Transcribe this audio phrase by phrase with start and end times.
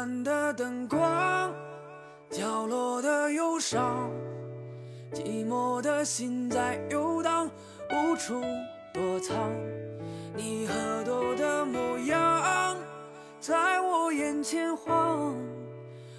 [0.00, 1.52] 暗的灯光，
[2.30, 4.10] 角落的忧伤，
[5.12, 7.50] 寂寞的心在游荡，
[7.90, 8.40] 无处
[8.94, 9.36] 躲藏，
[10.34, 12.78] 你喝多的模样
[13.40, 15.36] 在我眼前晃，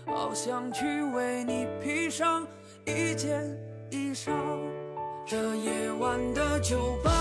[0.06, 0.86] 好想去
[1.16, 2.46] 为你披上
[2.86, 3.50] 一件
[3.90, 4.32] 衣裳，
[5.26, 7.21] 这夜晚的酒吧。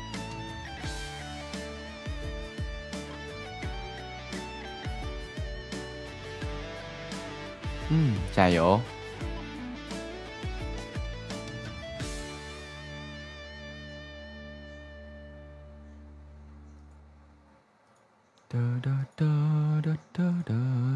[7.93, 8.79] 嗯，加油！
[18.47, 19.25] 哒哒哒
[19.81, 20.53] 哒哒哒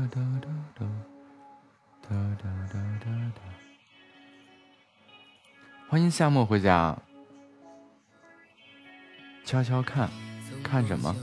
[0.09, 0.87] 哒哒哒
[2.01, 3.41] 哒哒哒哒哒。
[5.89, 6.97] 欢迎夏末回家。
[9.43, 10.09] 悄悄看，
[10.63, 11.13] 看什么？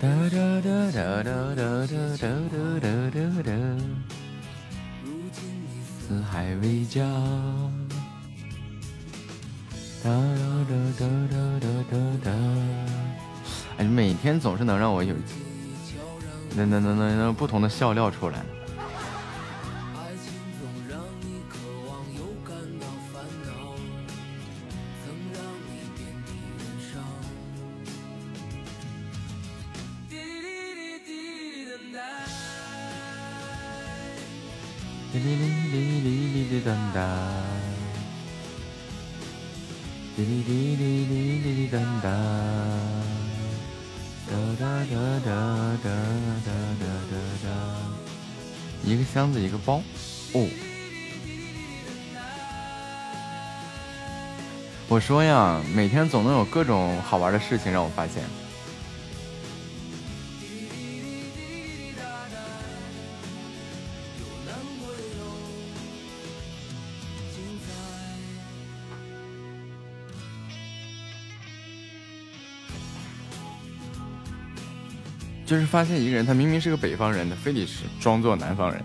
[0.00, 3.50] 哒哒哒哒哒哒哒哒哒哒哒。
[6.00, 7.00] 四海为家。
[10.02, 11.00] 哒哒哒
[11.30, 12.30] 哒哒哒哒。
[13.78, 15.14] 哎，每天总是能让我有
[16.56, 18.44] 那那那那那不同的笑料出来。
[55.04, 58.22] 说呀，每天总能有各种好玩的事情让我发现。
[75.44, 78.82] 就是发现一个人，他明明是个北方人，他非得是装作南方人。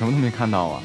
[0.00, 0.82] 什么都没看到啊！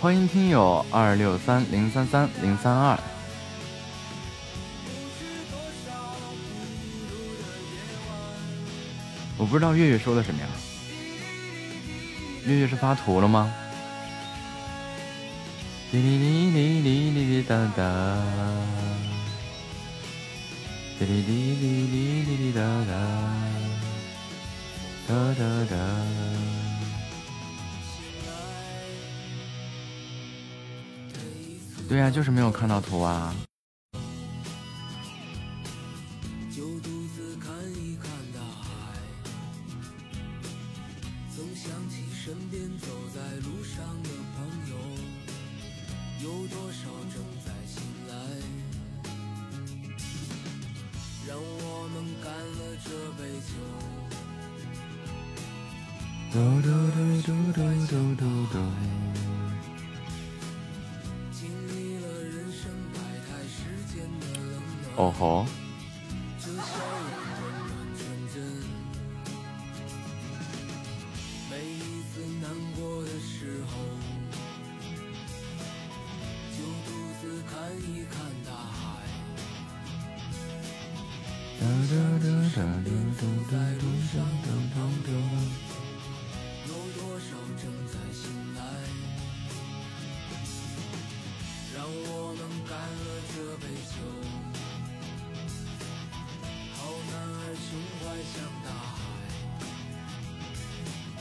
[0.00, 2.96] 欢迎听友二六三零三三零三二。
[9.36, 10.46] 我不知道月月说的什么呀？
[12.46, 13.52] 月月是发图了吗？
[15.90, 18.22] 滴滴滴滴滴滴滴答答，
[21.00, 21.47] 滴滴
[25.70, 25.76] 的
[31.88, 33.34] 对呀，就是没有看到图啊。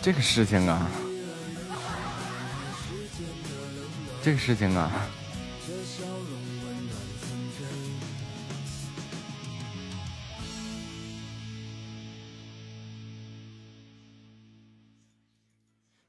[0.08, 0.90] 这个事情啊，
[4.24, 4.90] 这个事情啊，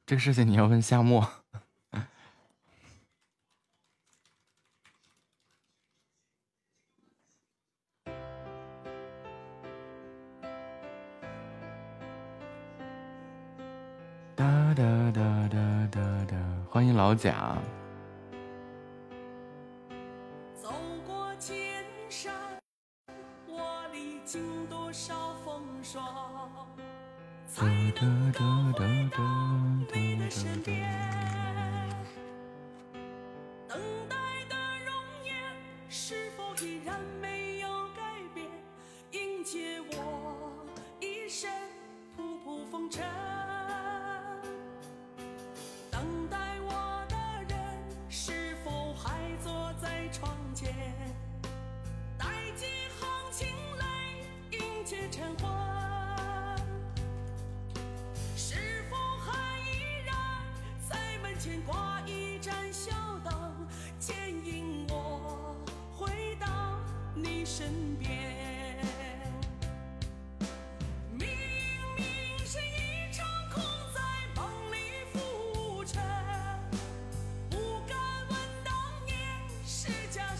[0.07, 1.38] 这个事情你要问夏沫。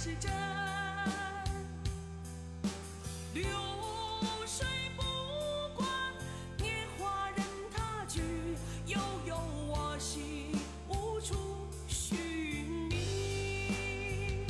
[0.09, 0.33] 是真
[3.35, 3.45] 流
[4.47, 5.03] 水不
[5.77, 5.87] 管
[6.57, 8.23] 年华任它去
[8.87, 9.37] 悠悠
[9.67, 10.53] 我心
[10.89, 11.35] 无处
[11.89, 12.19] 寻
[12.89, 14.47] 觅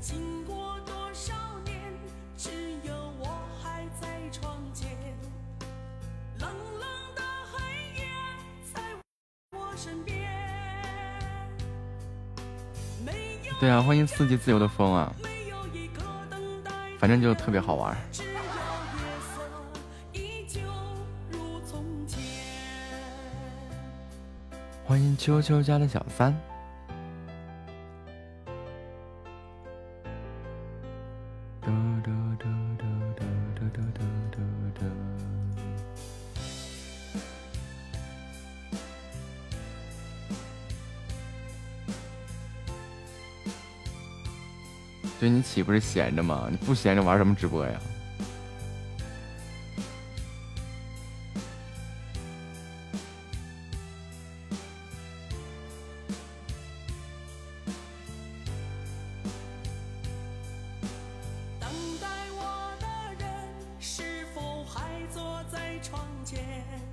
[0.00, 1.32] 经过多少
[1.64, 1.76] 年
[2.36, 2.50] 只
[2.82, 3.26] 有我
[3.62, 4.90] 还在窗前
[6.40, 8.08] 冷冷的黑夜
[8.74, 8.82] 在
[9.52, 10.19] 我身边。
[13.60, 15.12] 对啊，欢迎四季自由的风啊，
[16.98, 17.94] 反正就特别好玩。
[24.86, 26.34] 欢迎秋秋家的小三。
[45.42, 46.48] 岂不是闲着吗？
[46.50, 47.80] 你不闲着玩什么直播呀？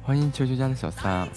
[0.03, 1.27] 欢迎球球家的小三。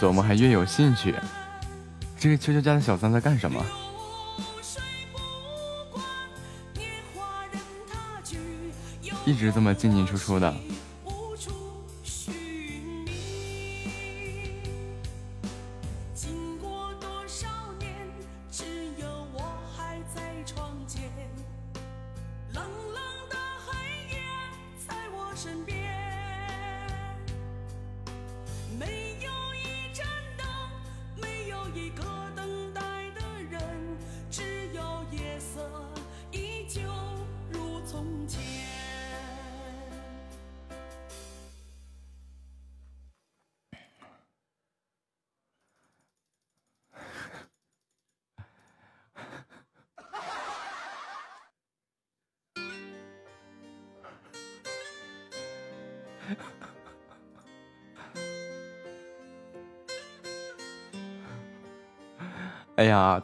[0.00, 1.14] 琢磨还越有兴趣。
[2.18, 3.64] 这个秋秋家的小三在干什么？
[9.24, 10.54] 一直这么进进出出的。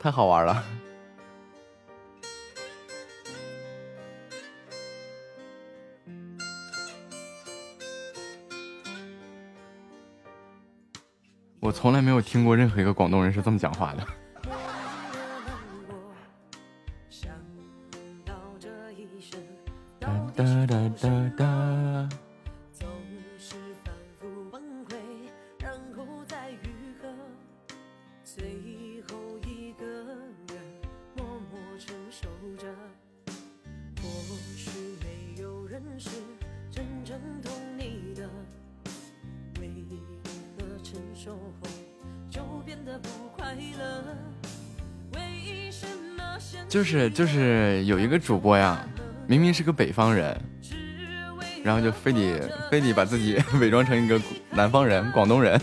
[0.04, 0.62] 太好玩了！
[11.58, 14.06] 我从来没有听过任何一个广东人是这么讲话的。
[46.94, 48.78] 是就是有一个主播呀，
[49.26, 50.40] 明明是个北方人，
[51.64, 54.20] 然后就非得非得把自己 伪装成一个
[54.50, 55.60] 南方人、广东人，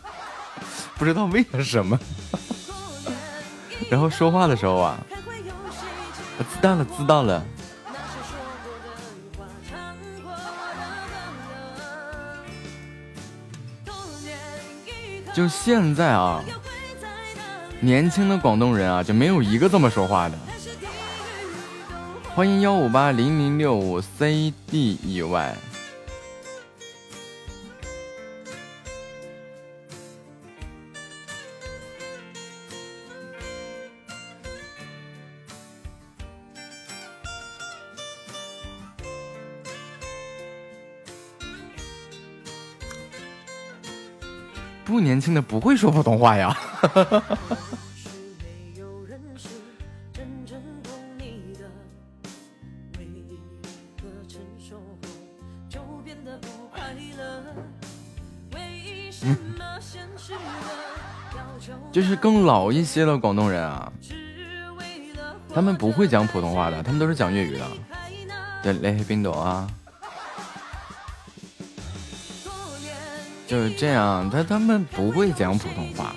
[0.96, 1.98] 不知道为了什么。
[3.90, 4.96] 然后说话的时候啊，
[6.38, 7.44] 知道了，知道了。
[15.34, 16.42] 就现在啊，
[17.80, 20.38] 年轻的广东人啊，就没有一个这么说话的。
[22.34, 25.56] 欢迎幺五八零零六五 C D E Y。
[44.84, 46.56] 不年轻的不会说普通话呀。
[62.26, 63.92] 更老一些的广东人啊，
[65.54, 67.64] 他们不会讲普通话的，他们都是讲粤语的。
[68.64, 69.64] 对，雷冰斗啊。
[73.46, 76.16] 就是这样，他他们不会讲普通话，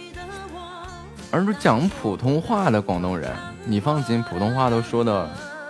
[1.29, 3.31] 而是讲普通话的广东人，
[3.63, 5.29] 你放心，普通话都说的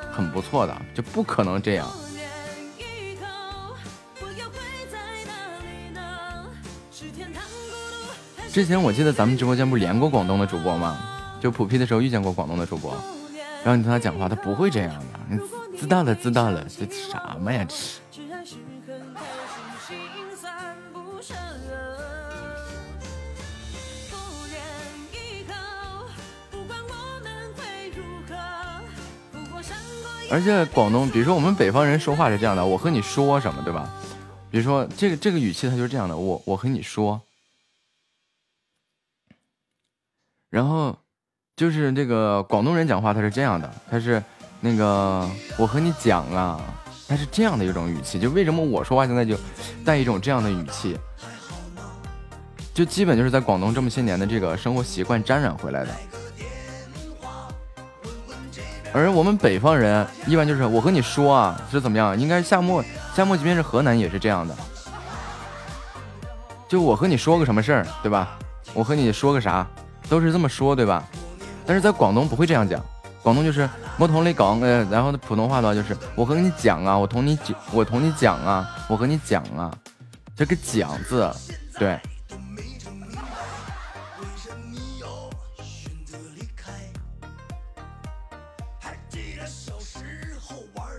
[0.10, 1.86] 很不错的，就不可能这样。
[8.60, 11.00] 之前我记得咱们直播间不是连过广东的主播吗？
[11.40, 12.94] 就普 P 的时候遇见过广东的主播，
[13.64, 15.40] 然后你听他讲话，他不会这样的。
[15.72, 17.66] 你知道了，知道了，这什么呀？
[17.70, 17.78] 这。
[30.30, 33.90] 而且广东，比如说我们北方人说话是这样的，我和你说什么，对吧？
[34.52, 37.22] 比如说这个这个语气，它就是这样的，我我和你说，
[40.50, 40.98] 然后
[41.56, 44.22] 就是这个广东人讲话，他是这样的，他是
[44.60, 46.60] 那个我和你讲啊，
[47.08, 48.20] 他是这样的一种语气。
[48.20, 49.38] 就为什么我说话现在就
[49.86, 50.98] 带一种这样的语气？
[52.74, 55.90] 就基本就是在广东这么些年的这个生活习惯沾染回来的。
[58.92, 62.84] 而我们北方人一般就是我和你说啊是怎么样，应该夏末
[63.14, 64.56] 夏末即便是河南也是这样的，
[66.68, 68.40] 就我和你说个什么事儿，对吧？
[68.74, 69.68] 我和你说个啥，
[70.10, 71.08] 都是这么说，对吧？
[71.66, 72.84] 但是在广东不会这样讲，
[73.22, 79.72] 广东就是我同你讲，呃，然后普通话的话就是我和你讲啊，我同你讲，我同你讲啊，我和你讲啊，
[80.36, 81.32] 这个讲字，
[81.78, 82.00] 对。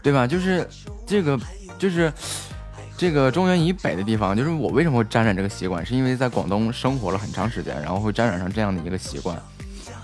[0.03, 0.27] 对吧？
[0.27, 0.67] 就是
[1.07, 1.39] 这个，
[1.79, 2.11] 就是
[3.01, 9.41] 这个中原以北的地方，就是我为什么会沾染这个习惯，是因为在广东生活了很长时间，然后会沾染上这样的一个习惯，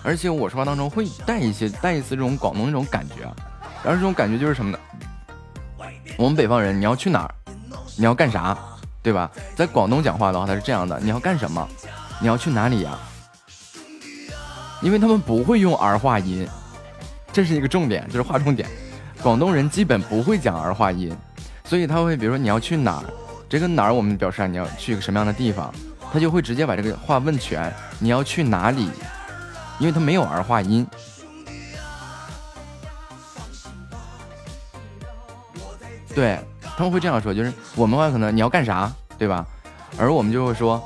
[0.02, 3.16] 而且我说话当中会带一些带一丝这种广东那种感觉。
[3.84, 4.78] 然后这种感觉就是什么呢？
[6.16, 7.34] 我们北方人，你要去哪儿？
[7.98, 8.56] 你要干啥？
[9.02, 9.30] 对吧？
[9.54, 11.68] 在广东讲话的话，它是这样的：你要干什么？
[12.18, 12.98] 你要去哪里呀？
[14.80, 16.48] 因为他们不会用儿化音，
[17.30, 18.66] 这是一个重点，这是划重点。
[19.22, 21.14] 广东人基本不会讲儿化音，
[21.66, 23.04] 所以他会，比如说你要去哪儿，
[23.48, 25.74] 这个哪儿我们表示你要去一个什么样的地方，
[26.12, 27.72] 他就会直接把这个话问全。
[27.98, 28.88] 你要去哪里？
[29.78, 30.86] 因为他没有儿化音。
[36.14, 39.44] 对他们会这样说，就是我们话可能你要干啥，对吧？
[39.98, 40.82] 而我们就会说，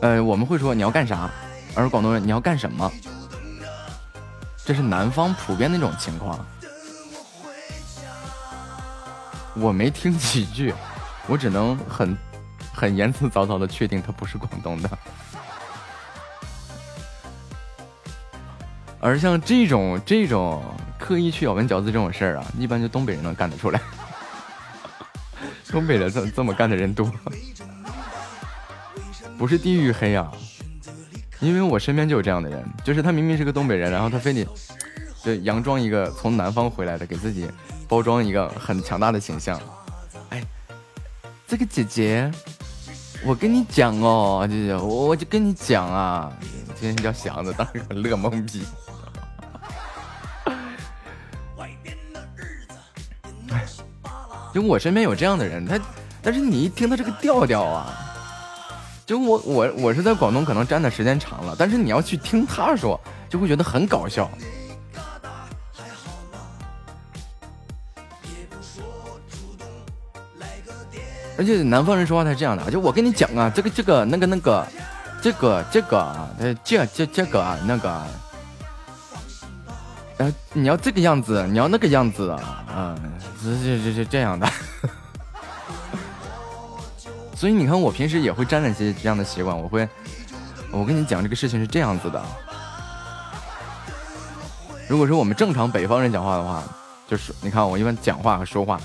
[0.00, 1.30] 呃，我们会说你要干啥，
[1.74, 2.90] 而广东人你要干什么？
[4.64, 6.44] 这是南方普遍的一种情况。
[9.58, 10.72] 我没听几句，
[11.26, 12.16] 我只能很
[12.72, 14.90] 很言辞凿凿的确定他不是广东的。
[19.00, 20.62] 而像这种这种
[20.98, 23.80] 刻意去咬文嚼字这种事儿啊，一般就东北人能干得出来。
[25.70, 27.10] 东北人这这么干的人多，
[29.38, 30.30] 不是地域黑啊，
[31.40, 34.46] 因为我身边就有这样的人，就是他明明是个东北人，然后他非得
[35.22, 37.48] 对佯装一个从南方回来的，给自己。
[37.88, 39.60] 包装一个很强大的形象，
[40.30, 40.42] 哎，
[41.46, 42.30] 这个姐姐，
[43.24, 46.32] 我跟你讲哦，姐姐，我我就跟你讲啊，
[46.78, 48.64] 今天叫祥子，当时很乐懵逼。
[54.52, 55.78] 就我身边有这样的人，他，
[56.22, 57.92] 但是你一听他这个调调啊，
[59.04, 64.30] 就我我我是在广东可能站的时间长了，但是你要去听他说，就会觉得很搞笑。
[71.38, 74.66] 而且南方人说话他是这样的，就我跟你讲啊，这个这个那个那个，
[75.20, 76.28] 这个这个啊，
[76.64, 78.02] 这这这个啊那个，
[80.18, 82.98] 哎，你要这个样子，你要那个样子啊，嗯，
[83.42, 84.48] 这这这这这样的。
[87.36, 89.54] 所以你看，我平时也会沾染些这样的习惯。
[89.54, 89.86] 我会，
[90.70, 92.22] 我跟你讲，这个事情是这样子的。
[94.88, 96.62] 如果说我们正常北方人讲话的话，
[97.06, 98.80] 就是你看我一般讲话和说话，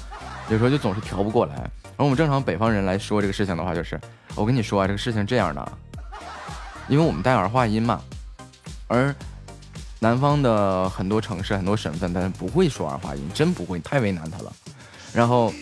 [0.50, 1.72] 有时候就总是调不过来。
[2.02, 4.02] 而我们正常北方人来说这个事情的话，就是
[4.34, 5.72] 我跟你说啊，这个事情这样的，
[6.88, 8.02] 因为我们带儿化音嘛，
[8.88, 9.14] 而
[10.00, 14.52] 南方的很多城市、很多省份，他不会说儿化音，真不会，太为难他了。
[15.14, 15.54] 然后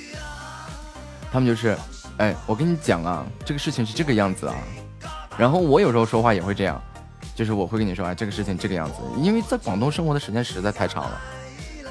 [1.30, 1.78] 他们就是。
[2.20, 4.56] 哎，我跟你讲啊，这个事情是这个样子啊。
[5.38, 6.82] 然后我有时候说话也会这样，
[7.34, 8.96] 就是我会跟你说啊，这个事情这个样子。
[9.18, 11.22] 因为在广东生活的时间实在太长了，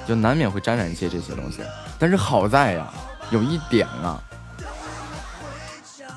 [0.07, 1.63] 就难免会沾染一些这些东西。
[1.99, 2.93] 但是好在呀，
[3.31, 4.23] 有一点啊，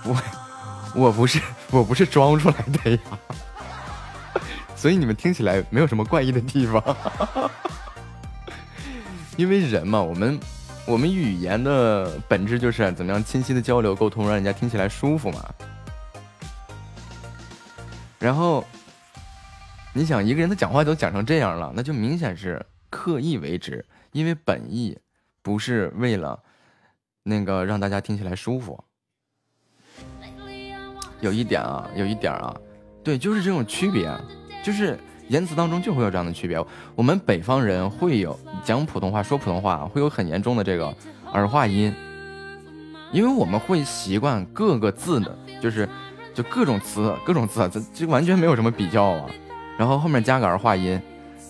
[0.04, 0.22] 我
[0.96, 3.00] 我不是我不是装出来的呀，
[4.76, 6.84] 所以你们听起来没有什么怪异的地方。
[9.38, 10.40] 因为人嘛，我们。
[10.88, 15.46] 我们语言的本质就是怎么样清晰的交流沟通，让人家听起来舒服嘛。
[18.18, 18.66] 然后，
[19.94, 24.98] 你想一个人他讲话都讲成这样了，那就明显是刻意为之，因为本意
[25.44, 26.42] 不是为了
[27.24, 28.84] 那个让大家听起来舒服。
[31.22, 32.54] 有一点啊，有一点啊，
[33.04, 34.12] 对，就是这种区别，
[34.62, 35.00] 就是。
[35.28, 36.62] 言辞当中就会有这样的区别。
[36.94, 40.94] 我们北方人会有讲普通话、说普通话会有很严重的这个
[41.32, 41.94] 儿化音，
[43.14, 45.88] 因为我们会习惯各个字的，就是
[46.34, 49.30] 就各种词、各种字，这这完全没有什么比较啊。
[49.78, 51.02] 然后后面加个儿化音，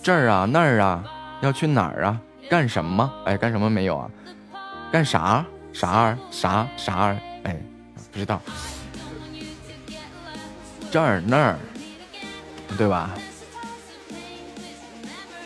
[0.04, 1.04] 这儿啊、那儿啊，
[1.42, 2.22] 要去哪儿啊？
[2.52, 3.12] 干什么？
[3.26, 4.12] 哎，干什么没有啊？
[4.92, 5.44] 干啥？
[5.74, 6.18] 啥儿？
[6.30, 7.18] 啥啥儿？
[7.46, 7.60] 哎，
[8.12, 8.40] 不知道。
[10.92, 11.58] 这儿那儿，
[12.78, 13.10] 对吧？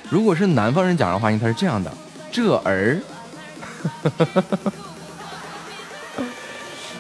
[0.10, 1.91] 如果是南方人讲的话音，他是这样的：
[2.31, 2.99] 这儿，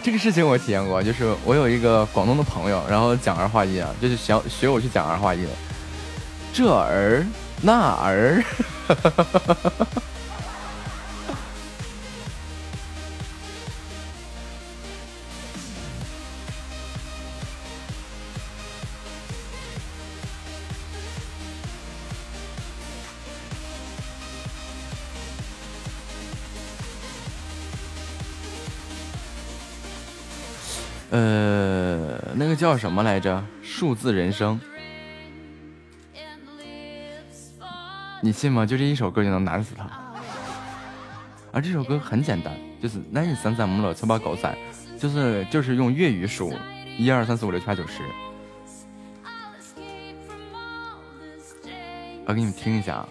[0.03, 5.47] 这个事情我体验过，就是我有一个广东的朋友，然后讲儿化音啊，就是想学我去讲儿化音，
[6.53, 7.25] 这儿
[7.61, 8.43] 那儿。
[32.75, 33.41] 叫什么来着？
[33.63, 34.59] 数字人生，
[38.21, 38.65] 你信吗？
[38.65, 39.89] 就这一首歌就能难死他。
[41.53, 44.57] 而这首歌很简单，就是那你三三五六七八九三，
[44.99, 46.53] 就是就是用粤语数
[46.97, 48.03] 一二三四五六七八九十。
[52.25, 53.07] 我给你们听一下啊。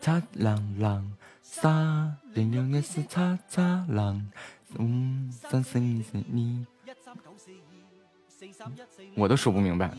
[0.00, 1.08] 擦浪浪，
[1.40, 4.28] 沙零六一四擦擦浪。
[4.78, 6.64] 嗯，三四一四你，
[9.14, 9.90] 我都数不明白。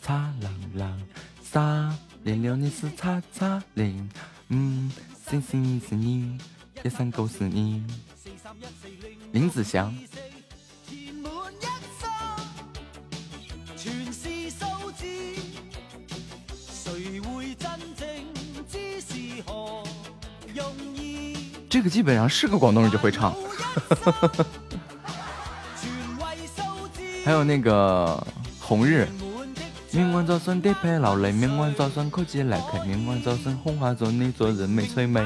[0.00, 0.98] 擦啦啦，
[1.42, 4.10] 三零六二四擦擦零，
[4.48, 4.90] 嗯，
[5.28, 6.38] 星星是你，
[6.82, 7.84] 一三九四你。
[9.32, 9.94] 林子祥。
[21.68, 23.34] 这个基本上是个广东人就会唱，
[27.24, 28.26] 还有那个
[28.60, 29.08] 红日。
[29.94, 35.20] 明晚早上颠沛流离，明晚早上哭起来，明晚早上红花做你做人美催美。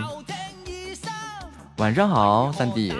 [1.76, 2.92] 晚上好，三弟。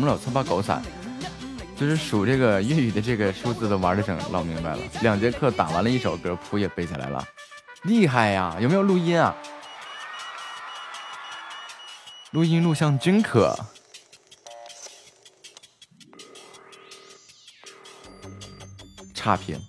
[0.00, 0.82] 五六七八狗散，
[1.76, 4.78] 就是数这个粤语的这个数字都玩的整老明白了。
[5.02, 7.24] 两节课打完了一首歌，谱也背下来了，
[7.82, 8.56] 厉害呀！
[8.60, 9.34] 有没有录音啊？
[12.30, 13.54] 录音录像均可。
[19.14, 19.60] 差评。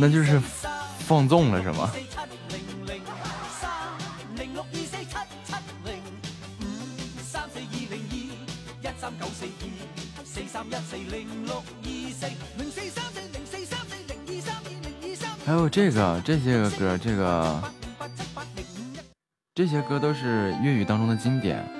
[0.00, 0.40] 那就是
[1.00, 1.92] 放纵了，是吗？
[15.44, 17.62] 还有这个这些个歌，这个
[19.54, 21.79] 这些歌都是粤语当中的经典。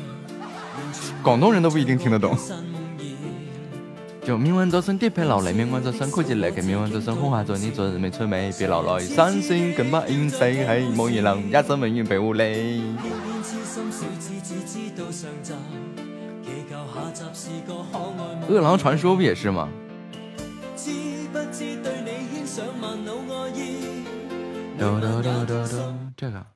[1.23, 2.37] 广东人都不一定听得懂。
[4.23, 12.95] 就命运就算跌劈落嚟，命运就算曲折离奇，命运就算空下在你最未出美，别流泪，山星更不应死，喺冇二能，一生永远被护你。
[18.47, 19.67] 饿狼传说不也是吗？
[26.15, 26.50] 这个。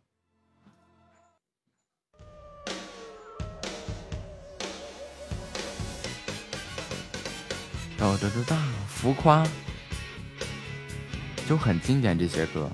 [8.18, 9.46] 这是大浮夸，
[11.48, 12.70] 就很经典这些歌。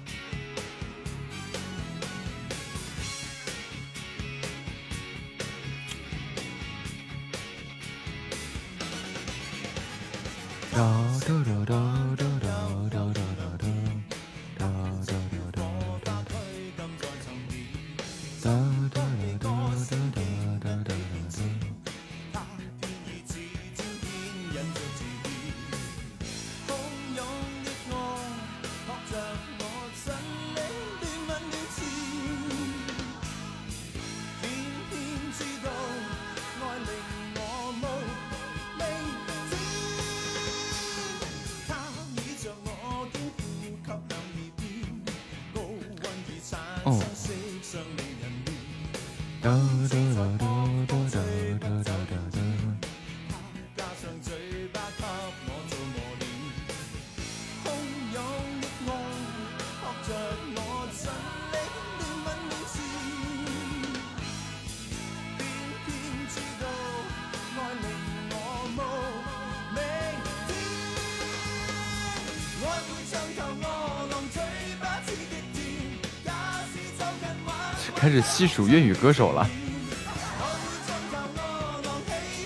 [78.02, 79.48] 开始细数粤语歌手了，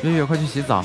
[0.03, 0.83] 月月快去洗澡。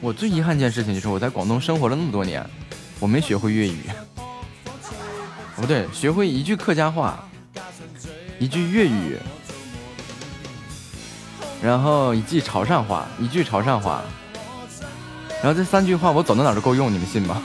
[0.00, 2.42] 我最遗憾一件事情就是我在广东生活了那么多年，
[2.98, 3.80] 我没学会粤语。
[5.56, 7.22] 不对，学会一句客家话。
[8.38, 9.18] 一句粤语，
[11.62, 14.02] 然后一句潮汕话，一句潮汕话，
[15.42, 17.42] 然后这三句话我走到哪都够用，你们信吗？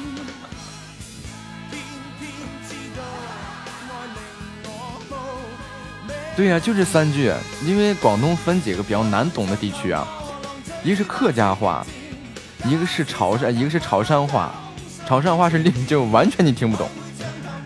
[6.36, 7.32] 对呀，就这三句，
[7.64, 10.06] 因为广东分几个比较难懂的地区啊，
[10.84, 11.86] 一个是客家话，
[12.66, 14.52] 一个是潮汕，一个是潮汕话，
[15.08, 16.90] 潮汕话是另就完全你听不懂，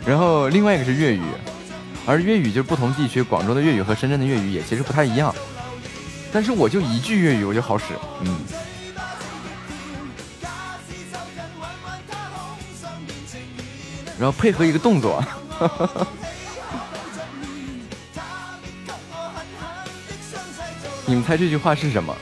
[0.05, 1.21] 然后另外一个是粤语。
[2.07, 5.33] 而粤语就是不同地区，广州的粤语和深圳的粤语也其实不太一样。
[6.31, 7.85] 但是我就一句粤语我就好使，
[8.21, 8.39] 嗯。
[14.19, 15.23] 然后配合一个动作，
[21.05, 22.15] 你们猜这句话是什么？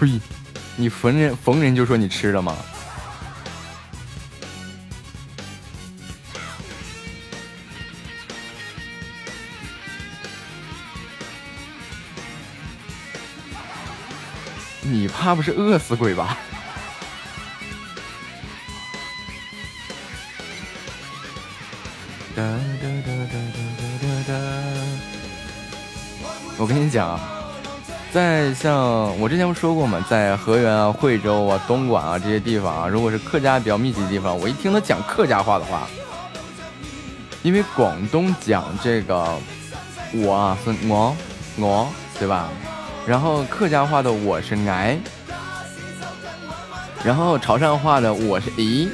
[0.00, 0.20] 呸！
[0.80, 2.56] 你逢人逢人就说你吃了吗？
[14.82, 16.38] 你怕不是饿死鬼吧？
[22.36, 23.34] 哒哒哒哒
[23.76, 24.32] 哒哒哒。
[26.56, 27.37] 我跟你讲啊。
[28.10, 28.74] 在像
[29.20, 30.02] 我之前不说过吗？
[30.08, 35.86] 在河源啊、惠州啊、东莞啊这些地方啊，如果是客家比较密集的地方，我一听他讲客家话的话，
[37.42, 39.28] 因为广东讲这个
[40.14, 41.14] 我啊是我
[41.58, 42.48] 我对吧？
[43.06, 44.98] 然后客家话的我是挨，
[47.04, 48.88] 然后潮汕话的我是咦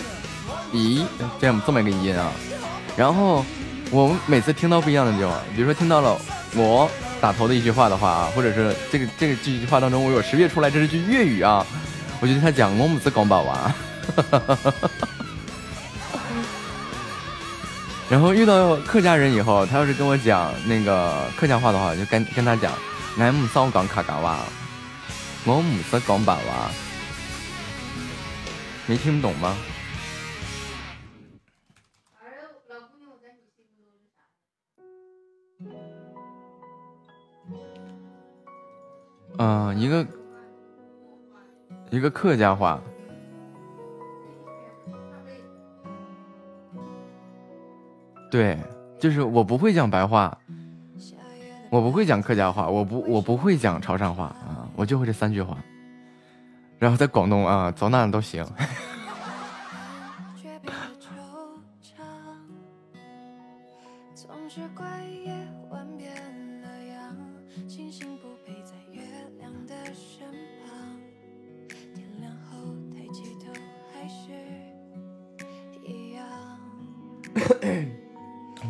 [0.73, 1.05] 咦
[1.41, 2.33] 这样这么一个音啊。
[2.97, 3.45] 然后
[3.93, 6.19] 我们每次听到不一样的地方，比如说听到了
[6.57, 6.91] 我。
[7.25, 11.67] 打头的一句话的话啊，或者是这个这个这句话当中，我有识别出来这是句粤语啊。
[12.21, 13.75] 我觉得他讲我母子广宝娃，
[18.11, 22.71] 然后遇到客家人以后，他要是跟我讲那个客家话的话，就跟跟他讲
[23.19, 24.41] 俺母少讲客家话，
[25.47, 26.71] 我母子广宝娃，
[28.85, 29.57] 没听懂吗？
[39.37, 40.07] 嗯，一个
[41.91, 42.81] 一个客家话，
[48.31, 48.57] 对，
[48.99, 50.37] 就是我不会讲白话，
[51.71, 55.59] 我不会讲客家话，我不我不会讲潮汕话啊，我就会这三句话，
[56.79, 58.47] 然后在广东啊，走哪都行。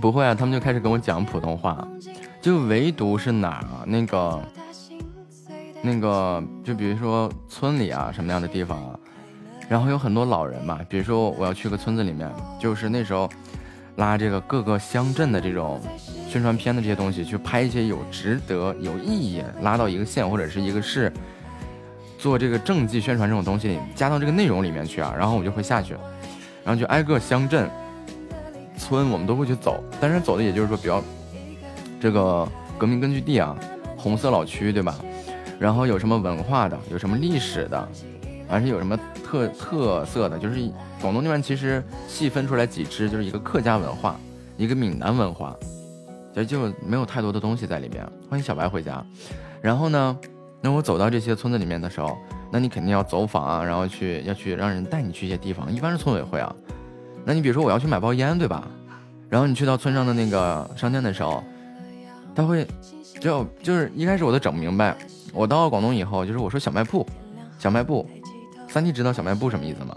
[0.04, 1.88] 不会啊，他们就开始跟我讲普通话，
[2.38, 3.84] 就唯独是哪儿啊？
[3.86, 4.42] 那个，
[5.80, 9.00] 那个，就比如说村里啊，什么样的地方啊？
[9.66, 13.26] 然后有很多老人嘛，比如说我要去个村子里面，就是那时候
[13.96, 15.80] 拉这个各个乡镇的这种
[16.28, 21.10] 宣传片的这些东西，去拍一些有值得、有意义，拉到一个县或者是一个市，
[22.18, 25.14] 做这个政绩宣传这种东西，加到这个内容里面去啊。
[25.16, 25.94] 然后我就会下去，
[26.62, 27.70] 然后就挨个乡镇。
[28.76, 31.02] 村我们都会去走，但是走的也就是说比较
[32.00, 33.56] 这个革命根据地啊，
[33.96, 34.94] 红色老区对吧？
[35.58, 37.88] 然后有什么文化的，有什么历史的，
[38.48, 40.68] 而且有什么特特色的，就是
[41.00, 44.16] 广东那边其实细分出来几支，就是一个客家文化，
[44.56, 45.56] 一个闽南文化，
[46.34, 48.04] 就就没有太多的东西在里面。
[48.28, 49.02] 欢迎小白回家。
[49.62, 50.18] 然后呢，
[50.60, 52.18] 那我走到这些村子里面的时候，
[52.50, 56.54] 那你肯定要走访啊，然后去要去让人带你去一些地方，一般是村委会啊。
[57.24, 58.68] 那你比如说我要去买包烟，对吧？
[59.30, 61.42] 然后你去到村上的那个商店的时候，
[62.34, 62.66] 他会
[63.18, 64.96] 就就是一开始我都整不明白。
[65.32, 67.04] 我到了广东以后，就是我说小卖铺，
[67.58, 68.08] 小卖部，
[68.68, 69.96] 三弟知道小卖部什么意思吗？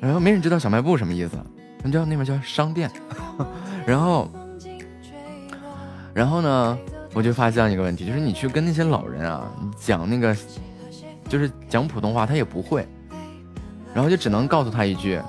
[0.00, 1.36] 然后没人知道小卖部什么意思，
[1.82, 2.90] 你知道那边叫商店。
[3.84, 4.28] 然后，
[6.14, 6.78] 然后呢，
[7.14, 10.36] 我就发现一个问题，就是你去跟那些老人啊讲那个，
[11.28, 12.86] 就是讲普通话，他也不会，
[13.92, 15.20] 然后就只能告诉他一句。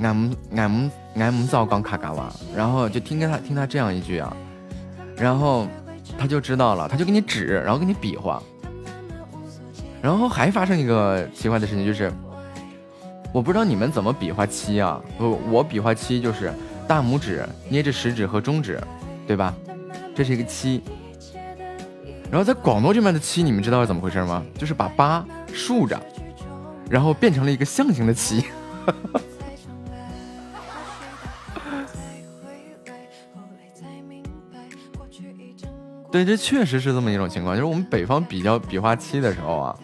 [0.00, 4.36] 俺们俺们俺们早刚卡嘎哇，然后就听他听他这样一句啊，
[5.16, 5.66] 然后
[6.18, 8.42] 他就知道了，他就给你指，然后给你比划，
[10.00, 12.12] 然后还发生一个奇怪的事情，就是
[13.32, 15.00] 我不知道你们怎么比划七啊？
[15.18, 16.52] 不，我比划七就是
[16.88, 18.80] 大拇指捏着食指和中指，
[19.26, 19.54] 对吧？
[20.14, 20.82] 这是一个七。
[22.30, 24.42] 然后在广东这边的七，你们知道是怎么回事吗？
[24.56, 26.00] 就是把八竖着，
[26.88, 28.44] 然后变成了一个象形的七。
[36.12, 39.78] 对，这确实是这么一种情况，就是我们北方比较比划七的时候啊，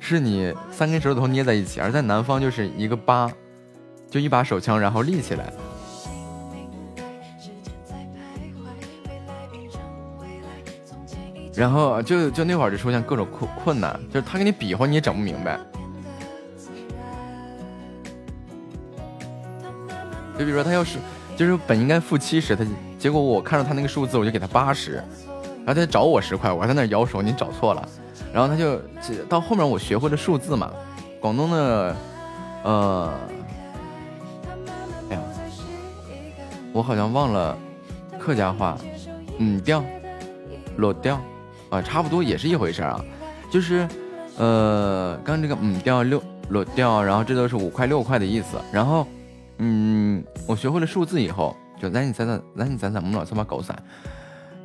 [0.00, 3.30] 是你三根手指头捏在一起，而在南方就是一个八，
[4.10, 5.52] 就一把手枪，然后立起来。
[11.54, 15.58] 然后就就那会儿就出现各种困困难，就是他给你比划你也整不明白。
[20.36, 20.98] 就比如说他要是
[21.36, 22.66] 就是本应该负七十，他
[22.98, 25.02] 结果我看到他那个数字，我就给他八十。
[25.66, 27.88] 然后他找我十块，我还在那摇手，你找错了。
[28.32, 28.78] 然后他就
[29.28, 30.70] 到后面我学会了数字嘛，
[31.20, 31.96] 广东的，
[32.62, 33.12] 呃，
[35.10, 35.22] 哎呀，
[36.72, 37.58] 我好像忘了
[38.16, 38.78] 客家话，
[39.38, 39.82] 嗯调，
[40.76, 41.18] 裸调，
[41.70, 43.04] 啊，差不多也是一回事啊。
[43.50, 43.88] 就是，
[44.36, 48.56] 呃，刚这个嗯调六裸调，然后这都是五块六块的意思。
[48.70, 49.04] 然后，
[49.58, 53.76] 嗯，我学会了数字以后，就来你咱咱来你咱咱们老他妈狗散。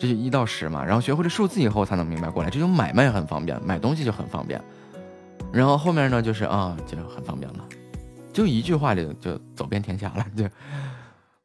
[0.02, 4.60] 这就一到十嘛，然后学会了数字以后才能明白过来，这就买卖很方便，买东西就很方便。
[5.54, 7.64] 然后后面呢，就是啊，就很方便了，
[8.34, 10.26] 就一句话就就走遍天下了。
[10.36, 10.44] 就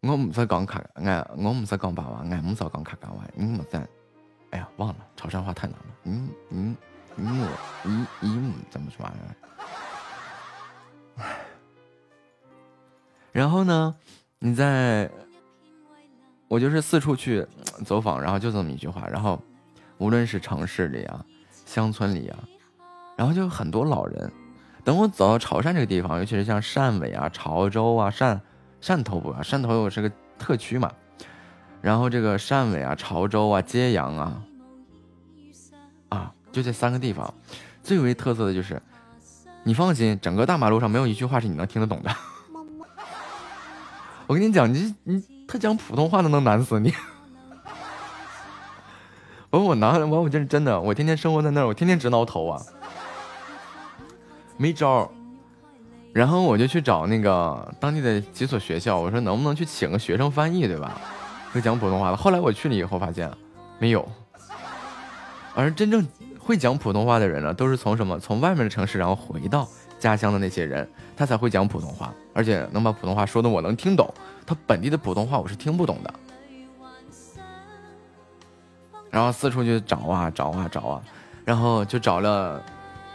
[0.01, 3.77] 我唔使讲卡，俺我唔使讲白话，俺唔使讲客家话，你唔使。
[4.53, 5.85] 哎呀，忘了，潮汕话太难了。
[6.05, 6.75] 嗯嗯
[7.17, 7.47] 嗯，
[7.85, 9.17] 一一姆怎么说玩意
[11.21, 11.25] 儿？
[13.33, 13.95] 然后呢，
[14.39, 15.11] 你在，
[16.49, 17.47] 我就是四处去
[17.85, 19.41] 走访，然后就这么一句话，然后
[19.99, 21.25] 无论是城市里啊，
[21.65, 22.39] 乡村里啊，
[23.17, 24.33] 然后就很多老人。
[24.85, 28.39] 等我走到潮汕这个地方，尤其是像汕尾啊、潮州啊、汕
[28.81, 30.93] 汕头不啊，汕头又是个特区嘛。
[31.83, 34.43] 然后这个汕尾啊、潮州啊、揭阳啊，
[36.11, 37.35] 啊，就这三个地方，
[37.83, 38.81] 最为特色的就是，
[39.65, 42.17] 你放心，整个大马路上没有一句话是你能听得懂的。
[44.29, 46.93] 我跟你讲，你你他讲普通话都能难死你。
[49.51, 52.61] 我我拿我我真真的，我天天生活在那儿，我天天直挠头啊。
[54.59, 55.09] 没招儿，
[56.13, 61.01] 然后我就去找那个当地的几所学校，我说能不能去请个学生翻译，对吧？
[61.53, 62.17] 会讲普通话的。
[62.17, 63.31] 后来我去了以后发现
[63.79, 64.07] 没有，
[65.55, 66.07] 而真正
[66.39, 68.19] 会讲普通话的人呢，都是从什么？
[68.19, 69.69] 从外面的城市，然后回到
[69.99, 74.13] 家乡的那些人，他才会讲普通话，而且能把普通话说的我能听懂。
[74.47, 76.15] 他本地的普通话我是听不懂的。
[79.11, 81.03] 然后四处去找啊找啊找啊，
[81.45, 82.63] 然后就找了。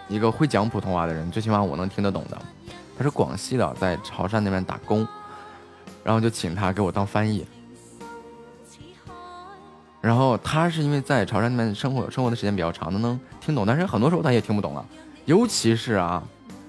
[0.08, 2.38] 一个会讲普通话的人，最起码我能听得懂的。
[2.98, 5.08] 他是广西的，在潮汕那边打工，
[6.04, 7.48] 然后就请他给我当翻译。
[10.02, 14.86] 然后他是因为在潮汕那边生活生活的时间比较长，他能听懂，但是很多时候他也听不懂啊。
[15.24, 16.22] 尤其是啊，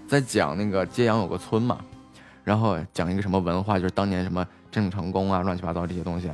[0.06, 1.78] 在讲那个揭阳有个村嘛，
[2.44, 6.30] 然后讲一个什么文化，就是当年什么郑成功啊，乱七八糟这些东西，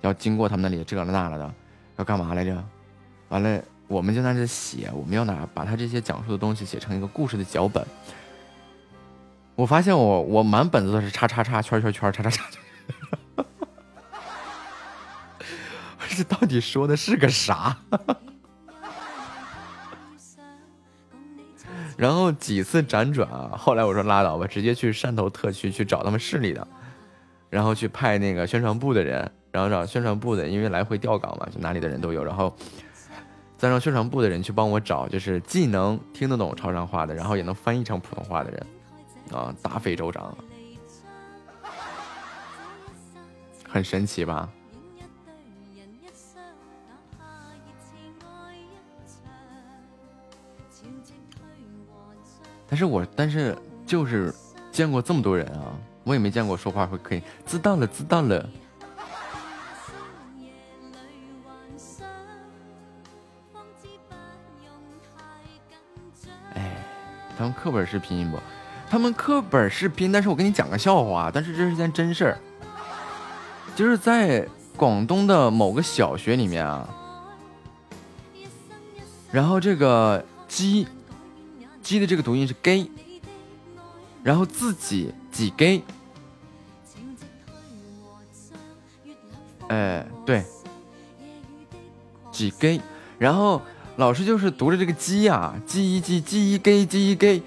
[0.00, 1.54] 要经过他们那里这了那了的，
[1.96, 2.64] 要干嘛来着？
[3.28, 3.62] 完了。
[3.88, 7.82] 我们就在这写，我们要拿把他这些讲述的东西写成一个故事的脚本。
[9.54, 12.44] 我发现我我满本子都是叉叉叉圈圈圈叉叉叉，
[16.10, 17.78] 这到底说的是个啥？
[21.98, 26.66] 然后几次辗转啊，后来我说拉倒吧，直接去汕头特区去找他们市里的，
[27.50, 32.54] 然后去派那个宣传部的人，然后找宣传部的，因为来回调岗嘛，就哪里的人都有，然后。
[33.56, 38.66] 再让宣传部的人去帮我找，就是既能听得懂潮汕话的，然后也能翻译成普通话的人，
[39.32, 40.32] 啊，大费周章，
[43.68, 44.48] 很神奇吧？
[52.68, 53.56] 但是我但是
[53.86, 54.32] 就是
[54.70, 55.72] 见过这么多人啊，
[56.04, 58.48] 我也没见过说话会可以知道了，知道了。
[66.54, 66.76] 哎
[67.36, 68.38] 他们课本是拼音不？
[68.90, 72.38] 他们课本是拼，但是我跟你讲个笑话，但是这是件真事儿，
[73.76, 74.46] 就是在
[74.76, 76.88] 广东的某个小学里面啊，
[79.30, 80.86] 然后这个鸡
[81.88, 82.90] 鸡的这个读音是 gay，
[84.22, 85.82] 然后自己几 gay，
[89.68, 90.44] 哎对，
[92.30, 92.78] 几 gay，
[93.18, 93.62] 然后。
[93.96, 97.42] 老师就是读着这个鸡呀，鸡一鸡，鸡一给，鸡一给。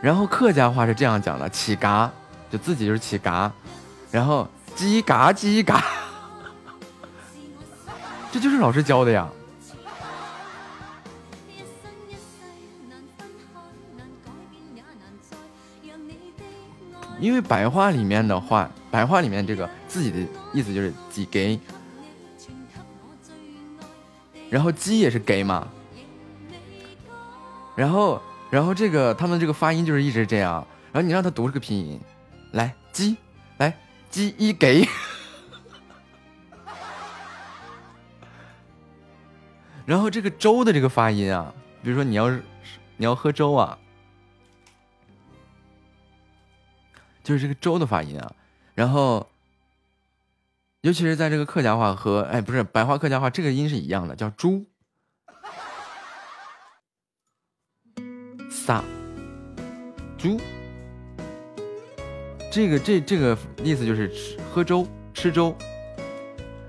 [0.00, 2.08] 然后客家话是这样讲的：起嘎，
[2.48, 3.52] 就自己就是起嘎，
[4.12, 5.84] 然后鸡嘎鸡嘎，
[8.32, 9.30] 这就是老师教的呀。
[17.20, 20.18] 因为白话里面的话，白话里面这个自己的。
[20.54, 21.58] 意思就是鸡给，
[24.50, 25.66] 然后鸡也是给嘛，
[27.74, 28.20] 然后
[28.50, 31.98] 然后这个他们这个发音就是一直这样，然后你让他读这个拼音，
[32.50, 33.16] 来鸡，
[33.56, 33.74] 来
[34.10, 34.86] 鸡一给，
[39.86, 42.42] 然后这个粥的这个发音啊，比如说你要是
[42.96, 43.78] 你要喝粥啊，
[47.22, 48.34] 就是这个粥的发音啊，
[48.74, 49.28] 然后。
[50.84, 54.66] 尤其是在这个客家话和哎不是白话客家话，这个音是一样的，叫猪。
[58.50, 58.82] 撒
[60.18, 60.40] 猪，
[62.50, 65.56] 这个这这个意思就是吃喝粥吃粥。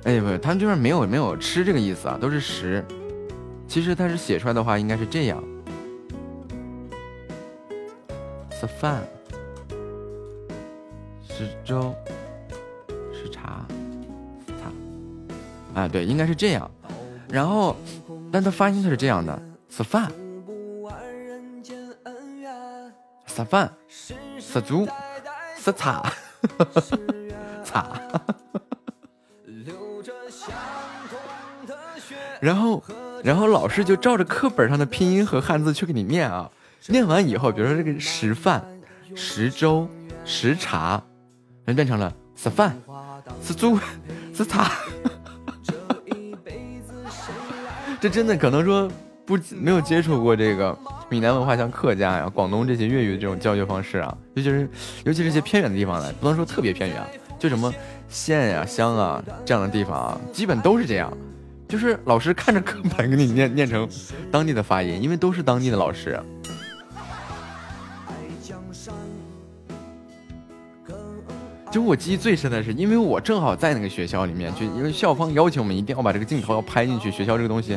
[0.04, 2.86] 哎不，他们这边没有没有吃这个意思啊，都是食。
[3.74, 5.44] 其实它是写出来的话应该是这样：
[8.52, 9.02] 吃饭，
[11.28, 11.92] 是粥
[13.12, 13.66] 是茶。
[15.74, 16.70] 啊，对，应该是这样。
[17.30, 17.76] 然后，
[18.32, 20.12] 但他发音他是这样的：吃饭、
[23.26, 23.74] 吃饭、
[24.40, 24.88] 吃猪、
[25.58, 26.08] 吃茶、
[27.66, 28.00] 茶。
[32.40, 32.84] 然后，
[33.24, 36.52] 然后老师就照着课本上的拼音和汉字去给你念啊。
[36.88, 38.62] 念完以后，比如说这个食饭、
[39.16, 39.88] 食粥、
[40.26, 41.02] 食茶，
[41.64, 42.78] 人变成了吃饭、
[43.42, 43.80] 吃猪、
[44.36, 44.70] 吃茶。
[48.02, 48.92] 这真的可能说
[49.26, 54.70] 不没有接触过这个 闽南文化，像客家呀、广东这些粤语的这种教学方式啊，尤其是
[55.06, 57.08] 尤其是些偏远的地方呢，不能说特别偏远啊，
[57.40, 57.74] 就什么
[58.10, 61.18] 县呀、乡啊这样的地方啊，基本都是这样，
[61.74, 63.90] 就是老师看着课本给你念念成
[64.32, 66.22] 当地的发音，因为都是当地的老师。
[71.72, 77.76] 就我记忆最深的是，因为我正好在那个学校里面，就因为校方要求我们一定要把这个镜头要拍进去，学校这个东西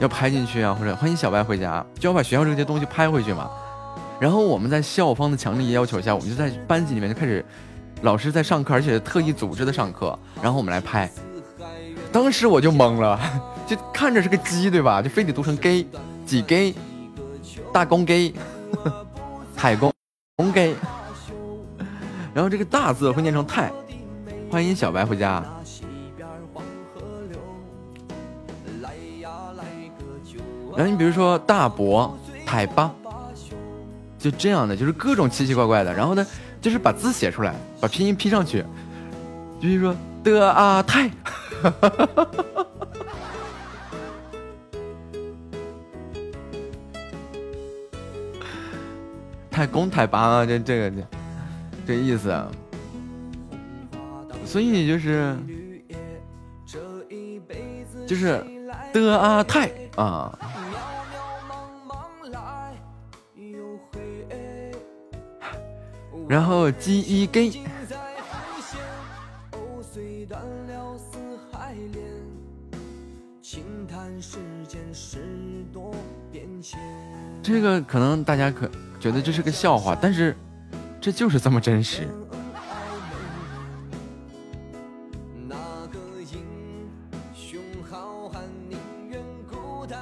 [0.00, 3.50] 要拍进去啊，或者欢迎小白回家，就要把学校这些东西拍回去嘛。
[4.18, 7.44] 然后我们在校方的强烈要求下，我们就在班级里面就开始，
[8.00, 11.10] 老师在上课，而且特意组织的上课，然后我们来拍。
[12.12, 13.18] 当时我就懵了，
[13.66, 15.00] 就看着是个鸡对吧？
[15.00, 15.86] 就非得读成 gay，
[16.26, 16.74] 几 gay，
[17.72, 18.34] 大公 gay，
[19.56, 19.92] 海公
[20.36, 20.74] 公 gay。
[22.34, 23.70] 然后这个大字会念成太，
[24.50, 25.44] 欢迎小白回家。
[30.76, 32.90] 然后你比如说大伯太八，
[34.18, 35.92] 就这样的，就是各种奇奇怪怪的。
[35.92, 36.26] 然后呢，
[36.60, 38.62] 就是把字写出来，把拼音拼上去，
[39.60, 41.10] 就比如说的啊太，
[49.50, 50.96] 太公太八了，这这个这。
[51.86, 52.32] 这意思，
[54.46, 55.36] 所以就是
[58.06, 58.40] 就是
[58.92, 60.38] 的啊太啊，
[66.28, 67.62] 然后 G E G，
[77.50, 80.36] 这个可能大家可觉得这是个笑话，但是。
[81.02, 82.06] 这就是这么真实。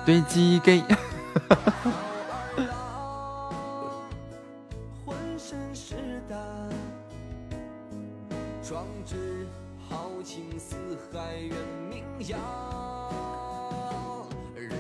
[0.05, 0.83] 堆积给。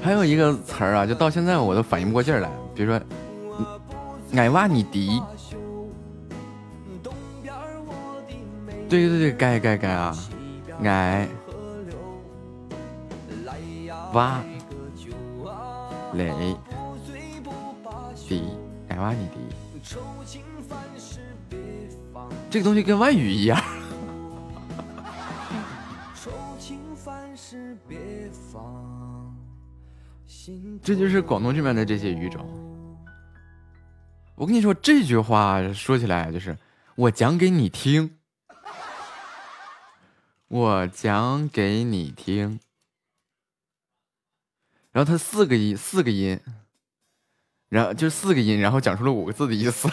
[0.02, 2.48] 还有一个词儿啊，就到现在我都反应不过劲儿来。
[2.74, 3.00] 比如说，
[4.34, 5.20] 矮娃你迪。
[8.88, 10.16] 对对对，该该该啊，
[10.82, 11.28] 矮
[14.14, 14.40] 哇
[16.14, 16.32] 雷
[18.26, 18.42] 迪
[18.88, 19.94] 矮哇你迪，
[22.48, 23.62] 这个东西跟外语一样。
[30.82, 32.46] 这就是广东这边的这些语种。
[34.34, 36.56] 我跟你说这句话说起来就是
[36.94, 38.14] 我讲给你听。
[40.50, 42.58] 我讲给你听，
[44.92, 46.40] 然后它四个音，四个音，
[47.68, 49.90] 然后就四个音，然后讲出了五个字的意思。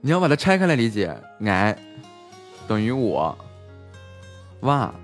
[0.00, 1.14] 你要把它拆开来理解，
[1.44, 1.78] 矮
[2.66, 3.38] 等于我，
[4.60, 4.94] 哇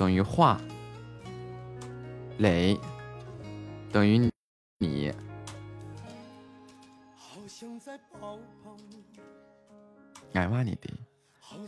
[0.00, 0.58] 等于画，
[2.38, 2.80] 磊
[3.92, 4.30] 等于
[4.78, 5.12] 你。
[10.32, 10.88] 矮娃你的，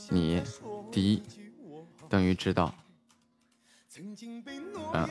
[0.08, 0.42] 你
[0.90, 1.22] 的
[2.08, 2.74] 等于知道，
[4.94, 5.06] 嗯，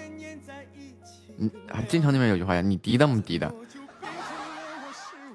[1.37, 1.51] 你
[1.87, 3.53] 经常那边有句话呀，你滴的么滴的，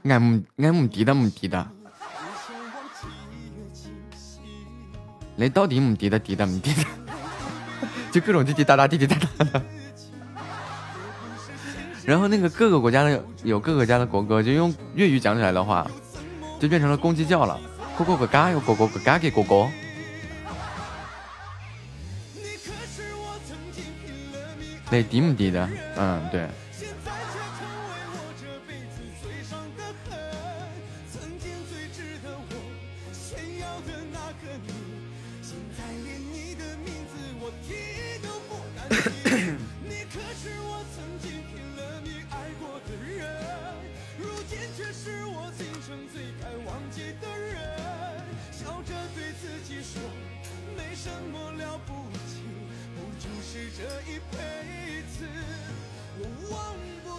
[0.03, 1.71] 俺么俺么滴的么滴的，
[5.37, 6.83] 那到底么滴的滴的么滴的，
[8.17, 9.63] 就各种滴滴答答滴滴答答的。
[12.03, 15.87] 然后那个各个国家的有各个家的国歌，就用粤语讲起来的话，
[16.59, 17.61] 就变成了公鸡叫了。
[17.99, 19.69] 咕咕咕嘎，有狗狗咕嘎给狗狗。
[24.89, 25.69] 那低不低的？
[25.99, 26.49] 嗯，对。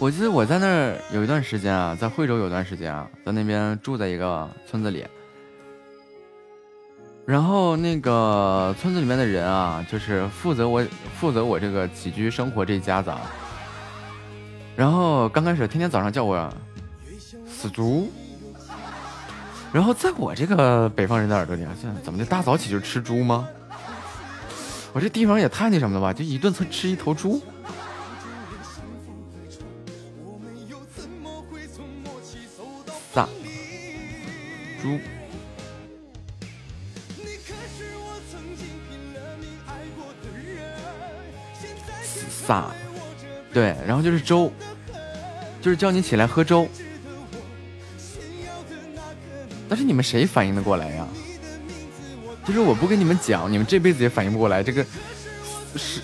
[0.00, 5.04] 我记得我在那儿有一段时间啊，在惠州有段时间啊，在那边住在一个村子里，
[7.28, 10.82] 然后那个村子里面的人啊，就是负责我
[11.20, 13.20] 负责我这个起居生活这一家子啊。
[14.74, 16.50] 然后刚开始天天早上叫我
[17.46, 18.10] 死猪，
[19.70, 23.46] 然后在我这个北方人的耳朵里啊，现在怎么的大早起就吃猪吗？
[24.94, 27.42] 我这地方也太那什么了吧，就一顿吃吃一头猪。
[34.80, 34.98] 猪。
[42.48, 42.64] 撒，
[43.52, 44.50] 对，然后就是粥，
[45.60, 46.66] 就是叫你起来喝粥。
[49.68, 51.06] 但是你们谁反应得过来呀？
[52.46, 54.62] 就是我不跟你们讲，你们这辈子也反应不过来。
[54.62, 54.82] 这个
[55.76, 56.00] 是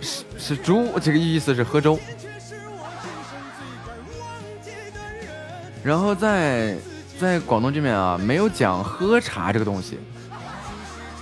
[0.00, 1.98] 是是猪，这个意思是喝粥。
[5.82, 6.76] 然后在
[7.18, 9.98] 在广东这边啊，没有讲喝茶这个东西，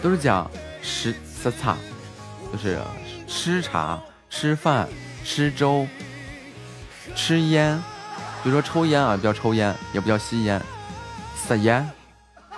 [0.03, 0.51] 都是讲
[0.83, 1.75] 食色茶，
[2.53, 2.79] 就是
[3.29, 4.89] 吃茶、吃饭、
[5.23, 5.87] 吃粥、
[7.15, 7.81] 吃烟。
[8.43, 10.61] 比如说抽烟啊，不叫抽烟，也不叫吸烟，
[11.37, 11.89] 撒烟。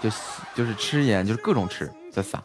[0.00, 0.08] 就
[0.54, 2.42] 就是吃烟，就是各种吃，在撒。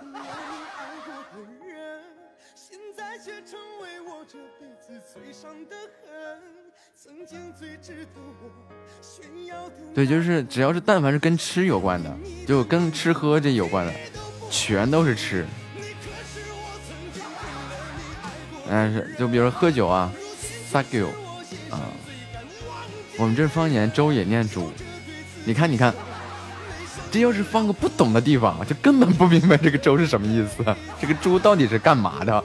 [9.93, 12.13] 对，就是只要是但凡是跟吃有关的，
[12.45, 13.93] 就跟吃喝这有关的，
[14.49, 15.45] 全都是吃。
[18.69, 20.11] 但是就比如喝酒啊，
[20.69, 21.07] 撒酒
[21.69, 21.79] 啊，
[23.17, 24.71] 我们这方言粥也念猪，
[25.45, 25.93] 你看，你看。
[27.11, 30.65] 这要是放个不懂的地方，就根本不明白这个粥是什么意思。
[30.99, 32.43] 这个猪到底是干嘛的？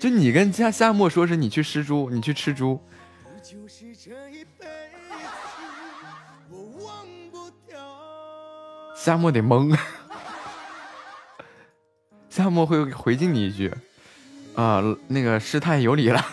[0.00, 2.80] 就你跟夏夏沫说是你去吃猪，你去吃猪。
[8.96, 9.78] 夏沫得懵，
[12.30, 13.74] 夏沫会回敬你一句
[14.54, 16.24] ：“啊，那个师太有礼了，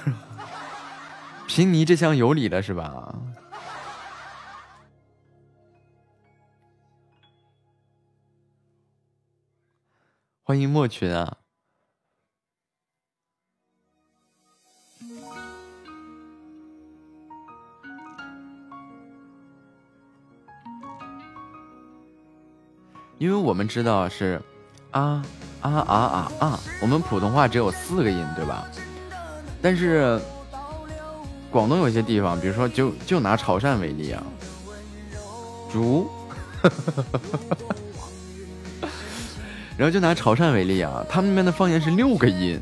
[1.48, 3.14] 贫尼这厢有礼了，是吧？”
[10.44, 11.38] 欢迎莫群啊！
[23.18, 24.40] 因为我们知道是
[24.92, 25.22] 啊
[25.62, 28.66] 啊啊啊啊，我们普通话只有四个音，对吧？
[29.62, 30.20] 但是
[31.50, 34.24] 广东有些地方，比如说就就拿潮汕为例啊，
[35.72, 36.10] 竹。
[39.78, 42.60] 然后就拿潮汕为例啊，他们那边的方言是六个音。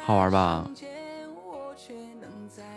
[0.00, 0.70] 好玩吧？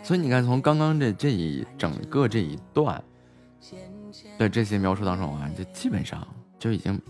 [0.02, 3.02] 所以你看，从刚刚这这一整个这一段
[4.38, 6.26] 的这些描述当中啊，就基本上
[6.58, 7.00] 就已经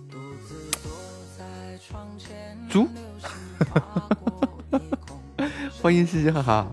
[2.69, 2.89] 猪，
[5.81, 6.67] 欢迎嘻嘻哈哈。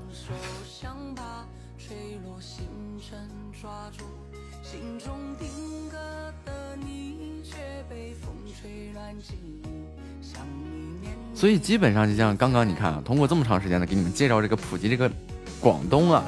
[11.44, 15.12] 所以基本上就像刚刚你看啊，通过这么长时间的给你们介绍这个普及这个
[15.60, 16.24] 广东啊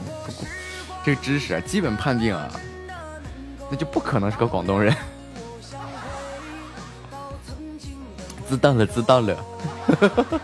[1.06, 2.52] 这个知识啊，基本判定啊，
[3.72, 4.94] 那就不可能是个广东人。
[8.50, 9.38] 知道了，知道了。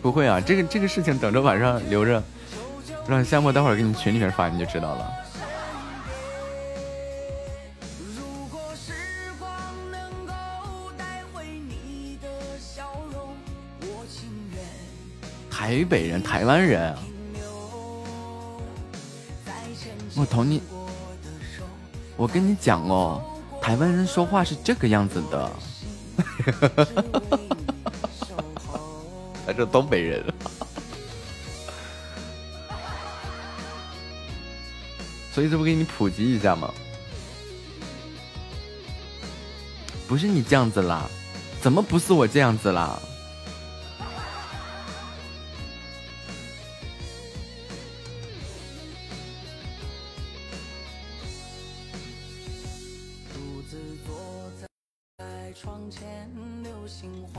[0.00, 2.22] 不会啊，这个这个事情等着晚上留着，
[3.08, 5.10] 让夏沫待会儿给你群里面发，你就知道了。
[15.62, 16.92] 台北人，台湾人，
[20.16, 20.60] 我同你，
[22.16, 23.22] 我跟你讲哦，
[23.60, 25.52] 台湾人说话是这个样子的，
[29.46, 30.24] 他是东北人，
[35.32, 36.74] 所以这不给你普及一下吗？
[40.08, 41.08] 不是你这样子啦，
[41.60, 43.00] 怎么不是我这样子啦？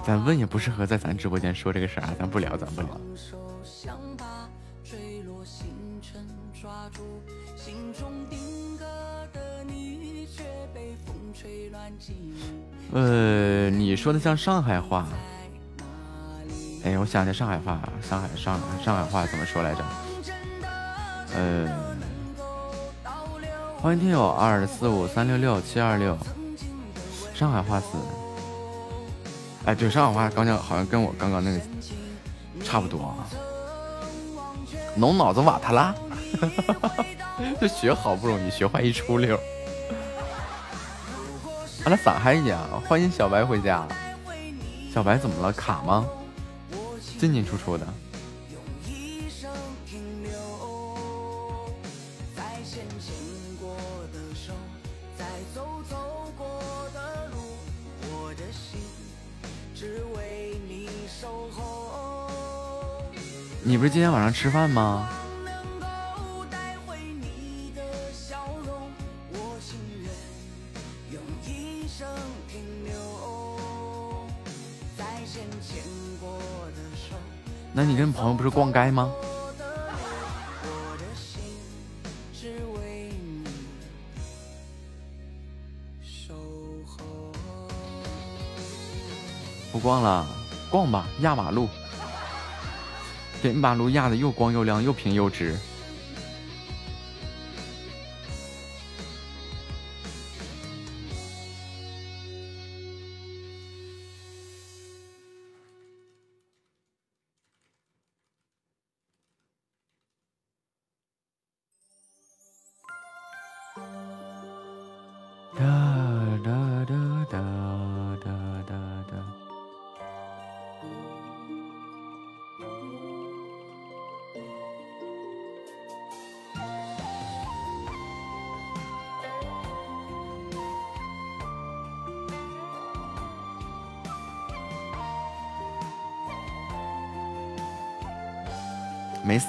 [0.06, 2.90] 咱问也不适合在咱直播间说这个事儿啊，咱不聊，咱不聊。
[12.92, 15.08] 呃，你说的像上海话。
[16.84, 19.86] 哎，我想想上海话，上海上上海话怎么说来着？
[21.34, 21.96] 呃，
[23.78, 26.18] 欢迎听友二四五三六六七二六，
[27.34, 27.86] 上海话是。
[29.66, 31.60] 哎，对，上海话刚讲好像跟我刚刚那个
[32.64, 33.00] 差不多。
[33.00, 33.28] 啊。
[34.98, 35.96] 脓脑子瓦特拉，
[37.60, 39.40] 这学好不容易，学坏一出溜。
[41.86, 43.88] 完了咋还一样，欢迎小白回家。
[44.94, 45.52] 小白怎么了？
[45.52, 46.06] 卡吗？
[47.18, 47.88] 进进出出的。
[63.74, 65.10] 你不是今天晚上吃饭吗？
[77.74, 79.12] 那你跟朋友不是逛街吗？
[89.72, 90.28] 不逛了，
[90.70, 91.68] 逛吧，压马路，
[93.44, 95.60] 给马路压的又光又亮又平又直。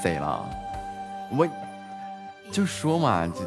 [0.05, 0.47] 谁了，
[1.31, 1.49] 我
[2.53, 3.41] 就说嘛，这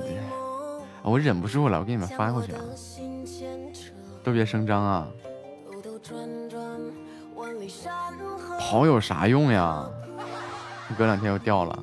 [1.04, 2.60] 我忍不住了，我给你们发过去啊！
[4.24, 5.08] 都别声张啊！
[8.60, 9.88] 跑有啥用呀？
[10.98, 11.80] 隔两天又掉了。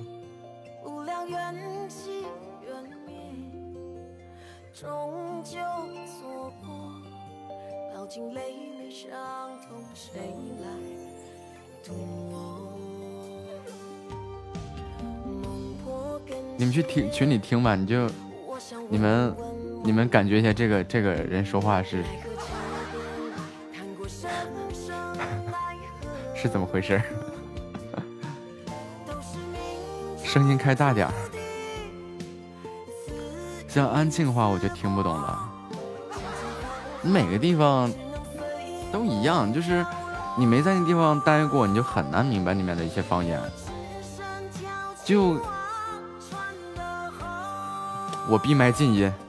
[16.75, 18.11] 去听群里听吧，你就
[18.89, 19.33] 你们
[19.85, 22.03] 你们感觉一下这个这个人说话是
[26.35, 27.01] 是怎么回事？
[30.25, 31.13] 声音开大点儿，
[33.69, 35.49] 像安庆话我就听不懂了。
[37.03, 37.89] 每个地方
[38.91, 39.87] 都一样，就是
[40.37, 43.41] 你没在那地方待过，你就很难明白里面的一些方言。
[45.05, 45.41] 就。
[48.27, 49.24] 我闭麦静音。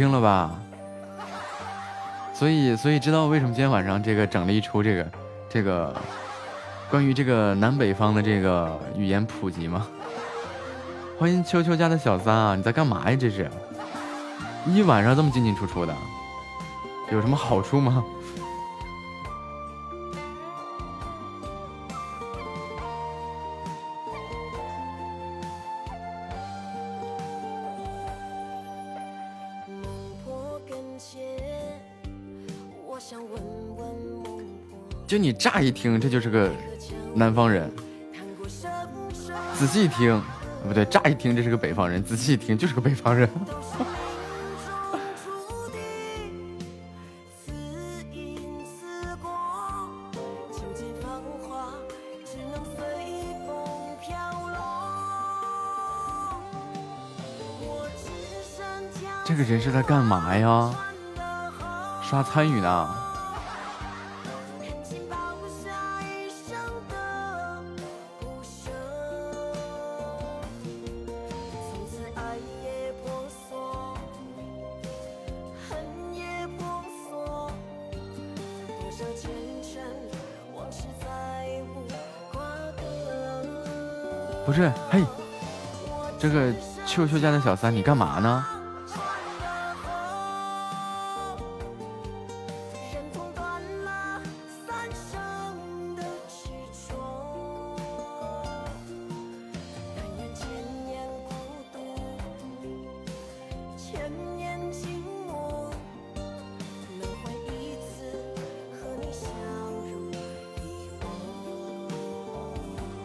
[0.00, 0.58] 听了吧，
[2.32, 5.06] 所以所以知道为什么今天晚上这个整了一出这个
[5.46, 5.94] 这个
[6.88, 9.86] 关于这个南北方的这个语言普及吗？
[11.18, 13.14] 欢迎秋秋家的小三啊，你在干嘛呀？
[13.20, 13.50] 这是
[14.64, 15.94] 一晚上这么进进出出的，
[17.12, 18.02] 有什么好处吗？
[35.10, 36.48] 就你乍一听，这就是个
[37.16, 37.68] 南方人。
[39.54, 40.22] 仔细听，
[40.62, 43.28] 不对，乍一听这是个北方人，仔细听就是个北方人。
[59.26, 60.72] 这个人是在干嘛呀？
[62.00, 62.99] 刷参与呢？
[87.00, 88.44] 个秋秋家的小三，你干嘛呢？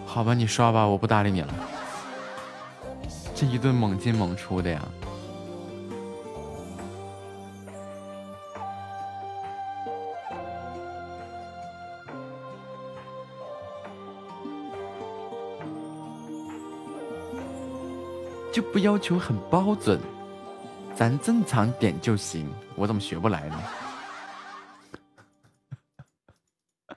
[0.06, 1.75] 好吧，你刷吧，我不搭理你了。
[3.38, 4.82] 这一顿猛进猛出的呀，
[18.54, 20.00] 就不要求很标准，
[20.96, 22.50] 咱正常点就行。
[22.78, 23.62] 我怎么学不来呢？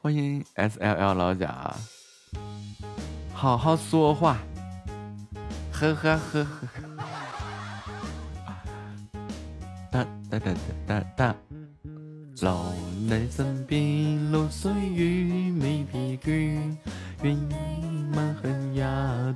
[0.00, 1.76] 欢迎 S L L 老贾。
[3.34, 4.38] 好好说话，
[5.82, 6.46] 呵呵呵呵。
[9.90, 10.54] 哒哒哒
[10.86, 11.34] 哒哒哒，
[12.40, 16.76] 留你身边，露水雨未疲倦，
[17.22, 18.82] 愿意漫恨也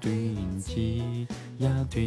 [0.00, 0.80] 断翅
[1.58, 2.00] 也断。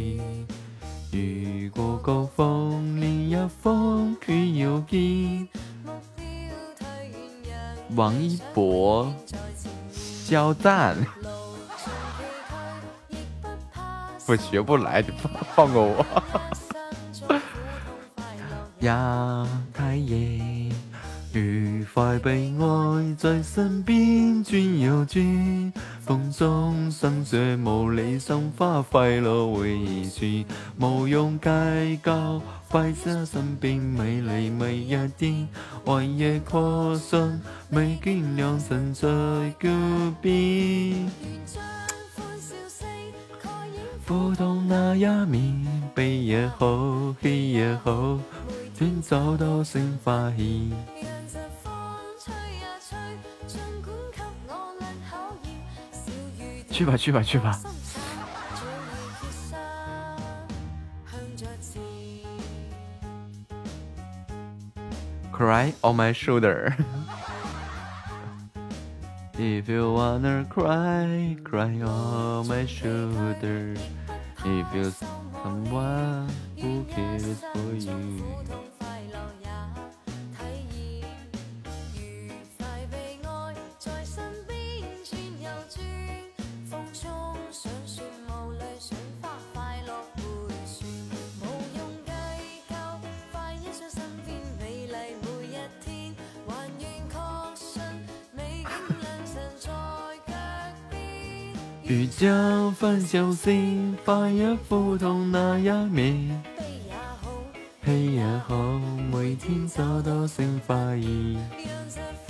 [1.12, 5.50] 如果高峰另一方却要见，
[7.94, 9.14] 王一博，
[9.92, 10.96] 肖战。
[14.30, 16.06] 我学不来，你放放过我。
[18.82, 20.72] 呀，太夜，
[21.34, 30.46] 愉快被爱在身边转又转，风中盛雪无理心花快乐回旋，
[30.80, 35.48] 无用计较，快些身边美丽每一天，
[35.84, 39.08] 寒夜过信，未见良辰在
[39.60, 39.70] 脚
[40.22, 41.10] 边。
[44.10, 48.18] 不同那一面，悲也好，喜也好，
[48.74, 50.72] 全找到新发现。
[56.72, 57.62] 去吧，去吧，去吧。
[65.32, 66.74] Cry on my shoulder.
[69.42, 73.74] If you wanna cry, cry on my shoulder.
[74.44, 76.28] If you someone
[76.58, 78.79] who cares for you.
[101.90, 102.32] 遇见
[102.76, 103.50] 分手时，
[104.06, 106.44] 快一副同那一面。
[107.84, 108.80] 悲也好，
[109.12, 112.29] 每天找到新发现。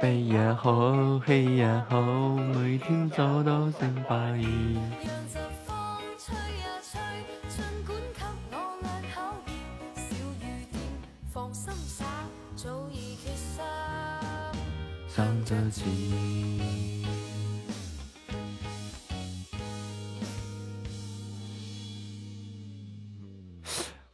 [0.00, 2.00] 悲也好，喜也好，
[2.36, 4.46] 每天找到新发现。
[15.08, 15.82] 想着起。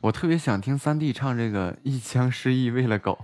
[0.01, 3.19] 我特别想听三弟唱这个《一腔失意为了狗》。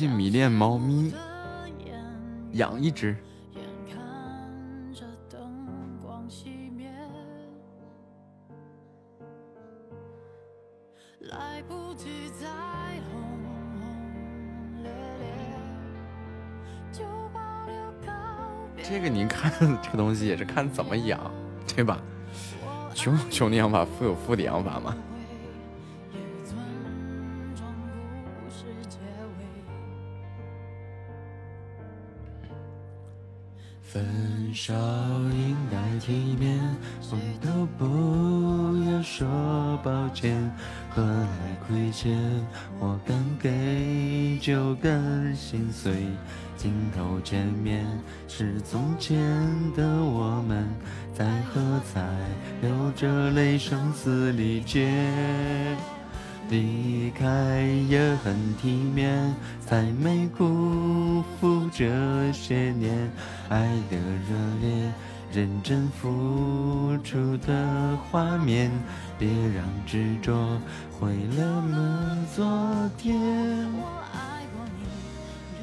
[0.00, 1.12] 近迷恋猫咪，
[2.52, 3.14] 养一只。
[18.82, 21.20] 这个您看，这个东西也是看怎么养，
[21.76, 22.00] 对吧？
[22.94, 24.96] 穷穷的养法，富有富的养法嘛。
[34.70, 34.76] 分手
[35.34, 36.60] 应该体面，
[37.10, 39.26] 我都不要说
[39.82, 40.38] 抱歉，
[40.94, 42.16] 何来亏欠？
[42.78, 46.06] 我敢给就更心碎。
[46.56, 47.84] 镜头前面
[48.28, 49.18] 是从前
[49.74, 50.68] 的我们，
[51.12, 51.60] 在喝
[51.92, 52.06] 彩，
[52.62, 54.88] 流着泪，声嘶力竭。
[56.48, 63.10] 离开也很体面，才没辜负这些年
[63.50, 63.58] 爱
[63.90, 64.92] 的热烈，
[65.32, 68.70] 认真付出的画面。
[69.18, 70.32] 别让执着
[70.92, 73.20] 毁了梦昨天，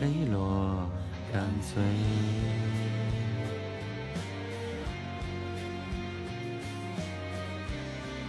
[0.02, 0.86] 泪落
[1.32, 1.82] 干脆。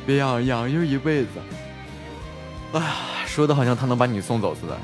[0.07, 1.31] 别养，养又一辈子。
[2.75, 2.95] 哎呀，
[3.27, 4.79] 说的好像他能把你送走似的。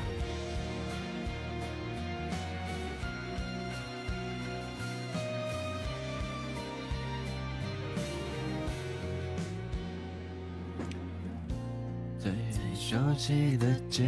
[13.25, 14.05] 熟悉的街，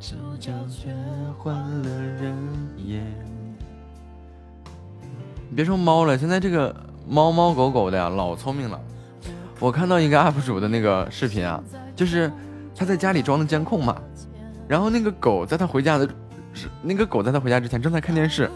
[0.00, 0.88] 主角却
[1.36, 2.34] 换了人
[2.78, 3.04] 演。
[5.50, 6.74] 你别说猫了，现在这个
[7.06, 8.80] 猫猫狗狗的呀，老聪明了。
[9.60, 11.62] 我看到一个 UP 主的那个视频啊，
[11.94, 12.32] 就是。
[12.76, 13.96] 他在家里装的监控嘛，
[14.66, 16.08] 然后那个狗在他回家的，
[16.82, 18.50] 那个狗在他回家之前正在看电视，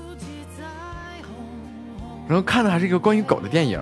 [2.27, 3.81] 然后看的还是一个关于狗的电影，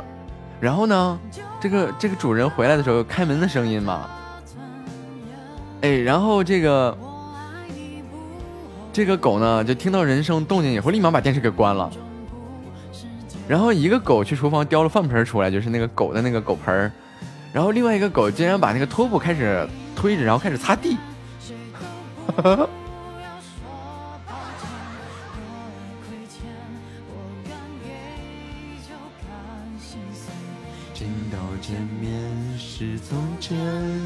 [0.60, 1.18] 然后呢，
[1.58, 4.06] 这个这个主人回来的时候开门的声音嘛，
[5.80, 6.98] 哎，然后这个
[8.92, 11.90] 这个狗呢就听到人声动静以后立马把电视给关了，
[13.48, 16.92] 然后一个狗去厨房叼了饭盆出来，就是那个狗的那个狗盆
[17.52, 19.66] 然后另外一个狗竟然把那个拖布开始。
[19.98, 20.98] 推着，然后开始擦地。
[30.92, 32.12] 镜头前面
[32.58, 33.56] 是从前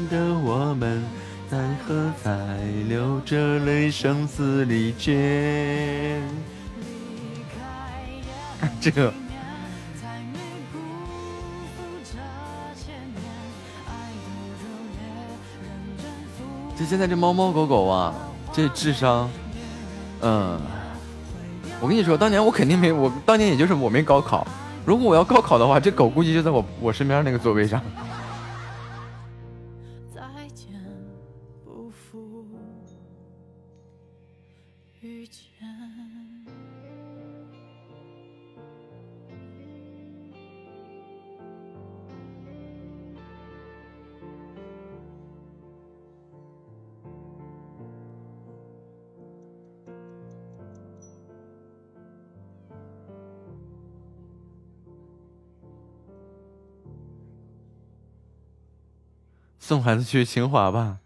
[0.09, 1.03] 的我们，
[1.51, 2.31] 在喝彩，
[2.87, 6.21] 流着泪，声嘶力竭。
[8.79, 9.11] 这个。
[16.87, 18.13] 现在这猫猫狗狗啊，
[18.53, 19.29] 这智商，
[20.21, 20.57] 嗯，
[21.81, 24.47] 我跟你说，当年我肯定没，我当年也就是我没高考，
[24.85, 27.81] 如果我要高考的话，这狗估计就在我我身边那个座位上。
[59.71, 60.97] 送孩子去清华吧。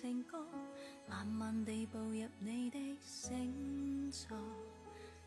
[0.00, 0.46] 情歌，
[1.08, 4.38] 慢慢地步入你的星座。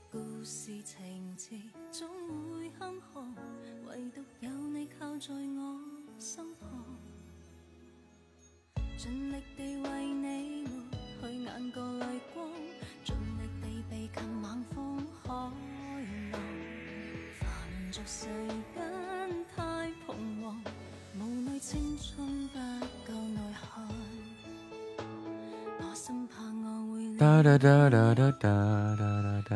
[0.09, 1.59] 故事情节
[1.91, 2.07] 总
[2.53, 3.25] 会坎坷，
[3.85, 5.77] 唯独有你靠在我
[6.17, 6.69] 身旁，
[8.97, 12.49] 尽力地为你抹去眼角泪光，
[13.03, 15.33] 尽力地避及猛风海
[16.31, 16.39] 浪。
[17.41, 18.27] 繁俗世
[18.73, 20.63] 间太彷徨，
[21.19, 22.90] 无奈青春不。
[27.17, 29.55] 哒哒哒哒哒哒哒哒。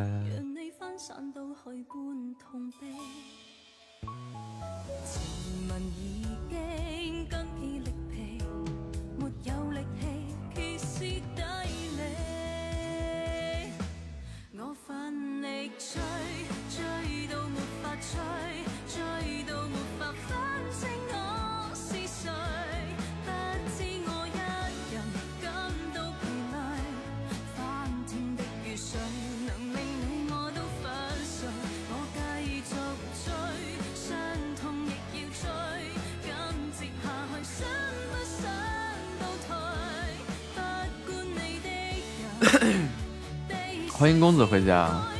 [43.92, 45.15] 欢迎公子回家。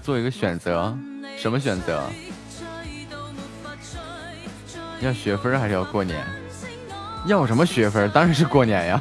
[0.00, 0.96] 做一个选择，
[1.36, 2.02] 什么选择？
[5.00, 6.24] 要学分还是要过年？
[7.26, 8.10] 要什么学分？
[8.10, 9.00] 当然是过年呀。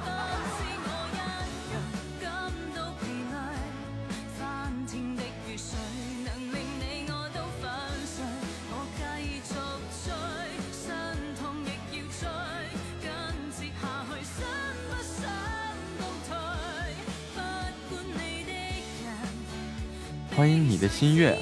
[20.39, 21.37] 欢迎你的心月。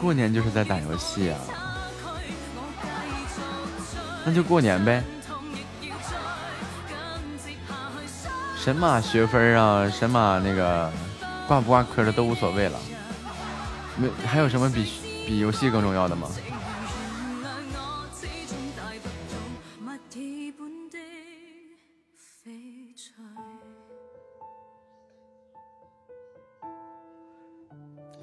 [0.00, 1.38] 过年就是在打游戏啊，
[4.24, 5.04] 那就过年呗。
[8.56, 10.90] 神马学分啊，神马那个
[11.46, 12.78] 挂不挂科的都无所谓了。
[13.96, 14.90] 没还有什么比
[15.26, 16.30] 比游戏更重要的吗？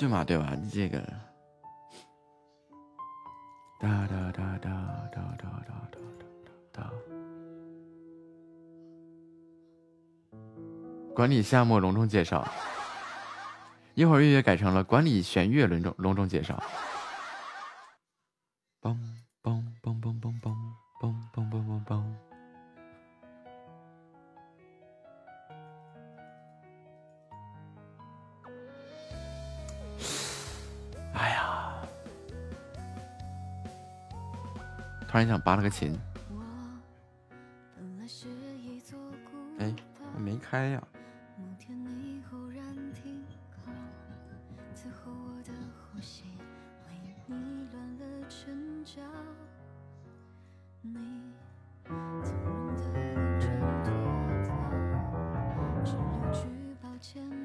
[0.04, 0.54] 对嘛对吧？
[0.70, 1.00] 这个
[3.80, 4.70] 哒哒哒哒
[5.14, 5.98] 哒哒哒哒
[6.74, 6.92] 哒哒。
[11.16, 12.46] 管理夏末隆重介绍，
[13.94, 16.62] 一会儿月月改成了管理弦乐隆重隆重介绍。
[18.82, 18.98] 梆
[19.42, 20.54] 梆梆梆梆梆梆
[35.14, 35.96] 突然想拔了个琴。
[39.60, 39.72] 哎，
[40.16, 40.82] 我没开呀。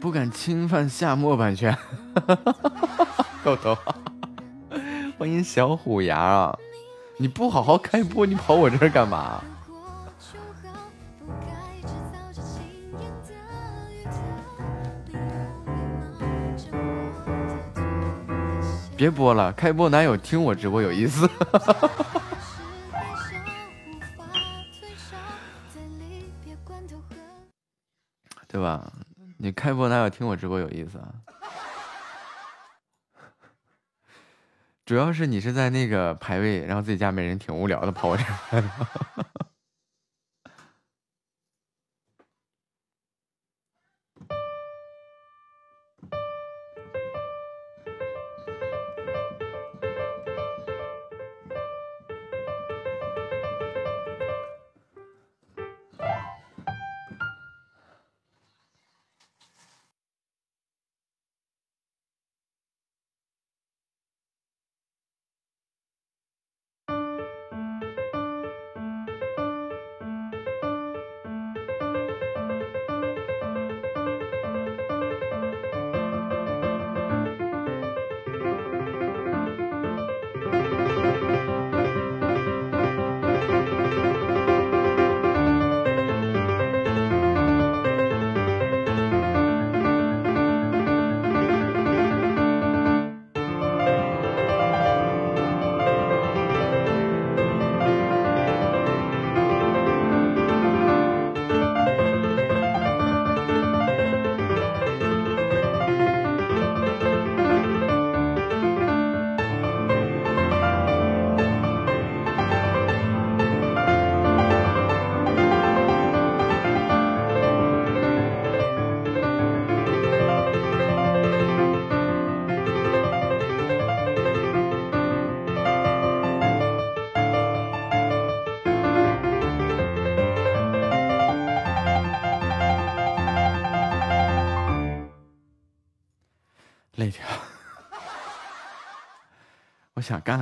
[0.01, 1.77] 不敢侵犯夏末版权，
[3.45, 3.77] 狗头，
[5.19, 6.58] 欢迎小虎牙啊！
[7.21, 9.43] 你不好好开播，你跑我这儿干嘛？
[18.97, 21.29] 别播了，开播哪有听我直播有意思？
[28.47, 28.93] 对吧？
[29.37, 31.15] 你开播哪有听我直播有意思啊？
[34.89, 38.63] 主要是你是在那个排位，然后自己家没人，挺无聊的，跑我这儿
[39.17, 39.18] 来。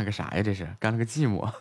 [0.06, 0.42] 个啥呀？
[0.42, 1.52] 这是干了个寂寞。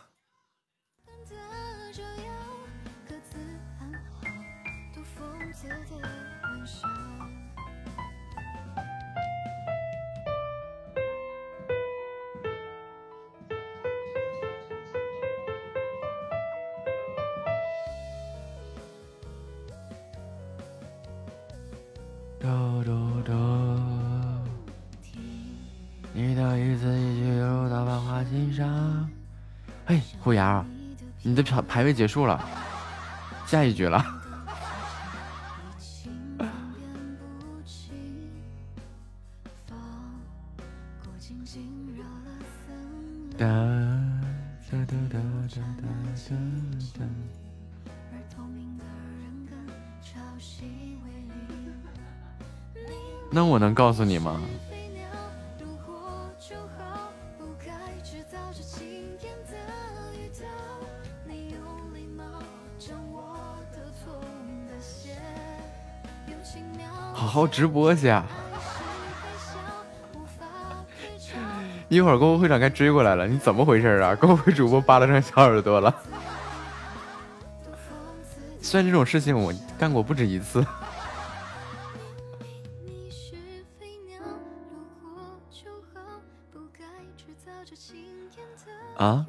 [31.62, 32.42] 排位结束了，
[33.46, 34.04] 下一局了。
[53.28, 54.40] 那我能告诉你吗？
[67.56, 68.26] 直播去啊！
[71.88, 74.14] 一会儿篝火会长该追过来了，你怎么回事啊？
[74.14, 75.94] 篝火主播扒拉上小耳朵了。
[78.60, 80.62] 虽然这种事情我干过不止一次。
[88.98, 89.24] 啊？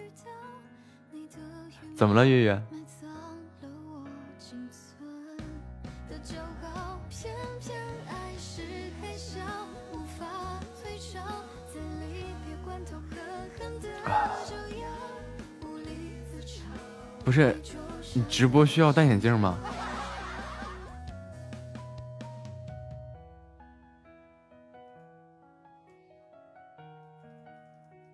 [1.96, 2.62] 怎么了，月月？
[17.28, 17.54] 不是，
[18.14, 19.58] 你直播需要戴眼镜吗？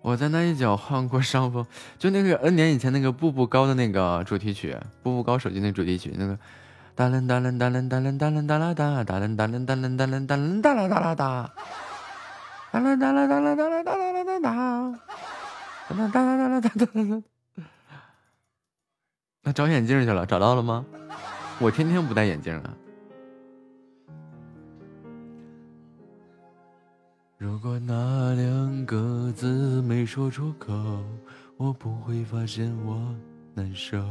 [0.02, 1.64] 我在那一角换过伤风，
[1.96, 6.36] 就那个 N 年以前那个步步高的那个主题曲，步步高手机那主题曲，那个
[6.96, 11.54] 哒楞哒楞哒楞哒楞哒楞哒啦哒啦，哒楞哒楞哒楞哒楞哒楞哒啦哒啦哒啦，
[12.72, 14.98] 哒啦哒啦哒啦哒啦哒啦哒啦哒啦，
[15.88, 16.86] 哒啦哒啦哒啦哒哒
[17.20, 17.33] 哒。
[19.44, 20.84] 那找眼镜去了，找到了吗？
[21.60, 22.74] 我天天不戴眼镜啊。
[27.36, 30.72] 如果那两个字没说出口，
[31.58, 33.14] 我不会发现我
[33.52, 34.02] 难受。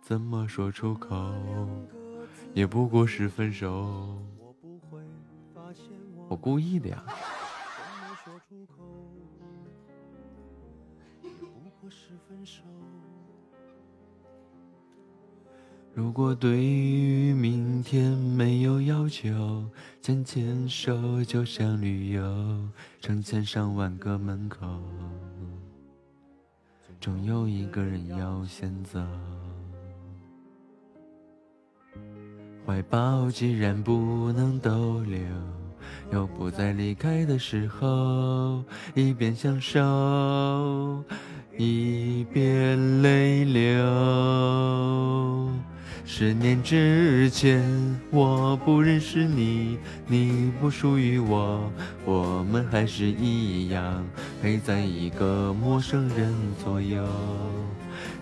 [0.00, 1.34] 怎么说出口，
[2.54, 4.16] 也不过是分手。
[6.28, 7.04] 我故意的呀。
[15.92, 19.64] 如果对于明天没有要求，
[20.00, 22.22] 牵牵手就像旅游，
[23.00, 24.66] 成千上万个门口，
[27.00, 29.00] 总有一个人要先走。
[32.64, 35.20] 怀抱既然不能逗留，
[36.12, 38.62] 又不在离开的时候，
[38.94, 41.02] 一边享受，
[41.58, 43.84] 一边泪流。
[46.04, 47.62] 十年之前，
[48.10, 51.70] 我不认识你，你不属于我，
[52.04, 54.04] 我们还是一样
[54.42, 57.06] 陪在一个陌生人左右，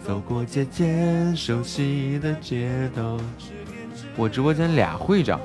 [0.04, 3.18] 走过渐渐熟悉的街头。
[4.16, 5.40] 我直播间俩会长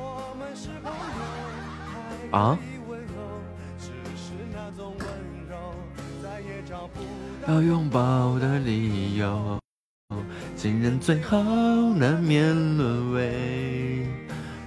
[2.31, 2.57] 啊？
[7.47, 9.62] 要拥抱的理由。
[10.55, 14.07] 情人最好难免沦为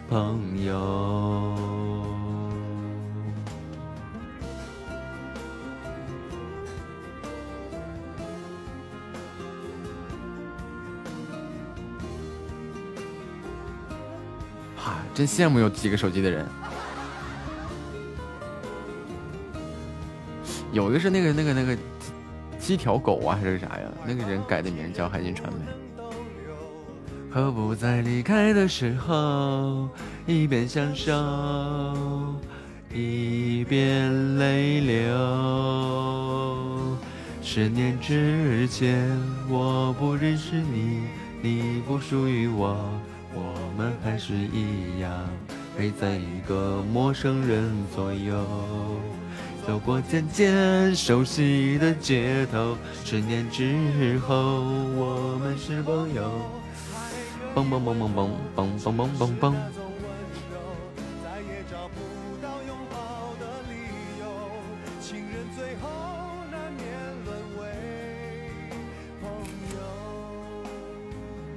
[0.09, 1.55] 朋友。
[14.77, 16.47] 哈，真羡慕有几个手机的人。
[20.73, 21.77] 有一个是那个那个那个
[22.67, 23.83] 七条狗啊，还是啥呀？
[24.05, 25.61] 那个人改的名叫海信传媒。
[27.31, 29.89] 何不在离开的时候，
[30.27, 31.13] 一边享受，
[32.93, 35.15] 一边泪流？
[37.41, 39.17] 十年之前，
[39.49, 41.03] 我不认识你，
[41.41, 42.77] 你不属于我，
[43.33, 45.13] 我们还是一样
[45.79, 48.45] 陪在一个陌生人左右，
[49.67, 54.63] 走过渐渐熟悉的街头，十年之后，
[54.95, 56.31] 我们是朋友。
[57.53, 59.57] 蹦蹦蹦蹦蹦蹦蹦蹦蹦。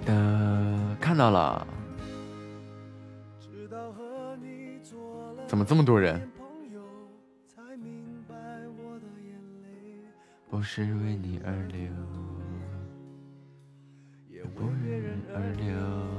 [0.03, 1.67] 的看到了，
[5.47, 6.19] 怎么这么多人？
[10.49, 11.91] 不是为你而流，
[14.27, 16.18] 也不为人而流。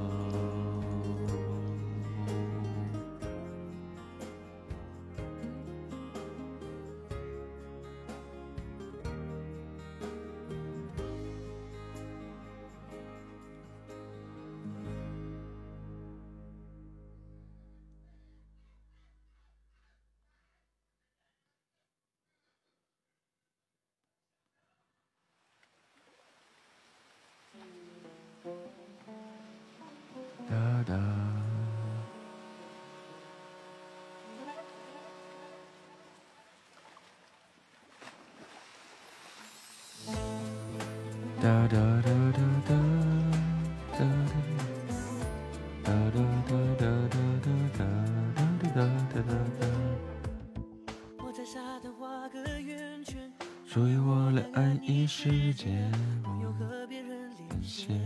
[55.53, 55.91] 间，
[56.23, 57.99] 不用和别人连线。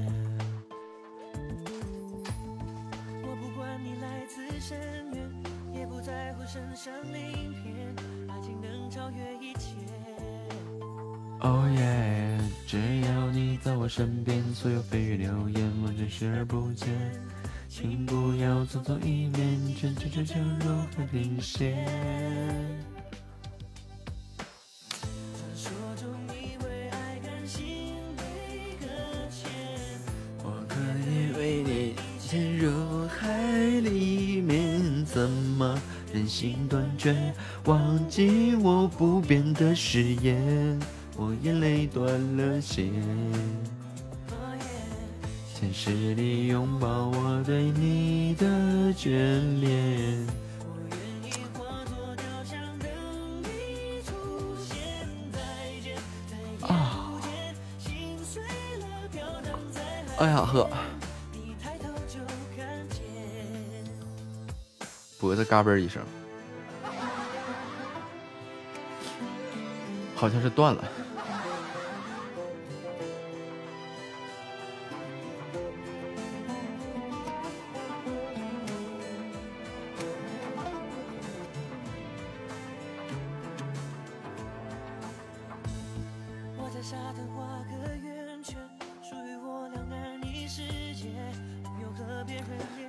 [3.23, 4.77] 我不管你来自深
[5.13, 5.30] 渊，
[5.73, 7.95] 也不在乎身上鳞片，
[8.30, 9.76] 爱情能超越一切。
[11.41, 16.89] 哦耶，只要你在我身边，所有蜚语流言完全视而不见。
[17.67, 21.85] 请不要匆匆一面，真真就真如海平线。
[39.76, 40.80] 誓言，
[41.15, 42.06] 我眼泪断
[42.38, 42.91] 了线。
[45.53, 48.45] 现实里拥抱我对你的
[48.94, 50.27] 眷恋。
[56.61, 57.11] 啊！
[60.18, 60.69] 哎呀呵，
[65.19, 66.02] 脖子嘎嘣一声。
[70.15, 70.83] 好像是断了。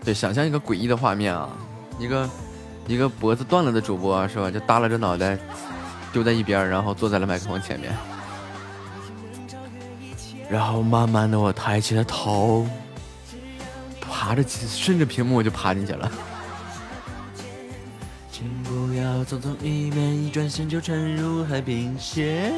[0.04, 1.50] 对，想象一个诡异的画面啊，
[1.98, 2.30] 一个
[2.86, 4.48] 一个脖子断了的主播是吧？
[4.48, 5.36] 就耷拉着脑袋。
[6.16, 7.94] 丢在一边，然后坐在了麦克风前面，
[10.48, 12.66] 然后慢慢的我抬起了头，
[14.00, 16.10] 爬着顺着屏幕我就爬进去了。
[18.32, 22.50] 请不要匆匆一面，一转身就沉入海平线。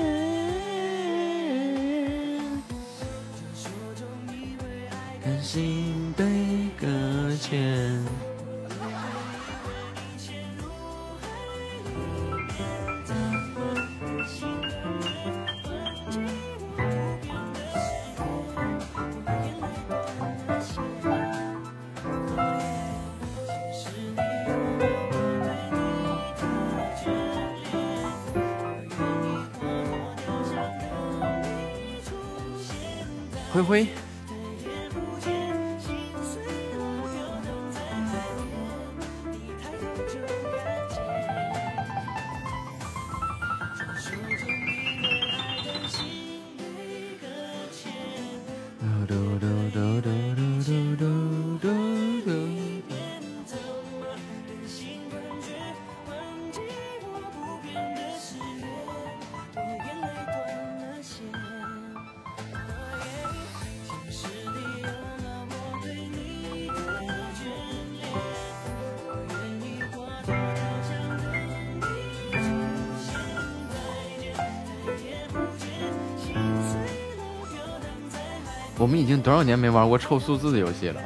[79.39, 81.01] 少年没玩过凑数字的游戏了？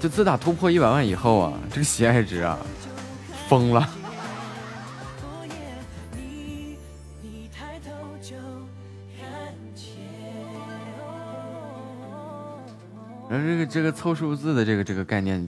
[0.00, 2.58] 就自打突破一百万以后啊，这个喜爱值啊，
[3.46, 3.86] 疯了。
[13.28, 15.46] 然后这个这个凑数字的这个这个概念，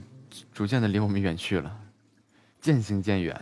[0.53, 1.75] 逐渐的离我们远去了，
[2.61, 3.35] 渐行渐远。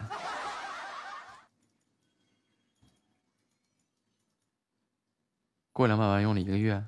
[5.73, 6.81] 过两百万用了一个月。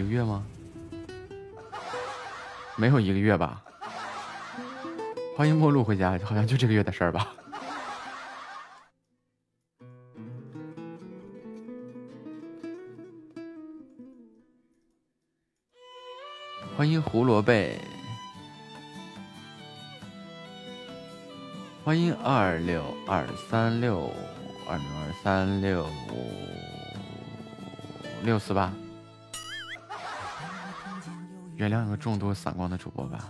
[0.00, 0.42] 一个月吗？
[2.76, 3.62] 没有一个月吧。
[5.36, 7.34] 欢迎陌路回家，好像就这个月的事儿吧。
[16.78, 17.52] 欢迎胡萝卜，
[21.84, 24.10] 欢迎二六二三六
[24.66, 25.86] 二六二三六
[28.22, 28.72] 六四八，
[31.60, 33.28] 原谅个众多散光的主播吧。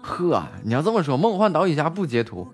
[0.00, 2.46] 呵，你要这么说，梦幻岛屿侠不截图。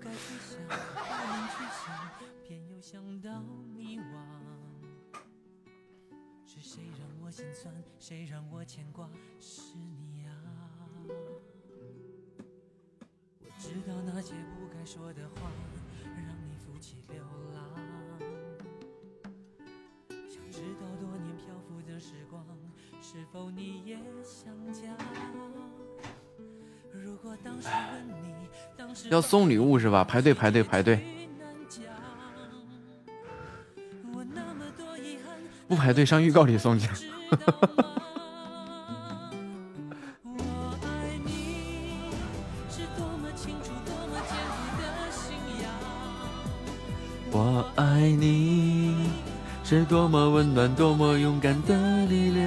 [29.91, 30.03] 吧？
[30.03, 30.99] 排队排队排队，
[35.67, 36.89] 不排队上预告里送去。
[47.33, 49.09] 我爱你，
[49.63, 52.40] 是多么温暖、多么勇敢的力量。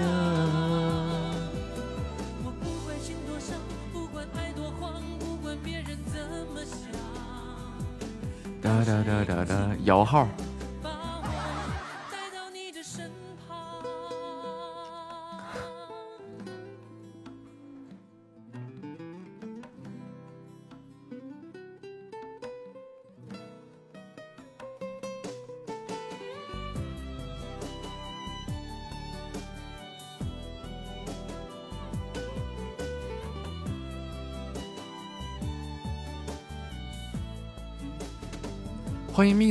[9.85, 10.27] 摇号。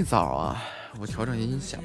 [0.04, 0.64] 早啊！
[1.00, 1.82] 我调整音响。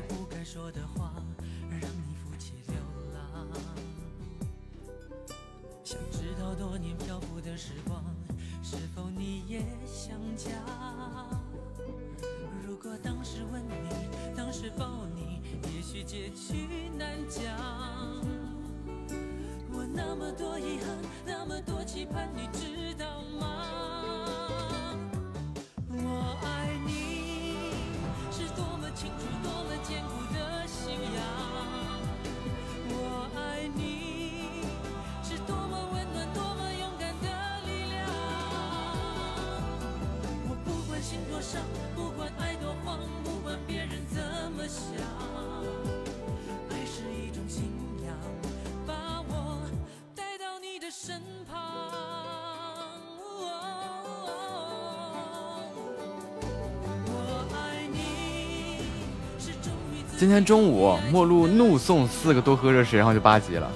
[60.18, 63.70] 今天中午，陌路怒送四个多喝热水，然后就八级了。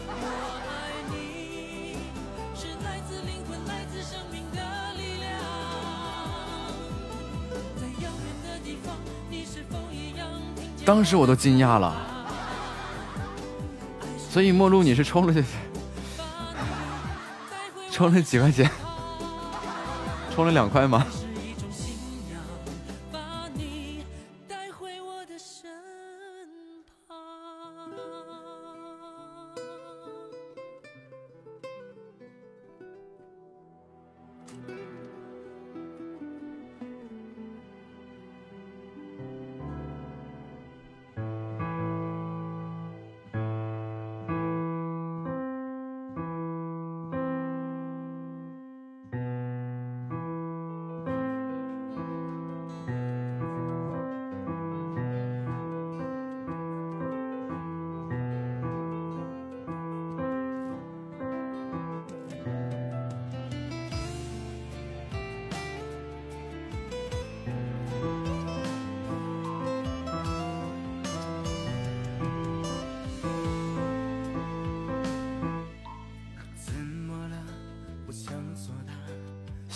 [10.85, 11.94] 当时我都惊讶了，
[14.28, 15.44] 所以陌路你是充了
[17.89, 18.69] 充了几块钱？
[20.35, 21.06] 充了两块吗？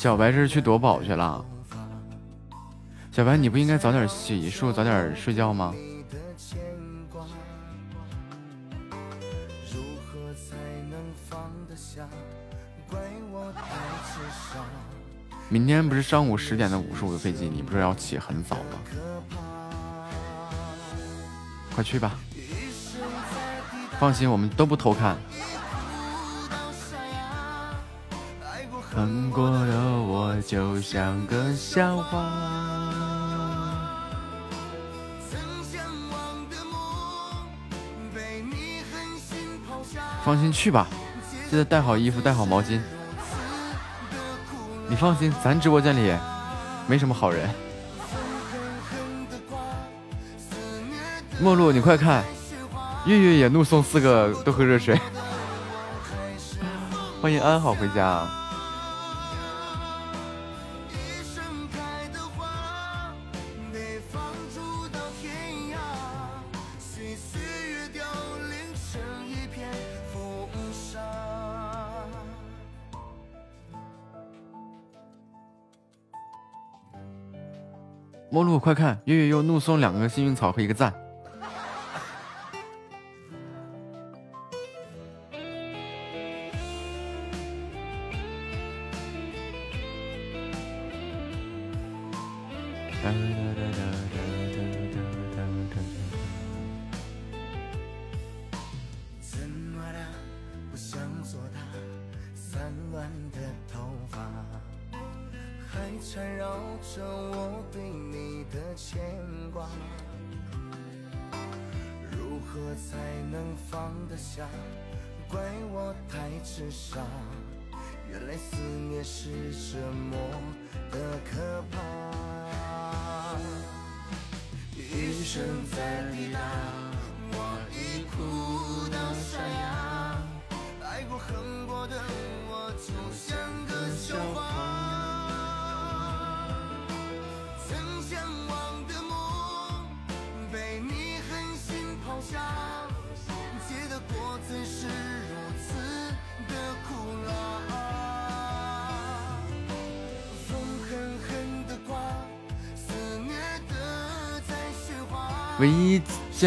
[0.06, 1.44] 小白这是去夺宝去了。
[3.10, 5.74] 小白，你不应该早点洗漱，早点睡觉吗？
[15.48, 18.78] 明天不是上午十点的五十五的飞机，你不是要起很早吗？
[21.74, 22.12] 快去吧，
[23.98, 25.16] 放心，我们都不偷看。
[28.88, 29.66] 恨过的
[30.42, 32.28] 就像个笑话。
[40.24, 40.88] 放心去吧，
[41.48, 42.80] 记得带好衣服，带好毛巾。
[44.88, 46.12] 你放心，咱直播间里
[46.88, 47.48] 没什么好人。
[51.40, 52.24] 陌路，你快看，
[53.04, 55.00] 月月也怒送四个都喝热水。
[57.20, 58.26] 欢迎安好回家。
[78.66, 80.92] 快看，月月又怒送两个幸运草和一个赞。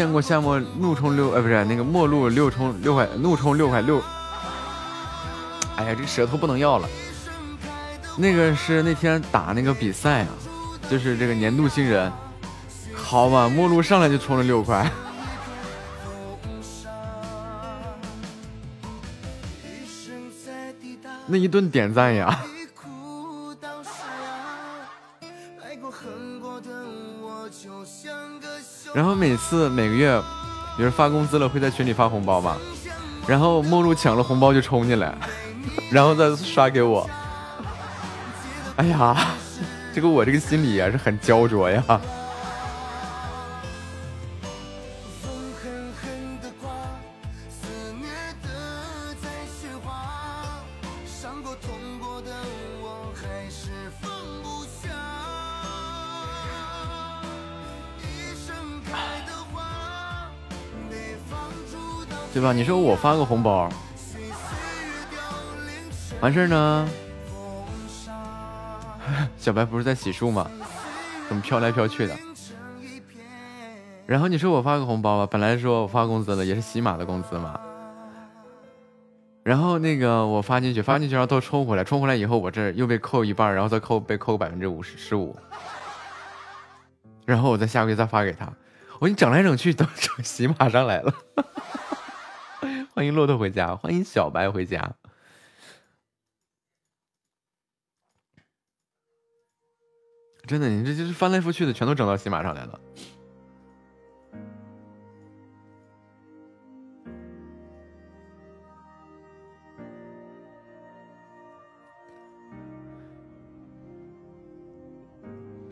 [0.00, 4.02] 见过夏末怒冲六，呃，不是那个末路六冲六块，怒冲六块六。
[5.76, 6.88] 哎呀，这舌头不能要了。
[8.16, 10.28] 那个是那天打那个比赛啊，
[10.88, 12.10] 就是这个年度新人。
[12.96, 14.88] 好吧，末路上来就冲了六块。
[21.26, 22.40] 那一顿点赞呀。
[29.20, 30.06] 每次每个月，
[30.78, 32.56] 有人发工资了，会在群里发红包嘛。
[33.26, 35.14] 然后陌路抢了红包就冲进来，
[35.92, 37.06] 然后再刷给我。
[38.76, 39.14] 哎呀，
[39.94, 41.84] 这个我这个心里也是很焦灼呀。
[62.52, 63.68] 你说我发个红包，
[66.20, 66.88] 完事儿呢？
[69.38, 70.50] 小白不是在洗漱吗？
[71.28, 72.16] 怎么飘来飘去的？
[74.06, 77.58] 然后你说我发个红包吧，本来说我发工资了，也是喜马的工资嘛。
[79.42, 85.36] 然后那个我发进去，发进去然后都充回来，充回来以后我这又被扣一半，然后再扣被扣百分之五十十五。
[87.24, 88.46] 然后我再下个月再发给他，
[88.98, 91.14] 我说你整来整去都整喜马上来了。
[92.94, 94.94] 欢迎骆驼回家，欢迎小白回家。
[100.46, 102.80] 真的，你这就是翻来覆去的，全都整到喜马上来了。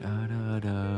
[0.00, 0.97] 哒哒哒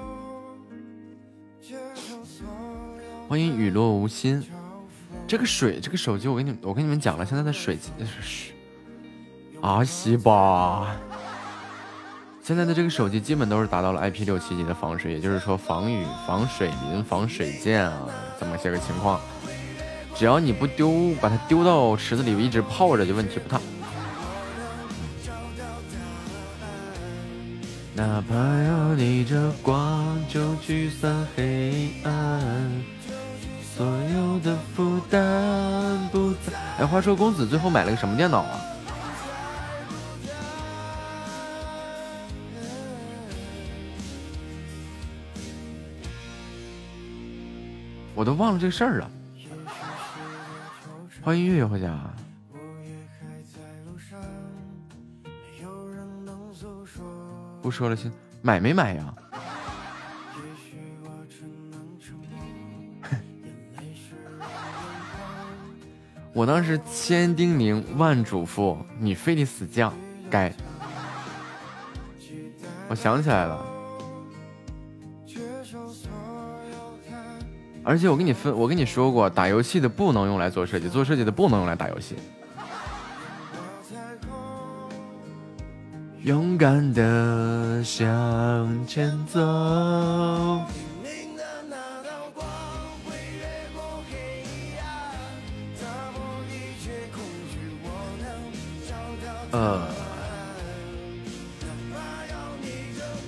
[3.31, 4.43] 欢迎雨落无心，
[5.25, 7.79] 这个水，这个手机，我跟你，我跟你们讲了，现在的水，
[9.61, 10.97] 阿西吧。
[12.43, 19.17] 现在的这个手机基本都是达到了 IP 六七级的防水，也就是说防雨、防水淋、防水溅啊，这么些个情况。
[20.13, 23.61] 只要你不丢，把它丢到池子里一直泡着，就问题不大。
[27.95, 32.41] 哪怕要逆着光，就驱散黑暗，
[33.75, 36.57] 所有的负担不再。
[36.79, 38.59] 哎，话说公子最后买了个什么电脑啊？
[48.13, 49.09] 我都忘了这事儿了。
[51.23, 51.97] 欢迎月月回家。
[57.61, 58.11] 不说了，先
[58.41, 59.13] 买没买呀？
[66.33, 69.91] 我当时千叮咛万嘱咐，你非得死犟，
[70.29, 70.53] 该。
[72.87, 73.65] 我想起来了。
[77.83, 82.15] 而且我跟你分，我跟你说过，打游戏的不能用来做设计，做设计的不能用来打游戏。
[86.23, 89.39] 勇敢的向前走。
[99.51, 99.81] 呃，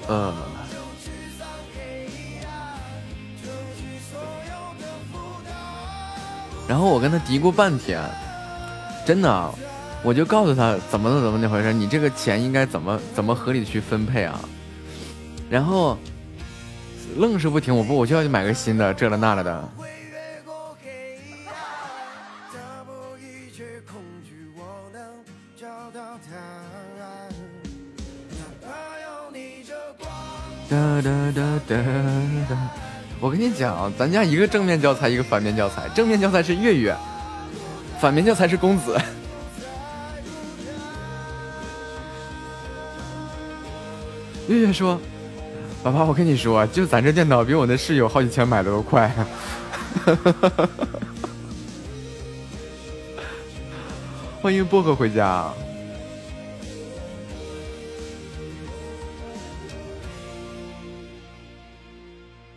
[0.07, 0.33] 呃。
[6.65, 8.01] 然后我跟他嘀咕半天，
[9.05, 9.53] 真的，
[10.01, 14.39] 我就告诉他怎么怎么那回事，你这个钱应该怎么怎么合理去分配啊？
[15.49, 15.97] 然后
[17.17, 19.69] 愣是不听，我不我就要去买个新的，这了那了的。
[30.73, 31.75] 哒哒哒哒
[32.49, 32.57] 哒。
[33.19, 35.87] 我跟你讲，咱家一个正面教材，一个反面教材。
[35.93, 36.97] 正面教材是月月，
[37.99, 38.99] 反面教材是公子。
[44.47, 44.99] 月月说
[45.83, 49.13] ：“爸爸，我跟你说，就咱这电脑比我那室友好几千买的都快。
[54.41, 55.53] ”欢迎薄荷回家。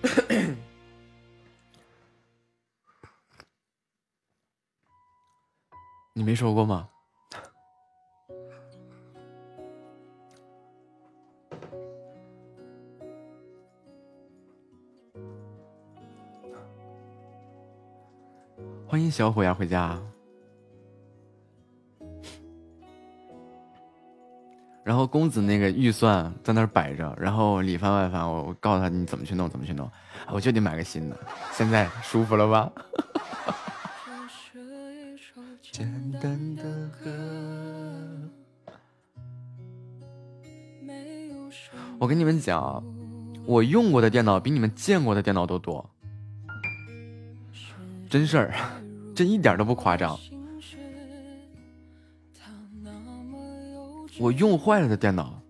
[6.15, 6.89] 你没说过吗？
[18.89, 20.01] 欢迎小虎牙回家。
[24.87, 29.91] 然后公子那个预算在那儿摆着，然后里翻外翻，我我告诉他你怎么去弄，怎么去弄，
[30.31, 31.17] 我就得买个新的。
[31.51, 32.71] 现在舒服了吧？
[35.73, 35.91] 简
[36.23, 36.63] 单的
[37.03, 37.11] 歌。
[41.99, 42.81] 我跟你们讲，
[43.45, 45.85] 我用过的电脑比你们见过的电脑都多，
[48.09, 48.55] 真事儿，
[49.17, 50.17] 这一点都不夸张。
[54.19, 55.41] 我用坏了的电脑，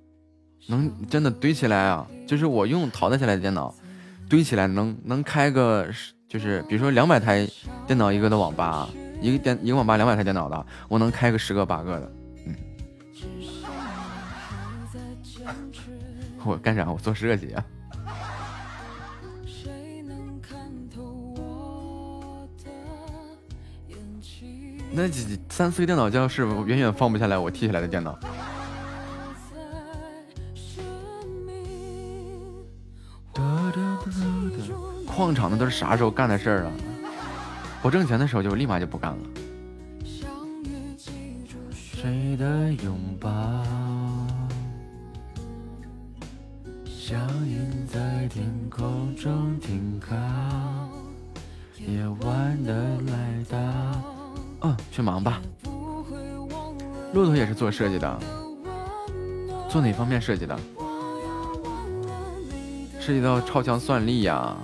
[0.68, 2.06] 能真的堆起来啊？
[2.26, 3.74] 就是我用淘汰下来的电脑，
[4.28, 5.86] 堆起来能能开个，
[6.28, 7.48] 就是比如说两百台
[7.86, 8.88] 电脑一个的网吧。
[9.18, 12.12] 一个电一个网吧两百台电脑的，我能开个十个八个的，
[12.47, 12.55] 嗯。
[16.44, 16.93] 我干啥？
[16.93, 17.64] 我做设计啊。
[24.93, 28.18] 那几三四个电脑教室远远放不下来我踢起来的电脑。
[35.06, 36.72] 矿场那都是啥时候干的事儿啊？
[37.82, 39.18] 不挣钱的时候就立马就不干了。
[41.72, 43.28] 谁的拥抱
[46.84, 50.14] 像云在天空中停靠，
[51.78, 53.58] 夜晚的来到。
[54.62, 55.40] 嗯，去忙吧。
[57.12, 58.18] 骆驼也是做设计的，
[59.68, 60.58] 做哪方面设计的？
[63.07, 64.57] 涉及到超强算力呀。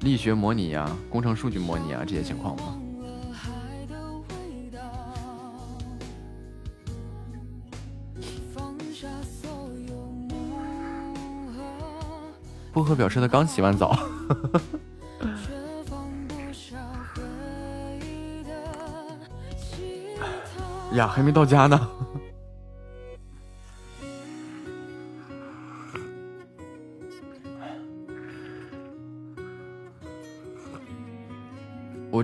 [0.00, 2.76] 力学模拟呀，工程数据模拟啊，这些情况吗？
[12.72, 13.96] 薄荷表示他刚洗完澡，
[20.94, 21.88] 呀，还没到家呢。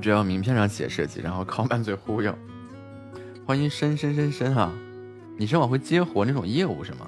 [0.00, 2.34] 只要名片上写设计，然后靠满嘴忽悠。
[3.46, 4.72] 欢迎深深深深啊，
[5.36, 7.06] 你是往回接活那种业务是吗？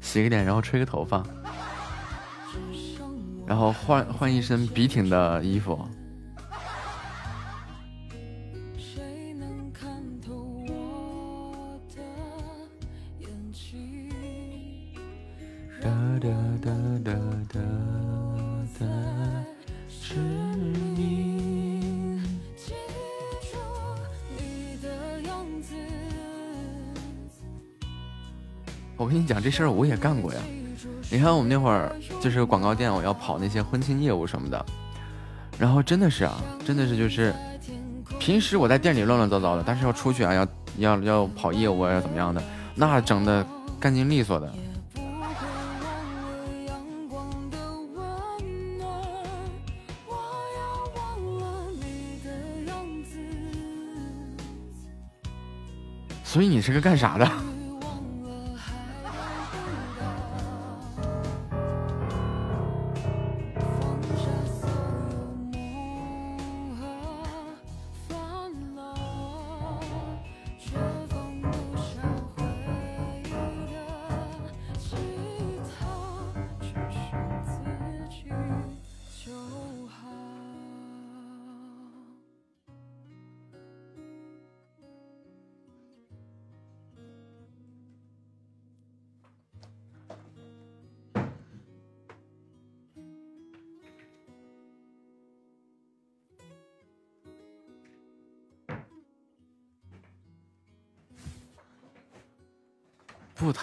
[0.00, 1.22] 洗个脸，然后吹个头发，
[3.46, 5.85] 然后换换一身笔挺的衣服。
[29.56, 30.40] 事儿我也干过呀，
[31.10, 34.66] 你看我们那会儿就是广告店，我要跑那些婚庆业务什么的，
[35.58, 37.34] 然后真的是啊，真的是就是，
[38.18, 40.46] 平时我在店里乱乱糟糟的，但是要出去啊，要
[40.76, 42.42] 要要跑业务啊，要怎么样的，
[42.74, 43.46] 那整的
[43.80, 44.52] 干净利索的。
[56.22, 57.26] 所以你是个干啥的？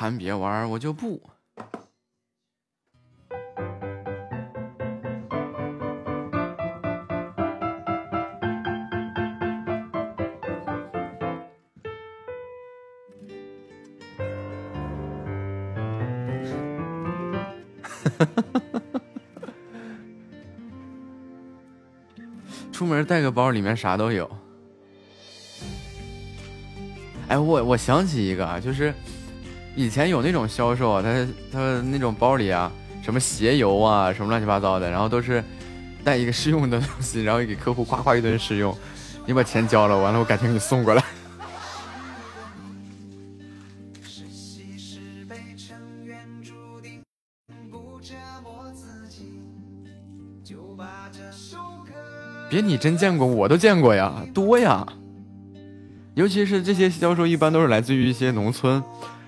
[0.04, 1.22] 谈别玩，我就不。
[22.74, 24.30] 出门带个包，里面啥都有。
[27.30, 28.94] 哎，我我想起一个啊，就是。
[29.76, 32.72] 以前有那种销售啊，他他那种包里啊，
[33.04, 35.44] 什么鞋油啊，什么乱七八糟的，然后都是
[36.04, 38.78] 带一个试用的东西，然后给客户夸夸一顿试用，
[39.26, 41.04] 你把钱交了，完了我改天给你送过来。
[52.50, 54.86] 别你真见过，我都见过呀，多呀。
[56.14, 58.84] 尤其是这些销售，一般都是来自于一些农村。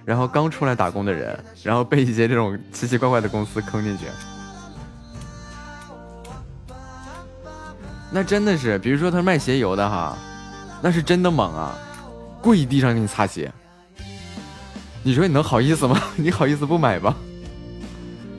[0.06, 4.06] 然后刚出来打工的人，然后被一些这种奇奇怪怪的公司坑进去，
[8.12, 10.16] 那真的是，比如说他卖鞋油的哈，
[10.82, 11.76] 那是真的猛啊，
[12.40, 13.52] 跪地上给你擦鞋，
[15.02, 16.00] 你说你能好意思吗？
[16.16, 17.16] 你好意思不买吗？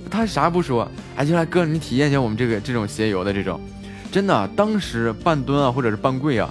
[0.08, 3.60] 他啥不说，哎，就来哥，你体验一下我们这个这种鞋油的这种，
[4.12, 6.48] 真的，当时半蹲啊，或者是半跪啊。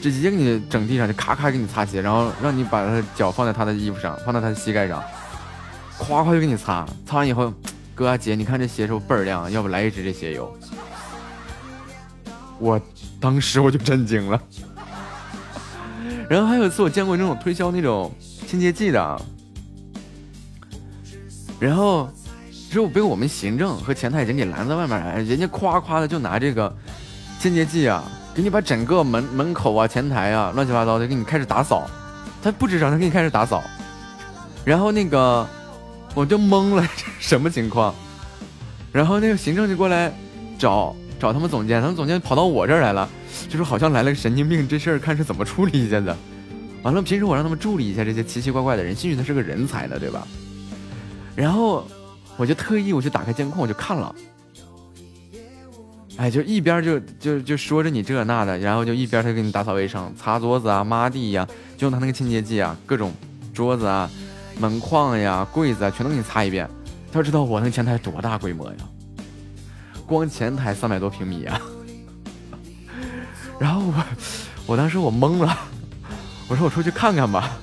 [0.00, 5.02] 直接给你整地上，就咔咔给你擦鞋，然后让你把他的脚放在他的衣服上，放在他的膝盖上，
[5.98, 6.86] 夸夸就给你擦。
[7.06, 7.52] 擦完以后，
[7.94, 9.50] 哥啊姐，你看这鞋是不是倍儿亮？
[9.50, 10.56] 要不来一支这鞋油？
[12.58, 12.80] 我
[13.20, 14.40] 当时我就震惊了。
[16.28, 18.12] 然后还有一次我见过那种推销那种
[18.46, 19.22] 清洁剂的，
[21.58, 22.10] 然后
[22.70, 26.74] 之后被我们行政和前台已经给拦在外面了，人家夸夸的就拿这个
[27.40, 28.04] 清洁剂啊。
[28.38, 31.90] 给你把整个门门口啊、前台啊、乱七八糟的给你开始打扫，
[32.40, 33.60] 他不吱声，他给你开始打扫，
[34.64, 35.44] 然后那个
[36.14, 37.92] 我就懵了，这 什么情况？
[38.92, 40.12] 然后那个行政就过来
[40.56, 43.08] 找找他们总监，他们总监跑到我这儿来了，
[43.48, 46.16] 就说好像来了个神经病，这事儿看是怎么处理一下的。
[46.84, 50.24] 完了，平时我让他们助理一下这些奇奇怪怪的人，兴许他是个人才呢，对吧？
[51.34, 51.84] 然后
[52.36, 54.14] 我就特意我去打开监控，我就看了。
[56.18, 61.46] 哎，就一边就就就说着你这那的，然后就一边他给你打扫卫生、擦桌子啊、抹地呀，
[61.76, 63.12] 就用他那个清洁剂啊，各种
[63.54, 64.10] 桌子啊、
[64.58, 66.68] 门框呀、柜子啊，全都给你擦一遍。
[67.12, 68.76] 他知道我那前台多大规模呀？
[70.06, 71.60] 光前台三百多平米啊！
[73.60, 74.04] 然后我
[74.66, 75.56] 我当时我懵了，
[76.48, 77.56] 我说我出去看看吧。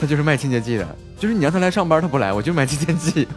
[0.00, 3.28] 他就是卖清洁剂的，就是你让他来上班他不来，我就买清洁剂。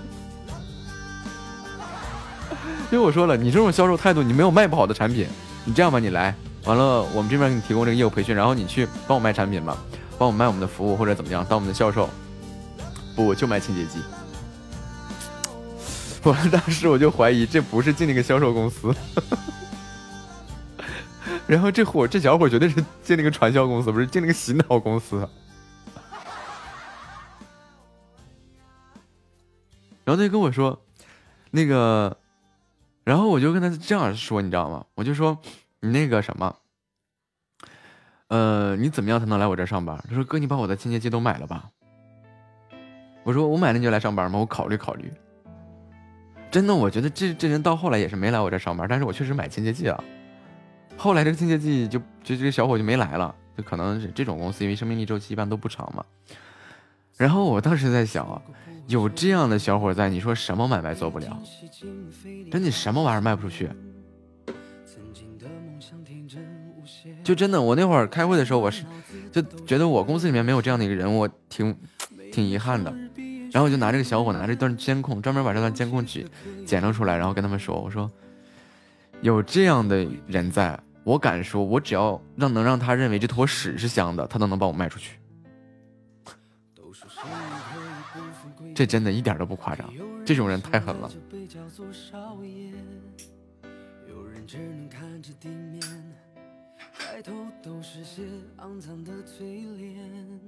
[2.92, 5.26] 因为我说了，你这种销售态度，你没有卖不好的产品。
[5.64, 6.36] 你这样吧，你来，
[6.66, 9.78] 完了，我们这边给你提供这个业务培训，然后你去帮我卖产品吧，
[10.18, 12.10] 帮我卖我们的服务或者怎么样，当我们的销售。
[13.16, 14.00] 不，我就卖清洁剂。
[16.24, 18.94] 我当时我就怀疑这不是进那个销售公司，
[21.48, 25.28] 然后这伙这小伙绝对是进那个传销公司，不是进那个洗脑公司。
[30.04, 30.80] 然后他就跟我说，
[31.52, 32.18] 那个，
[33.04, 34.86] 然后我就跟他这样说，你知道吗？
[34.96, 35.38] 我就说
[35.80, 36.56] 你那个什么，
[38.28, 39.98] 呃，你怎么样才能来我这上班？
[40.08, 41.70] 他说哥，你把我的清洁剂都买了吧。
[43.24, 44.40] 我说我买了你就来上班吗？
[44.40, 45.12] 我考虑考虑。
[46.50, 50.04] 真的，我觉得这这人到后来也是没来我这上班，但是我确实买清洁剂了。
[50.98, 56.06] 后来这个清洁剂就就这个小伙就没来了，就可能是这种公司，因为生命力周期一般都不长嘛。
[57.18, 58.42] 然后我当时在想啊，
[58.92, 61.42] 有这样的小伙在，你说什么买卖做不了？
[62.52, 63.70] 真的什么玩意儿卖不出去？
[67.24, 68.84] 就真的，我那会儿开会的时候，我是
[69.32, 71.74] 就觉得我公司里面没有这样的一个人，我挺
[72.34, 72.94] 挺遗憾的。
[73.54, 76.28] 然后我就拿这个小伙拿这段监控，专门把这段监控举
[76.66, 78.12] 剪了出来，然后跟他们说：“我说
[79.22, 85.18] 有这样的人在，我敢说，我只要让能让他认为这坨屎是香的，他都能帮我卖出去。
[88.82, 89.94] 这真的一点都不夸张
[90.26, 91.08] 这种人太狠了。
[94.10, 95.80] 有人只能看着地面
[96.98, 97.32] 抬头
[97.62, 98.24] 都是些
[98.58, 100.42] 肮脏的嘴脸。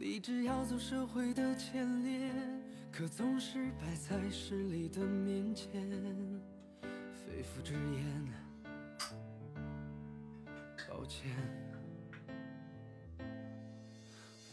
[0.00, 2.32] 励志要走社会的前列
[2.90, 5.70] 可总是败在势力的面前。
[6.82, 8.26] 肺腑之言
[10.88, 11.65] 抱歉。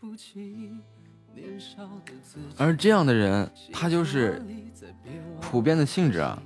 [0.00, 0.70] 不起，
[1.34, 2.46] 年少的自己。
[2.56, 4.42] 而这样的人，他就是
[5.40, 6.40] 普遍的性质啊。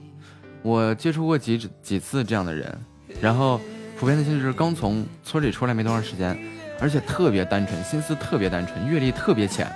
[0.62, 2.78] 我接触过几几次这样的人，
[3.20, 3.60] 然后
[3.98, 6.38] 普遍的性质是刚从村里出来没多长时间。
[6.82, 9.70] 而且特别单纯，心思特别单纯，阅历特别浅。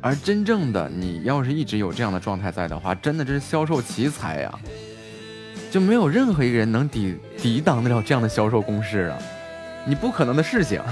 [0.00, 4.58] 而真正的你要是一直有这样的状态在的话，真的这是销售奇才呀，
[5.70, 9.18] 就没有任何一个人能抵抵挡得了这样的销售攻势啊，
[9.86, 10.82] 你不可能的事情。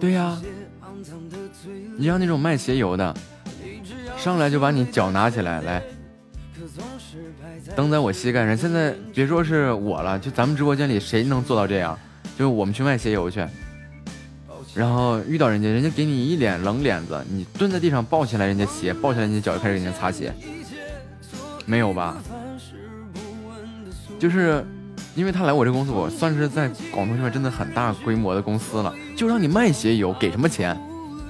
[0.00, 0.40] 对呀，
[1.96, 3.14] 你像那种卖鞋油的，
[4.16, 5.82] 上来就把你脚拿起来，来
[7.78, 8.56] 蹬在我膝盖上。
[8.56, 11.96] 现在别说是我了，就咱们直播间里谁能做到这样？
[12.36, 13.46] 就是我们去卖鞋油去，
[14.74, 20.34] 然后遇到人家，人家给你一脸冷脸子，你蹲在地上抱起来人家鞋，抱起来人家脚就开始给人家擦鞋，
[21.66, 22.16] 没有吧？
[24.18, 24.64] 就是。
[25.14, 30.78] 因为他来我这公司，我算是在广东这边真的很大规模的公司了，就让你卖鞋油，给什么钱？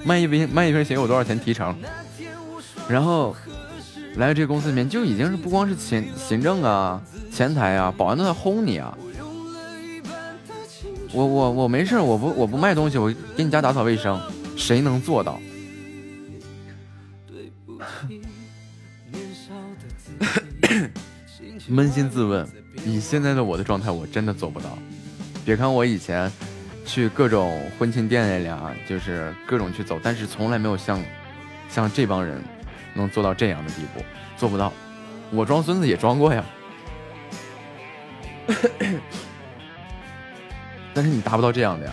[0.05, 1.75] 卖一瓶卖一瓶鞋油多少钱提成？
[2.87, 3.35] 然后
[4.15, 8.97] 来这公司里面，就已经是不光是行行政啊、前台啊、保安都在轰你啊！
[11.11, 14.19] 我我我没事，我不我不卖东西，我给你家打扫卫生，
[14.55, 15.39] 谁能做到？
[21.69, 22.47] 扪心自问。
[22.85, 24.77] 以现在的我的状态，我真的做不到。
[25.43, 26.31] 别看我以前
[26.85, 31.01] 去各种婚庆店里啊，就是各种去走，但是从来没有像
[31.69, 32.41] 像这帮人
[32.93, 34.03] 能做到这样的地步，
[34.37, 34.71] 做不到。
[35.31, 36.43] 我装孙子也装过呀，
[40.93, 41.91] 但是你达不到这样的呀。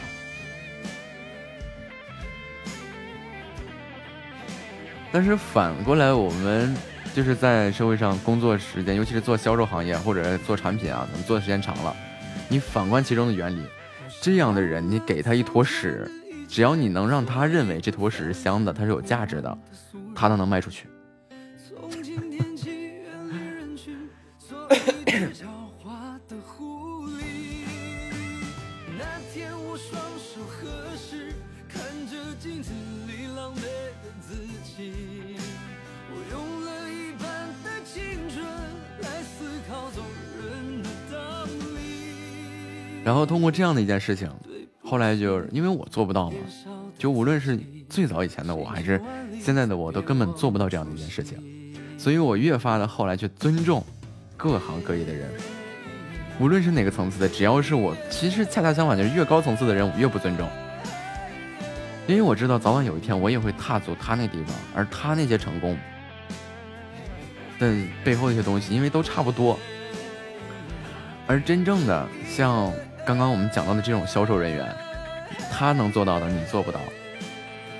[5.13, 6.77] 但是反过来，我们。
[7.15, 11.97] 就是在社会上工作时间，尤其是做销售行业或者做产品啊，咱们做的时间长了，
[12.47, 13.63] 你反观其中的原理，
[14.21, 16.07] 这样的人，你给他一坨屎，
[16.57, 19.59] 只要你能让他认为这坨屎是香的，它是有价值的，
[20.15, 20.89] 他都能卖出去。
[43.05, 44.33] 然后通过这样的一件事情，
[44.89, 46.37] 后来就因为我做不到嘛，
[46.97, 47.59] 就无论是
[47.91, 49.03] 最早以前的我还是
[49.43, 51.37] 现在的我，都根本做不到这样的一件事情，
[51.99, 53.85] 所以我越发的后来去尊重
[54.37, 55.29] 各行各业的人，
[56.39, 60.49] 无论是哪个层次的，只要是我，其实恰恰相反，就是越高层次的人我越不尊重，
[62.07, 65.77] 因为我知道早晚有一天我也会踏足他那地方，而他那些成功
[67.59, 69.59] 的背后一些东西，因为都差不多，
[71.27, 72.73] 而真正的像。
[73.07, 74.77] 刚刚我们讲到的这种销售人员，
[75.53, 76.81] 他能做到的你做不到，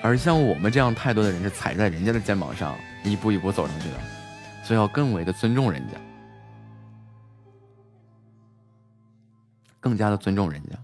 [0.01, 3.97] 而像我们这样太多的人是踩在人家的肩膀上一步一步走上去的，
[4.63, 5.99] 所以要更为的尊重人家，
[9.81, 10.79] 更加的尊重人家。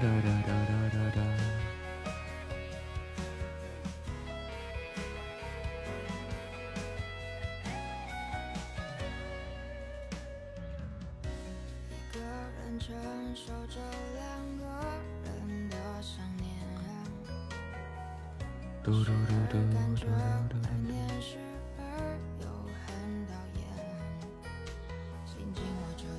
[0.01, 1.21] 哒哒哒哒哒哒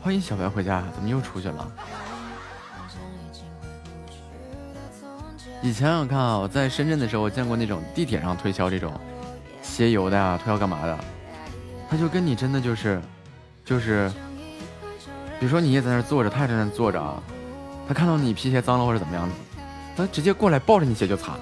[0.04, 1.72] 欢迎小白回家，怎么又出去了？
[5.64, 8.92] 以前我看啊，我在深圳的时候，我见过那种地铁上推销这种
[9.62, 10.98] 鞋油的啊，推销干嘛的？
[11.90, 13.00] 他就跟你真的就是，
[13.64, 14.12] 就是，
[15.40, 17.22] 比如说你也在那坐着，他也在那坐着啊，
[17.88, 19.30] 他看到你皮鞋脏了或者怎么样，
[19.96, 21.34] 他直接过来抱着你鞋就擦。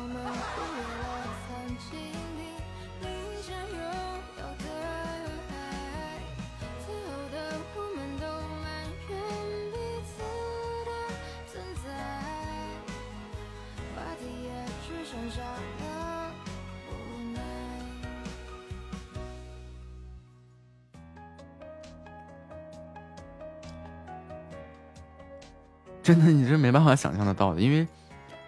[26.89, 27.87] 法想象得到的，因为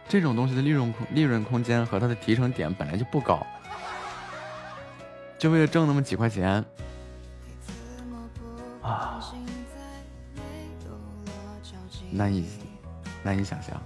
[0.10, 3.46] 这种东西的利润空利润空间和它的提成点本来就不高，
[5.38, 6.66] 就为了挣那么几块钱
[8.82, 9.22] 啊，
[12.12, 12.48] 难以
[13.24, 13.80] 难以想象。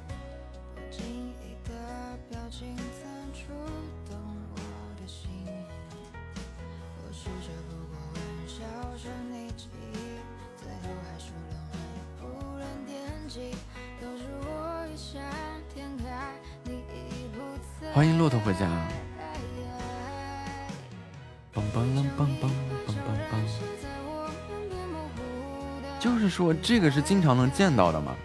[26.66, 28.16] 这个是经常能见到的嘛？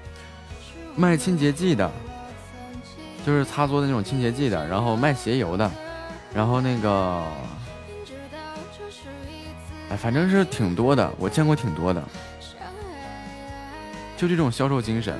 [0.96, 1.90] 卖清洁剂的，
[3.24, 5.70] 就是擦桌的那种清洁剂的，然后卖鞋油的，
[6.34, 7.22] 然后那个，
[9.90, 12.02] 哎，反正是挺多的，我见过挺多的。
[14.16, 15.18] 就这种销售精神。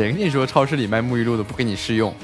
[0.00, 2.14] 谁跟你说超市里卖沐浴露的不给你试用？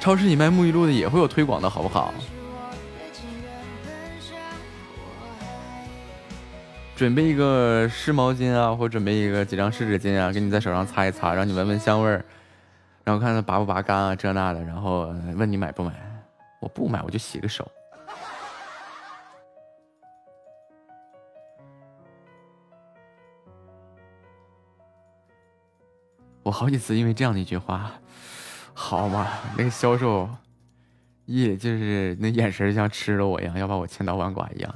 [0.00, 2.12] 超市里卖沐浴露的也会有推广的，好不好？
[6.96, 12.24] 准备一个湿毛巾啊，或准备一个几张湿纸巾啊，给你在手上擦一擦，让你闻闻香味儿，
[13.04, 15.92] 然后看它拔不拔干啊，这那的，然后问你买不买？
[16.58, 17.70] 我不买，我就洗个手。
[26.44, 27.90] 我好几次因为这样的一句话，
[28.74, 29.26] 好嘛，
[29.56, 30.28] 那个销售，
[31.24, 34.74] 一就是那眼神像吃了我一样，要把我千刀万剐一样。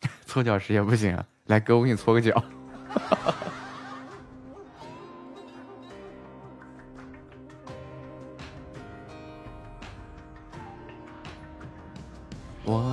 [0.26, 2.44] 搓脚石也不行啊，来哥，我给你搓个脚。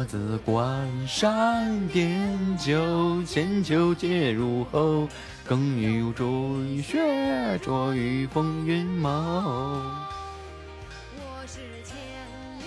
[0.06, 5.10] 我自关上点酒，千秋皆入喉。
[5.48, 9.82] 耕于追雪，着于风云谋。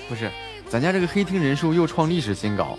[0.08, 0.28] 不是，
[0.68, 2.76] 咱家这个黑厅人数又创历史新高，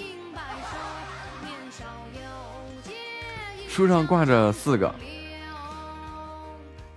[3.69, 4.93] 树上挂着四个，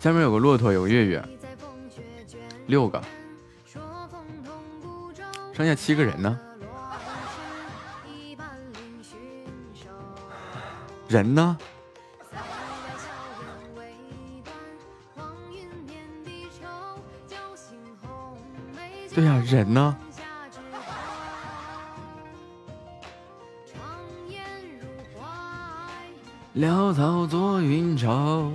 [0.01, 1.25] 下面有个骆驼，有个月月，
[2.67, 3.01] 六个，
[5.53, 6.37] 剩下七个人呢？
[11.13, 11.59] 人呢？
[19.15, 19.95] 对呀，人呢？
[26.57, 28.51] 潦草做云潮。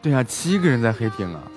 [0.00, 1.51] 对呀，七个人在黑厅啊。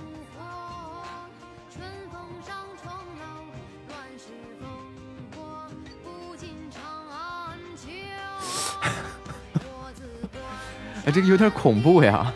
[11.05, 12.33] 哎，这个有点恐怖呀。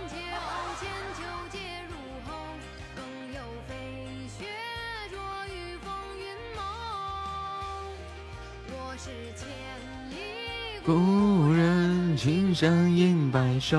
[10.86, 13.78] 故人青山应白首。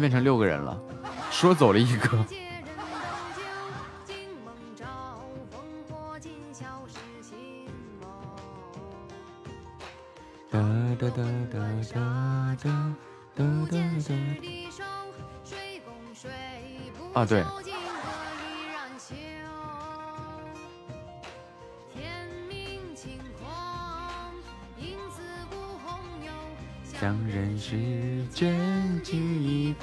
[0.00, 0.80] 在变成六个人了，
[1.30, 2.08] 说走了一个。
[10.50, 10.58] 哒
[10.98, 11.22] 哒哒
[11.52, 11.58] 哒
[11.92, 12.94] 哒哒
[13.36, 13.76] 哒哒
[14.08, 14.14] 哒。
[17.12, 17.44] 啊，对。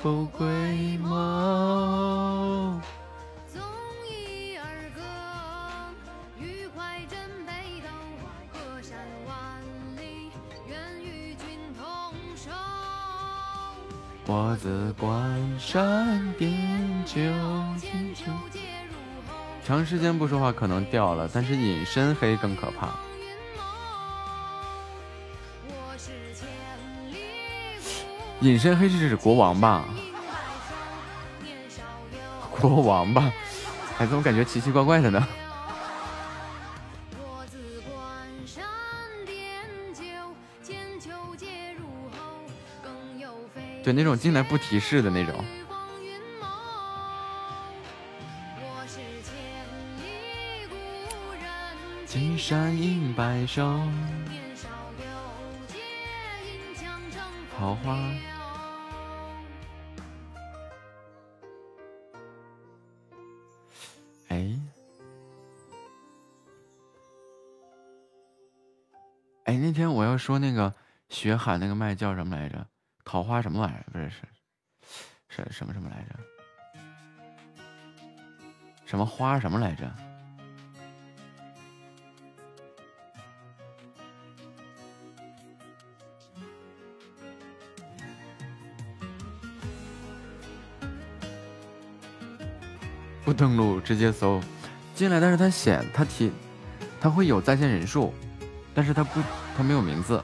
[0.01, 0.45] 不归
[0.99, 2.79] 梦
[3.47, 3.61] 纵
[4.07, 5.01] 意而歌
[6.39, 7.15] 玉快斟
[7.45, 7.89] 北斗
[8.51, 9.61] 河山万
[9.97, 10.31] 里
[10.67, 12.51] 愿与君同守
[14.27, 16.51] 我自关山点
[17.03, 17.15] 酒
[17.79, 18.93] 千秋皆入
[19.27, 19.33] 喉
[19.65, 23.06] 长时间不说话可能掉了但是隐身黑更可怕。
[28.47, 29.83] 隐身黑是指国王吧？
[32.49, 33.29] 国王吧？
[33.97, 35.27] 哎，怎么感觉奇奇怪怪的呢？
[43.83, 45.43] 对，那种进来不提示的那种。
[52.05, 53.81] 金山银白首，
[57.57, 57.97] 桃花。
[70.27, 70.73] 说那个
[71.07, 72.67] 学喊那个麦叫什么来着？
[73.05, 73.85] 桃花什么玩意儿？
[73.93, 74.27] 不是是
[75.29, 76.19] 是什么什么来着？
[78.85, 79.89] 什么花什么来着？
[93.23, 94.41] 不登录直接搜
[94.93, 96.33] 进来，但是他显他提
[96.99, 98.13] 他会有在线人数。
[98.75, 99.21] 但是他不，
[99.57, 100.23] 他没有名字。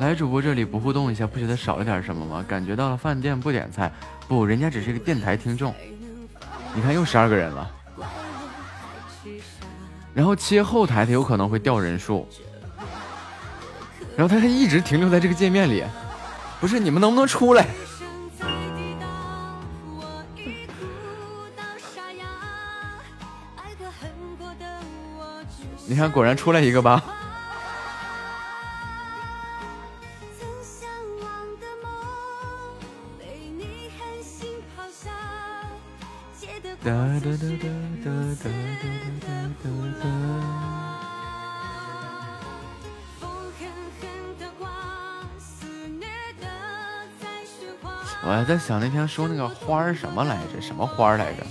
[0.00, 2.44] 来主播这里不互动一下，不觉得少了点什么吗？
[2.48, 3.92] 感觉到了饭店不点菜，
[4.26, 5.72] 不，人家只是一个电台听众。
[6.74, 7.70] 你看又十二个人了，
[10.12, 12.26] 然后切后台，他有可能会掉人数，
[14.16, 15.84] 然后他还一直停留在这个界面里，
[16.60, 17.68] 不是你们能不能出来？
[26.02, 27.00] 看，果然出来一个吧。
[48.24, 50.60] 我还在想那天说那个花儿什么来着？
[50.60, 51.46] 什么花来着？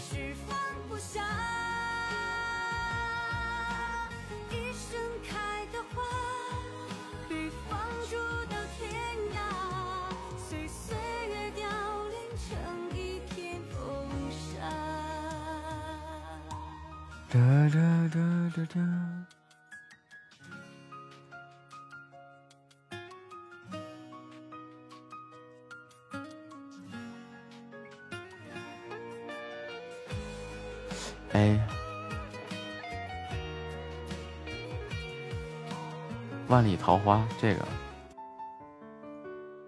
[36.81, 37.59] 桃花这个。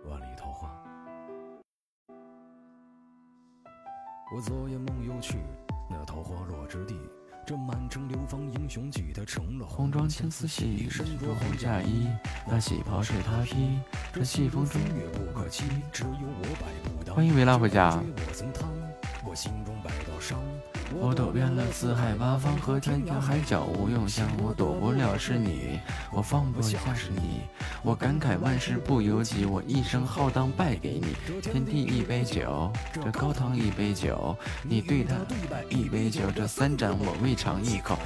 [0.09, 0.67] 万里桃花，
[4.35, 5.37] 我昨夜梦又去
[5.87, 6.97] 那桃花落之地，
[7.45, 12.09] 这满城流芳英雄记，他成了红妆青丝戏，身着红嫁衣，
[12.47, 13.79] 那喜袍是他披，
[14.11, 17.15] 这西风中月不可欺，只有我百步当。
[17.15, 18.01] 欢迎维拉回家。
[20.99, 25.79] 我走遍了四海八方和天涯海角无用相，我躲不了是你，
[26.11, 27.41] 我放不下是你，
[27.83, 31.41] 我感慨万事不由己，我一生浩荡败给你。
[31.41, 35.15] 天地一杯酒，这高堂一杯酒，你对他
[35.69, 37.97] 一杯酒，这三盏我未尝一口。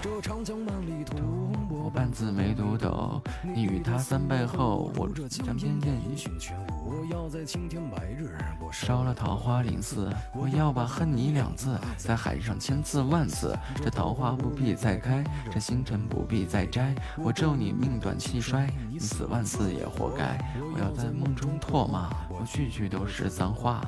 [1.69, 6.66] 我半字没读懂，你与他三拜后，我将偏见一训全无。
[6.87, 13.53] 我要在青天白日，我烧了桃花零寺，我要把恨你两字在海上千次万次。
[13.75, 16.95] 这桃花不必再开，这星辰不必再摘。
[17.17, 20.39] 我咒你命短气衰，你死万次也活该。
[20.73, 23.81] 我要在梦中唾骂，我句句都是脏话。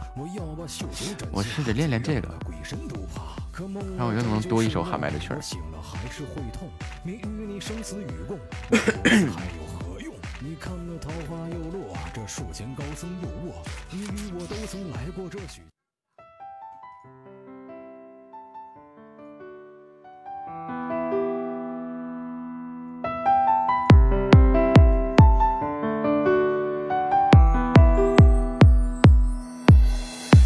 [1.31, 2.27] 我试着练练这个，
[3.53, 3.65] 看
[4.05, 5.39] 我又能多一首喊麦的曲儿。
[10.41, 13.61] 你看那桃花又落，这树前高僧又卧，
[13.91, 15.61] 你与我都曾来过这许。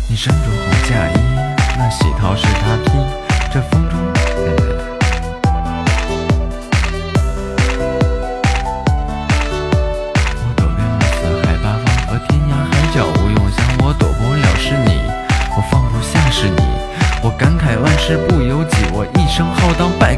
[0.09, 1.17] 你身着红嫁衣，
[1.77, 4.12] 那喜桃是他披，这风中。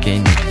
[0.06, 0.45] 浩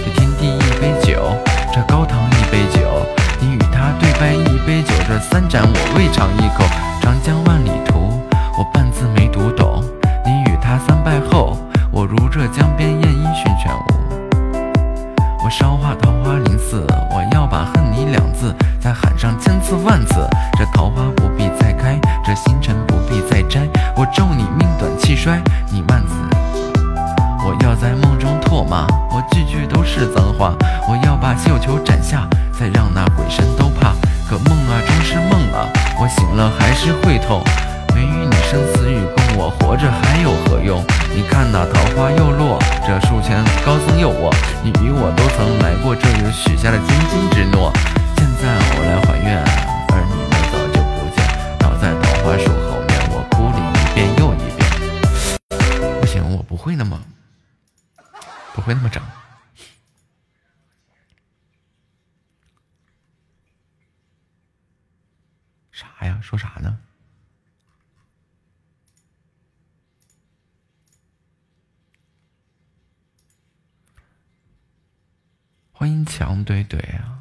[76.16, 77.18] 强怼怼啊！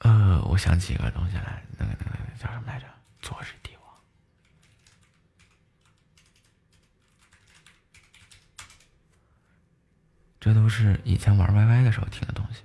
[0.00, 2.86] 呃，我想起一个东西来，那个那个叫什么来着？
[3.22, 3.94] 昨日帝王。
[10.38, 12.62] 这都是以前玩 YY 的时候听的东西。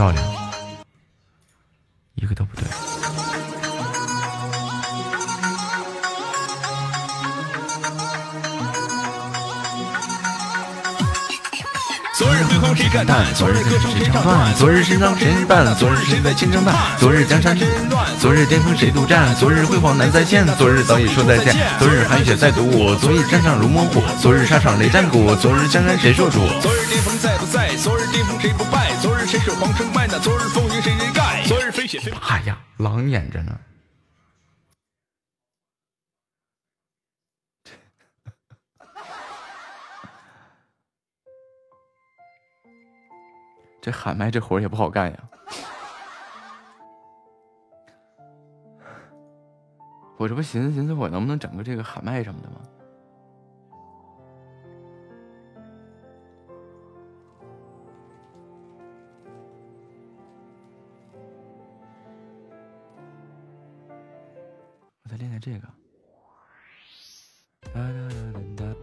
[0.00, 0.29] 漂亮，
[13.34, 14.54] 昨日歌声谁唱断？
[14.54, 15.74] 昨日身藏谁人伴？
[15.74, 16.74] 昨日谁在青城畔？
[16.98, 18.06] 昨日江山谁人乱？
[18.18, 19.34] 昨日巅峰谁独占？
[19.36, 20.46] 昨日辉煌难再现。
[20.58, 21.56] 昨日早已说再见。
[21.78, 22.94] 昨日寒雪再独舞。
[22.96, 24.02] 昨日战场如猛虎。
[24.20, 25.34] 昨日沙场雷战鼓。
[25.36, 26.40] 昨日江山谁做主？
[26.60, 27.74] 昨日巅峰在不在？
[27.76, 28.90] 昨日巅峰谁不败？
[29.00, 30.06] 昨日谁守皇城麦？
[30.06, 31.42] 那昨日风云谁人盖？
[31.46, 32.12] 昨日飞雪飞。
[32.28, 33.52] 哎呀，狼眼着呢。
[43.80, 45.28] 这喊麦这活也不好干呀！
[50.18, 52.60] 我这不寻思寻思，我能不能整个这个喊麦什么的吗？
[65.02, 65.66] 我再练练这个。
[67.72, 68.14] 哒哒哒
[68.56, 68.74] 哒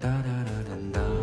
[0.00, 1.17] 哒哒哒哒。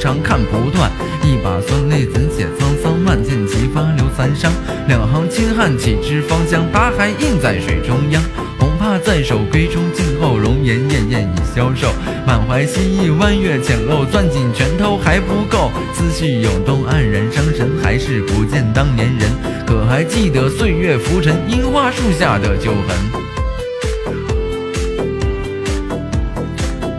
[0.00, 0.90] 常看不断，
[1.22, 3.04] 一把酸泪怎写沧桑？
[3.04, 4.52] 万箭齐发留残伤，
[4.86, 8.22] 两行清汗起脂芳香，大海映在水中央。
[8.58, 11.92] 恐怕在手闺中，静候容颜艳艳已消瘦。
[12.26, 15.70] 满怀希意，弯月浅露，攥紧拳头还不够。
[15.94, 19.30] 思绪涌动，黯然伤神，还是不见当年人。
[19.66, 22.96] 可还记得岁月浮沉，樱花树下的旧痕？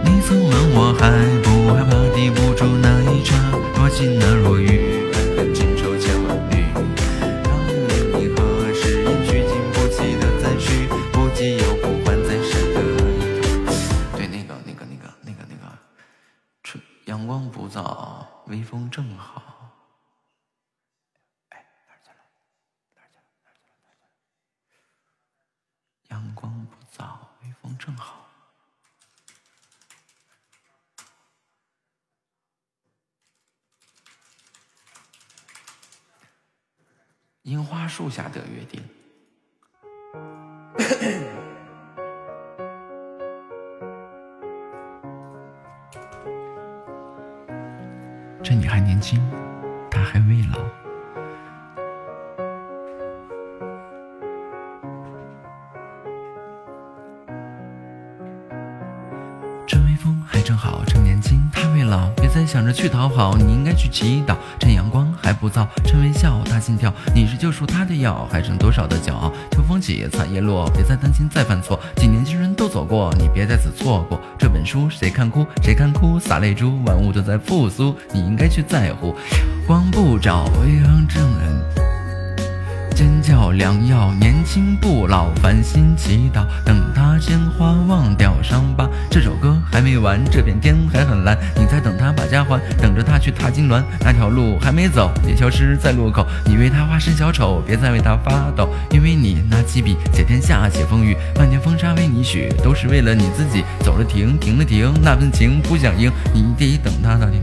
[0.03, 1.38] 你曾问我还。
[3.99, 4.78] 心难如雨
[37.89, 38.81] 树下的约定。
[48.41, 49.19] 这你还年轻，
[49.91, 50.78] 他还未老。
[62.49, 64.35] 想着去逃跑，你应该去祈祷。
[64.59, 66.91] 趁阳光还不燥，趁微笑他心跳。
[67.13, 69.31] 你是救赎他的药，还剩多少的骄傲？
[69.51, 71.79] 秋风起，残叶落，别再担心再犯错。
[71.97, 74.19] 几年轻人都走过，你别在此错过。
[74.39, 75.45] 这本书谁看哭？
[75.61, 76.19] 谁看哭？
[76.19, 79.15] 洒泪珠，万物都在复苏，你应该去在乎。
[79.67, 81.88] 光不照，未央正恩。
[82.99, 88.89] 尖叫良药，年轻不老，繁星祈祷，等他鲜花忘掉伤疤。
[89.09, 93.81] 这首歌还没完，这片天还很蓝，你在等他把家还，等着他去踏金銮。
[94.01, 96.27] 那条路还没走，别消失在路口。
[96.43, 103.63] 你为他化身小丑，别再为他发抖，因为你拿起笔写天下，写风雨，漫天风沙为你许，都是为了你自己。
[103.79, 107.41] 走了停，停了停，那份情不想赢，你得等他到停。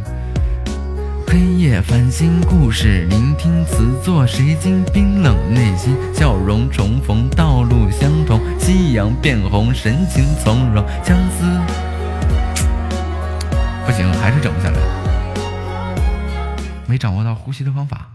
[1.37, 5.95] 黑夜繁星故事，聆听词作，谁经冰冷内心？
[6.15, 11.45] 笑容重逢，道路相同，夕阳变红，神情从容，相思。
[13.85, 14.81] 不行，还是整不下来，
[16.89, 18.13] 没掌握到呼吸的方法，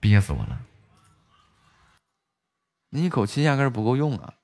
[0.00, 0.58] 憋死我了。
[2.88, 4.34] 你一口气压根不够用啊！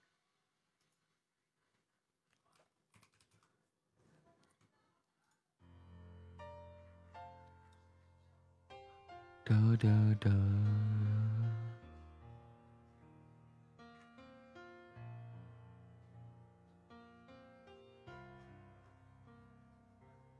[9.48, 10.28] 哒哒哒，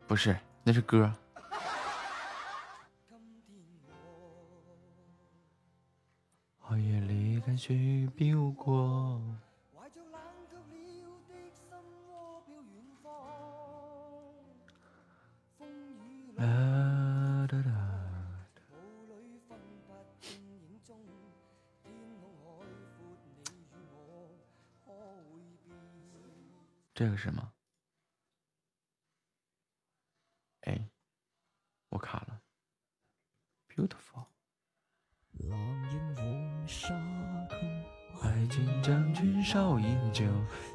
[0.09, 1.09] 不是，那是歌。
[6.59, 9.23] 寒夜里看雪雨飘过。
[16.39, 17.85] 啊哒哒。
[26.97, 27.52] 这个是吗？
[30.62, 30.90] 哎，
[31.90, 32.43] 我卡了。
[33.68, 34.24] Beautiful。
[38.47, 40.24] 爱情将军少饮酒，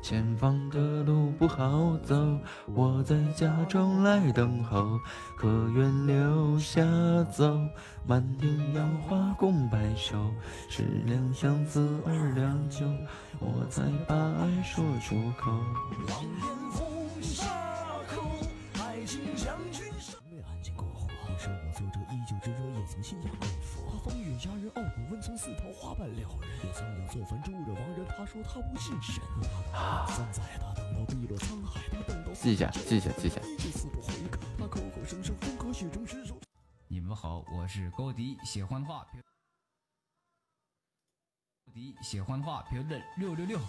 [0.02, 5.00] 前方的路不好走，我在家中来等候，
[5.38, 6.82] 可愿留下
[7.32, 7.58] 走？
[8.06, 10.18] 满天杨花共白首，
[10.70, 12.86] 十两相思二两酒，
[13.40, 15.52] 我才把爱说出口。
[16.10, 16.84] 狼烟风
[17.22, 17.46] 沙
[18.14, 18.22] 口，
[18.84, 19.56] 爱情将
[25.22, 25.38] 温。
[25.38, 26.50] 从四头花瓣撩人。
[26.64, 29.24] 也曾有坐坟住着亡人，他说他不信神。
[30.08, 33.40] 三载他等到碧落沧海，他等到记下，记下，记下。
[33.72, 36.36] 死不悔改，他口口声声风和雪中伸手。
[36.88, 39.22] 你们好，我是高迪，喜欢的话评。
[41.66, 43.60] 高迪喜欢的话评论六六六。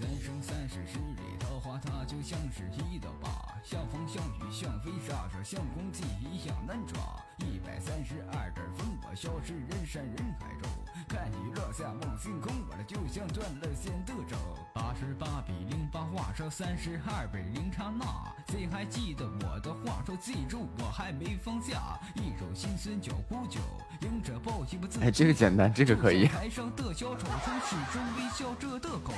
[0.00, 3.28] 三生三世十里桃花，它就像是一道疤，
[3.62, 6.98] 像风像雨像飞沙，这像空气一样难抓。
[7.40, 10.70] 一百三十二阵风，我消失人山人海中，
[11.06, 14.38] 看你落下梦星空，我这就像断了线的舟。
[14.72, 18.06] 八十八比零八画说三十二倍零刹那，
[18.50, 20.02] 谁还记得我的话？
[20.06, 23.60] 说记住我还没放下，一首心酸叫古酒，
[24.00, 26.26] 迎着暴雨不自哎，这个简单，这个可以。
[26.26, 29.12] 台上的小丑从始终微笑着的口。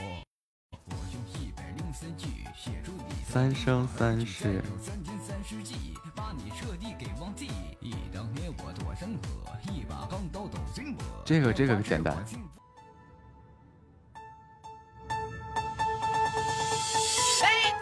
[0.86, 7.50] 我用一百零三句写出你三生三世三天三世纪，把你彻底给忘记。
[7.80, 11.02] 忆当年我多山河，一把钢刀抖心窝。
[11.24, 12.14] 这个这个简单。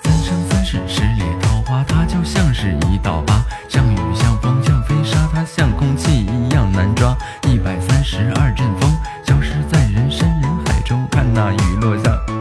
[0.02, 7.16] 三生三世十里桃花，它就像是一道疤，像雨像风像飞沙，它像空气一样难抓。
[7.48, 8.90] 一百三十二阵风，
[9.24, 12.39] 消失在人山人海中，看那雨落下。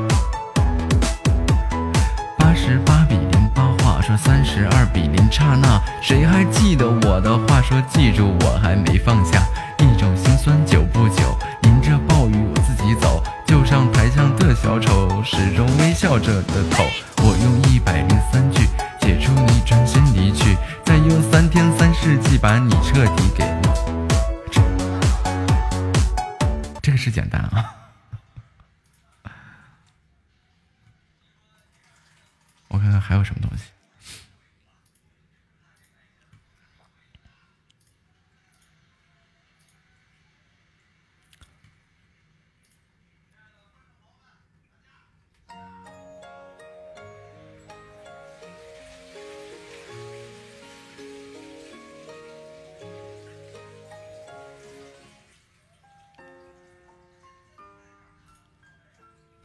[4.23, 7.61] 三十二比零刹那，谁还记得我的话？
[7.61, 9.47] 说记住我还没放下，
[9.79, 16.83] 一种心酸久不久，迎着暴雨我自己走，就像台上的小丑，始终微笑着的口。
[17.17, 18.67] 我用一百零三句
[19.01, 23.43] 写出你转身离去，再用三天三世纪把你彻底给
[24.51, 24.61] 这
[26.81, 27.75] 这个是简单啊。
[32.69, 33.65] 我看看还有什么东西。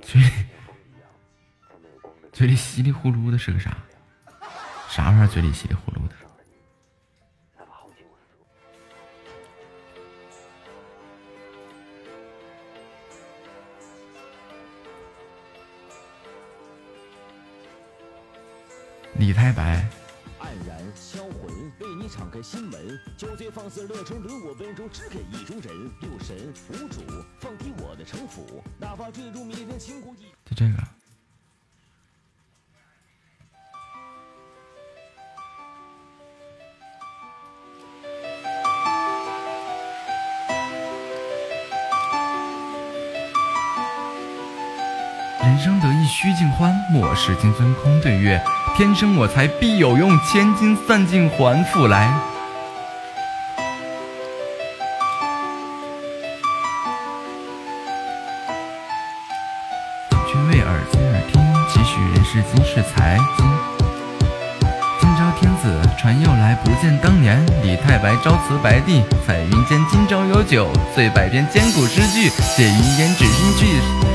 [0.05, 0.28] 嘴里
[2.32, 3.76] 嘴里稀里呼噜的是个啥？
[4.89, 5.26] 啥玩意儿？
[5.26, 6.14] 嘴里稀里呼噜的？
[19.16, 19.85] 李太白，
[22.05, 23.01] 你敞开心门。
[23.16, 25.90] 酒醉放肆乐中轮，我温柔只给意中人。
[26.02, 27.01] 六神无主，
[27.40, 30.26] 放低我的城府，哪怕坠入迷人情谷底。
[30.44, 31.03] 就这个。
[46.16, 48.41] 须尽欢，莫使金樽空对月。
[48.77, 52.09] 天生我材必有用，千金散尽还复来。
[60.31, 63.19] 君为耳今耳听，几许人是今世才。
[63.36, 63.45] 今
[65.01, 67.45] 今朝天子传又来，不见当年。
[67.65, 74.14] 李太白朝辞白帝，彩云间今朝有酒，醉百篇千古诗句，写云烟只因句。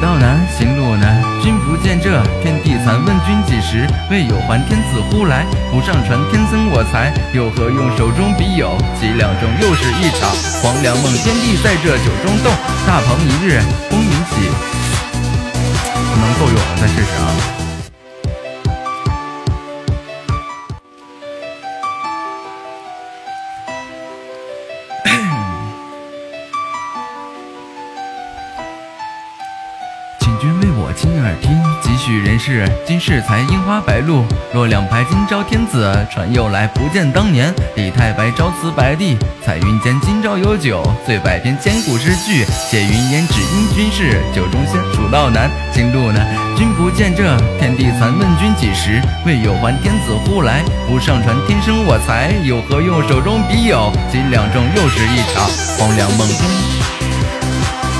[0.00, 2.96] 道难，行路难，君不见这天地残。
[3.04, 3.86] 问君几时？
[4.10, 5.44] 未有还天子呼来。
[5.70, 7.94] 不上船天增我才，有何用？
[7.98, 10.30] 手中笔有几两重，又是一场
[10.62, 11.12] 黄粱梦。
[11.12, 12.50] 天地在这酒中动，
[12.86, 13.60] 大鹏一日
[13.90, 14.48] 风云起。
[16.16, 17.59] 能够用了，再试试啊。
[32.50, 33.38] 许人世今世才。
[33.42, 37.54] 樱花白露，若两排今朝天子传又来，不见当年。
[37.76, 44.74] 李太白朝辞白帝，彩云间今朝有酒，醉百篇千古诗句，写云烟只因君是酒中仙。
[44.92, 48.12] 蜀道难，行路难，君不见这天地残。
[48.18, 49.00] 问君几时？
[49.24, 50.64] 未有还天子呼来。
[50.88, 53.00] 不上传天生我材，有何用？
[53.08, 55.48] 手中笔有今两重，又是一场
[55.78, 56.79] 黄粱梦。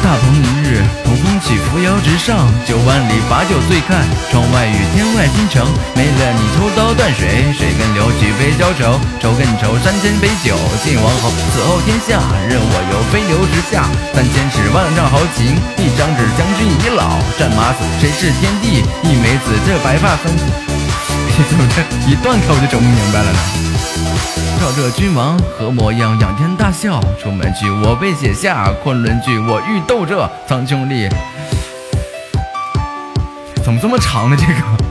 [0.02, 4.00] 大鹏一日，同风起，扶摇直上，九万里把酒醉看，
[4.30, 5.60] 窗外雨，天外金城。
[5.94, 9.76] 没了你，抽刀断水，水更流，举杯浇愁，愁更愁。
[9.84, 12.16] 三千杯酒敬王侯，此后天下
[12.48, 13.84] 任我游，飞流直下。
[14.14, 18.80] 三千尺，万丈豪情，一张纸，将军已老，战马死，谁是天地？
[19.04, 20.32] 一枚子，这白发三，
[21.44, 23.69] 怎么这一断开我就整不明白了呢？
[24.60, 27.00] 照这君王何模样，仰天大笑。
[27.18, 31.08] 出门去我被写下，昆仑句我欲斗这苍穹里。
[33.64, 34.36] 怎么这么长呢？
[34.38, 34.89] 这个。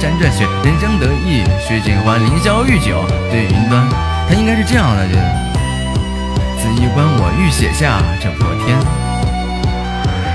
[0.00, 0.46] 沾着血？
[0.64, 3.88] 人生得意须尽欢，凌霄玉酒对云端。
[4.28, 5.14] 他应该是这样的，就
[6.58, 8.78] 此一关我欲写下这破天。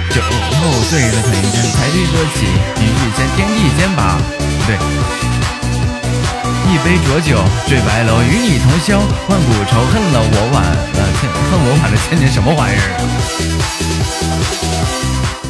[0.10, 2.48] 酒后醉了才云间，才对得起
[2.80, 4.20] 一日间天地间吧。
[4.68, 4.76] 对，
[6.68, 12.82] 一杯浊酒醉白楼，与你同销万古愁，恨了我晚了千，恨我晚了千年，什么玩意儿？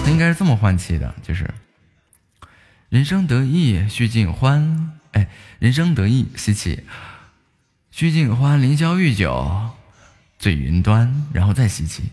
[0.04, 1.50] 他应该是这么换气的，就是
[2.91, 6.84] 人生得意须尽欢，哎，人生得意吸气，
[7.89, 9.69] 须尽欢，凌霄玉酒
[10.38, 12.11] 醉云端，然后再吸气。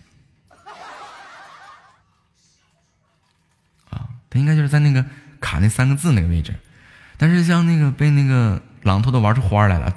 [3.91, 5.05] 啊，他应该就是在那个
[5.41, 6.55] 卡那三个字那个位置，
[7.17, 9.93] 但是像那个被那个榔头都玩出花来了，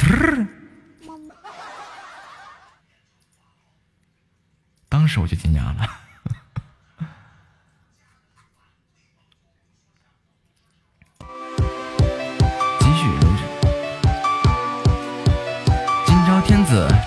[4.90, 6.01] 当时我就惊讶了。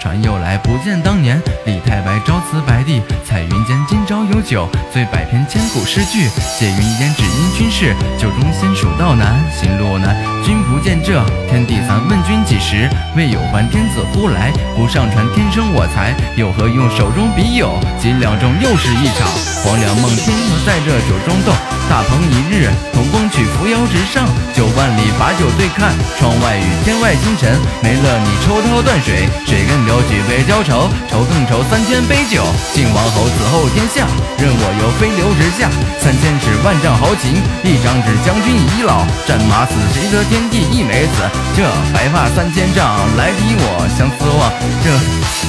[0.05, 3.74] 船又来，不见当年李太白朝辞白帝彩云间。
[3.89, 6.28] 今朝有酒醉百篇千古诗句，
[6.59, 10.14] 写云烟只因君事，酒中仙蜀道难，行路难。
[10.44, 12.86] 君不见这天地残，问君几时
[13.16, 13.66] 未有还？
[13.70, 16.85] 天子呼来，不上船，天生我材，有何用？
[16.94, 19.24] 手中笔友，几两重，又是一场
[19.64, 20.14] 黄粱梦。
[20.20, 21.52] 天河在这酒中斗，
[21.89, 31.62] 大鹏一日同风曲，扶摇直上九万里，把酒对看窗外雨，天外星辰没了你，抽刀断水，水更流，举杯浇愁，愁更愁。
[31.71, 32.43] 三千杯酒
[32.73, 34.07] 敬王侯，此后天下
[34.39, 35.69] 任我游，飞流直下。
[36.01, 41.31] 三千尺万丈豪情，一张纸，将军已老，战马死，谁得天地一枚子？
[41.57, 44.53] 这白发三千丈，来敌我相思望。
[44.83, 44.91] 这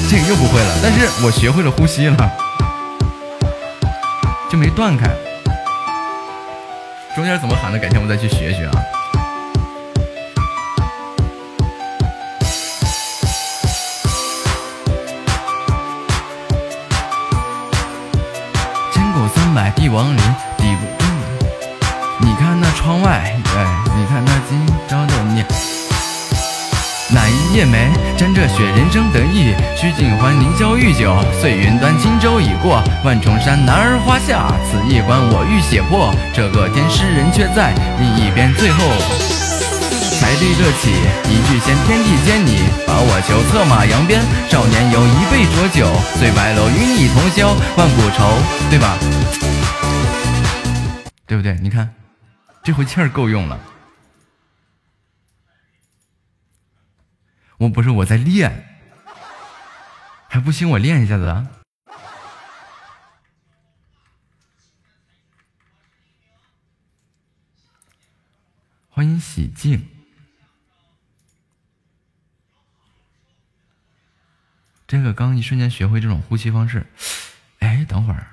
[0.10, 2.32] 这又不会了，但是我学会了呼吸了，
[4.50, 5.10] 就没断开。
[7.16, 7.80] 中间怎么喊的？
[7.80, 8.74] 改天我再去学学啊。
[19.56, 20.18] 买帝王陵，
[20.58, 21.10] 抵不住。
[22.20, 23.66] 你看那窗外，哎，
[23.96, 25.46] 你看那今朝的你，
[27.16, 27.88] 哪一夜梅
[28.18, 28.66] 沾着雪？
[28.66, 31.98] 人生得意须尽欢，凌霄玉酒碎云端。
[31.98, 36.84] 轻舟已过万重山，男儿花下此一关，我欲写破这个天。
[36.90, 39.45] 诗人却在另一边，最后。
[40.26, 40.90] 才对得起
[41.30, 42.58] 一句先，天地间你
[42.88, 44.20] 把我求，策马扬鞭，
[44.50, 45.86] 少年游，一杯浊酒
[46.18, 48.34] 醉白楼，与你同销万古愁，
[48.68, 48.98] 对吧？
[51.28, 51.54] 对不对？
[51.62, 51.94] 你看，
[52.64, 53.60] 这回气儿够用了。
[57.58, 58.80] 我不是我在练，
[60.28, 61.48] 还不行，我练一下子啊。
[68.90, 69.88] 欢迎喜静。
[74.88, 76.86] 这个刚一瞬间学会这种呼吸方式，
[77.60, 78.28] 哎，等会儿，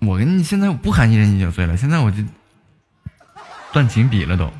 [0.00, 2.22] 我跟你现在我不喊一人一九岁了，现在我就
[3.72, 4.52] 断情笔了都。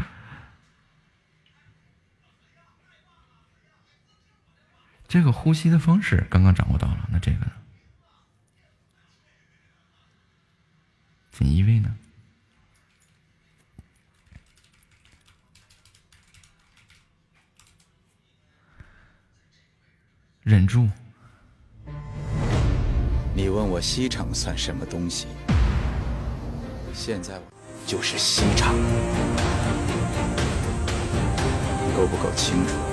[5.06, 7.52] 这个呼吸的方式刚刚掌握到了，那这个呢？
[11.32, 11.94] 锦衣卫呢？
[20.42, 20.88] 忍住。
[23.34, 25.26] 你问我西厂算什么东西？
[26.94, 27.42] 现在我
[27.86, 28.74] 就是西厂，
[31.94, 32.89] 够不够清楚？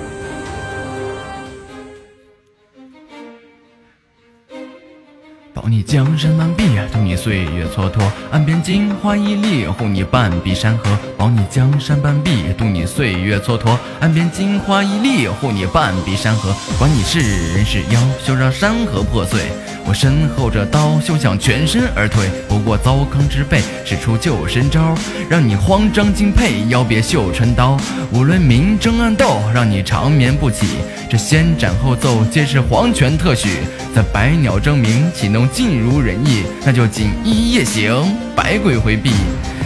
[5.68, 8.00] 保你江山半壁，渡你岁月蹉跎；
[8.30, 10.98] 岸边金花一粒，护你半壁山河。
[11.14, 16.56] 保你江山半壁，渡你岁月蹉跎；岸边金花一粒，护你半壁山河。
[16.78, 17.20] 管你是
[17.52, 19.42] 人是妖，休让山河破碎。
[19.84, 22.30] 我身后这刀，休想全身而退。
[22.48, 24.94] 不过糟糠之辈，使出救身招，
[25.28, 26.66] 让你慌张敬佩。
[26.68, 27.76] 腰别绣春刀，
[28.10, 30.66] 无论明争暗斗，让你长眠不起。
[31.10, 33.58] 这先斩后奏，皆是皇权特许。
[33.94, 36.44] 在百鸟争鸣，岂能 尽如人意？
[36.64, 39.10] 那就锦衣夜行，百鬼回避。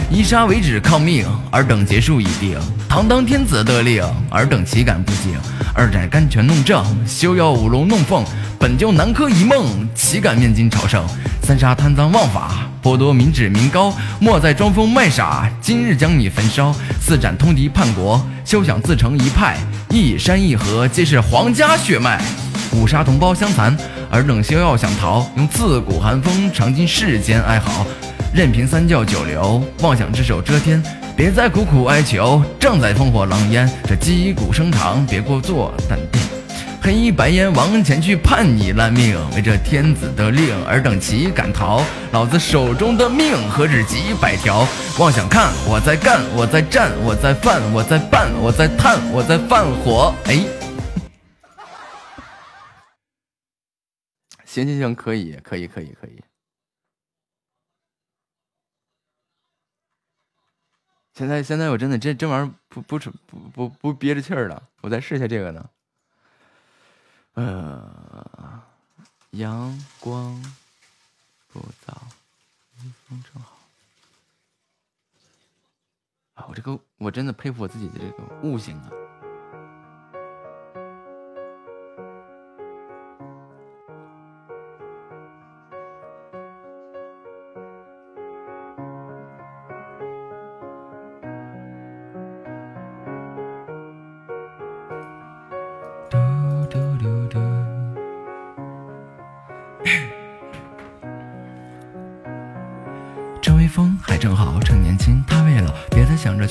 [0.09, 2.57] 以杀为止抗命，尔等结束已定。
[2.89, 5.37] 堂当天子得令，尔等岂敢不敬？
[5.71, 8.25] 二斩甘泉弄正，休要舞龙弄凤。
[8.57, 11.05] 本就南柯一梦，岂敢面金朝圣？
[11.43, 15.47] 三杀贪赃枉法，剥夺民脂民膏，莫再装疯卖傻。
[15.61, 16.75] 今日将你焚烧。
[16.99, 19.59] 四斩通敌叛国，休想自成一派。
[19.91, 22.19] 一山一河，皆是皇家血脉。
[22.71, 23.77] 五杀同胞相残，
[24.13, 25.27] 尔等休要想逃。
[25.35, 27.83] 用刺骨寒风，尝尽世间哀嚎。
[28.31, 30.81] 任凭三教九流，妄想只手遮天。
[31.15, 33.67] 别再苦苦哀求，正在烽火狼烟。
[33.87, 36.21] 这击鼓声长，别过作淡定。
[36.79, 41.81] 黑衣白烟王前去判你烂命，为这天子的令，尔等岂敢逃？
[42.11, 44.67] 老子手中的命何止几百条？
[44.99, 50.13] 妄想看我在干，我在战，我在犯，我在办，我在探，我在放火。
[50.25, 50.39] 哎，
[54.53, 56.23] 行行行，可以，可以，可以，可以。
[61.13, 65.69] 现在现在我真的这这玩意儿不不不不不憋着气儿了，我再试一下这个呢。
[67.33, 68.63] 呃，
[69.31, 70.39] 阳光
[71.47, 72.05] 不早，
[73.07, 73.57] 风正好。
[76.35, 78.91] 啊，我这个我真的佩服我自己的这个悟性啊！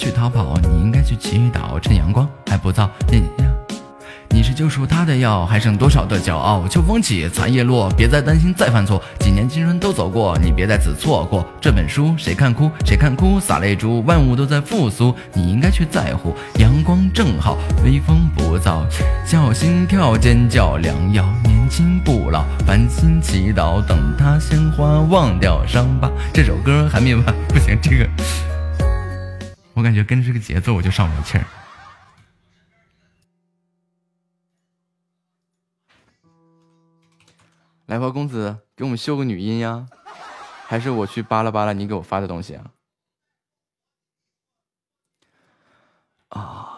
[0.03, 2.89] 去逃跑，你应该去祈祷，趁阳光还不燥。
[3.09, 3.49] 你呀
[4.31, 6.67] 你是救赎他的药，还剩多少的骄傲？
[6.67, 12.13] 秋风起，残叶落，别再担心再犯错，几年青春都走过，你别再次错过这本书。
[12.19, 12.69] 谁看哭？
[12.85, 13.39] 谁看哭？
[13.39, 16.35] 洒泪珠，万物都在复苏，你应该去在乎。
[16.59, 18.83] 阳光正好，微风不燥，
[19.25, 26.11] 小心跳，尖叫，良药，年轻不老，繁星祈祷，等他鲜花，忘掉伤疤。
[26.35, 28.09] 这首歌还没完， 不行，这个
[29.75, 31.45] 我感觉跟着这个节奏我就上不了气儿。
[37.87, 39.87] 来吧，公子，给我们秀个女音呀？
[40.67, 42.71] 还是我去扒拉扒拉你给我发的东西啊？
[46.29, 46.72] 啊，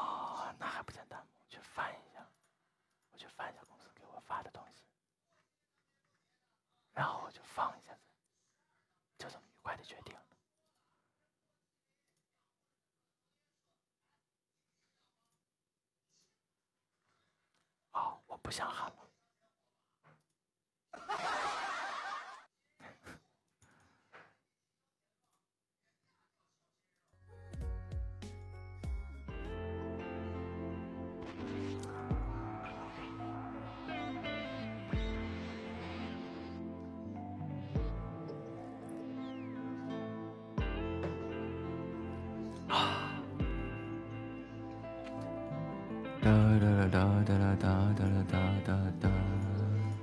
[46.95, 47.67] 哒哒啦哒
[47.99, 49.11] 哒啦哒哒哒。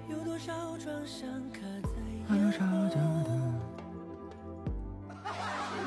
[0.10, 2.36] 有多少创伤刻在眼眸？
[2.36, 2.44] 有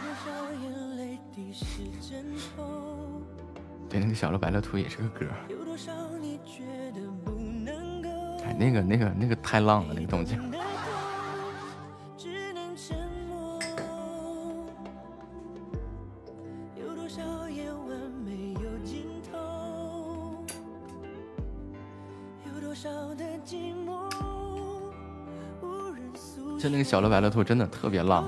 [0.00, 0.26] 多少
[0.62, 1.65] 眼泪滴湿
[2.00, 2.24] 枕
[2.57, 3.20] 头？
[3.91, 5.26] 对，那个小鹿白乐兔也是个歌。
[5.50, 5.92] 有多少
[6.23, 8.08] 你觉得不能够？
[8.42, 10.41] 哎，那个那个那个太浪了，那个动静。
[26.65, 28.25] 就那个小乐白乐兔真的特别浪。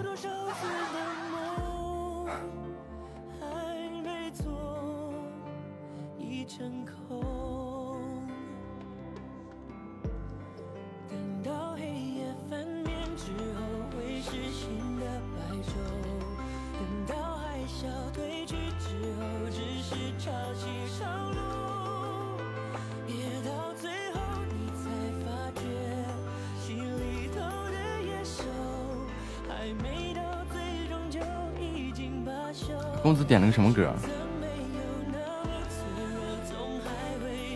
[33.07, 33.95] 公子点了个什么歌？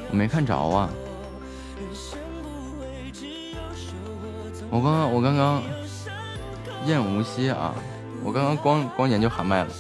[0.08, 0.88] 我没看着啊。
[4.70, 5.60] 我刚刚，我刚刚，
[6.86, 7.74] 燕无歇啊！
[8.22, 9.70] 我刚刚光光眼就喊麦了。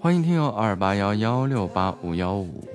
[0.00, 2.67] 欢迎听友二八幺幺六八五幺五。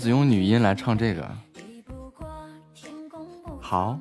[0.00, 1.30] 子用女音来唱这个，
[3.60, 4.00] 好。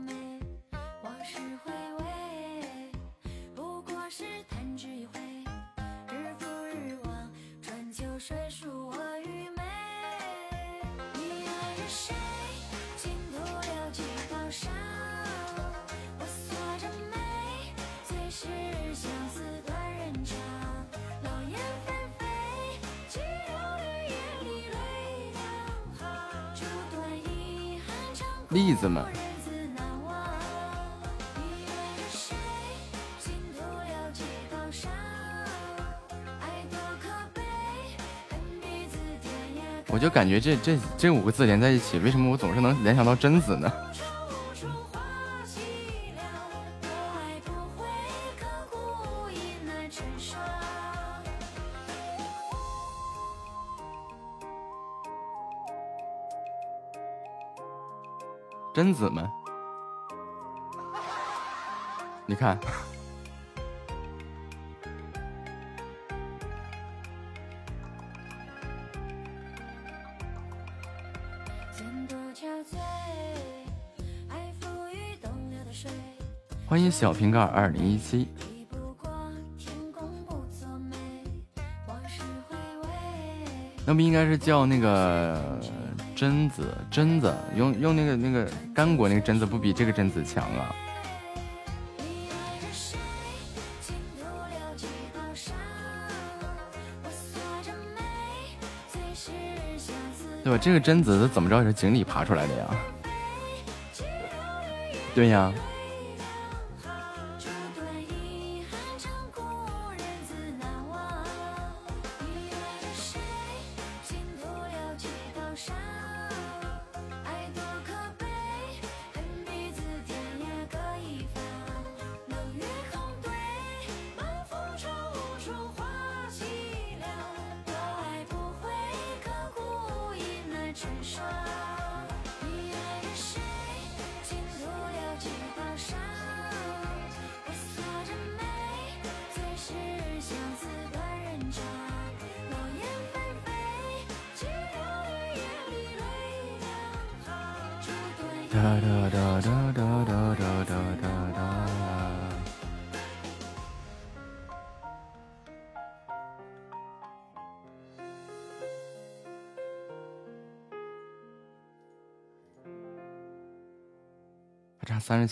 [40.39, 43.71] 这这这五个字连在一起，为什么我总是能联想到贞子呢？
[58.71, 59.29] 贞子们，
[62.25, 62.57] 你看，
[76.89, 78.27] 小瓶盖二零一七。
[83.85, 85.59] 那不应该是叫那个？
[86.15, 88.45] 榛子，榛子，用用那个那个
[88.75, 90.75] 干果那个榛子，不比这个榛子强啊？
[100.43, 100.59] 对吧？
[100.61, 102.67] 这个榛子怎么着也是井里爬出来的呀？
[105.15, 105.53] 对呀。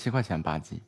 [0.07, 0.81] 七块钱八 G。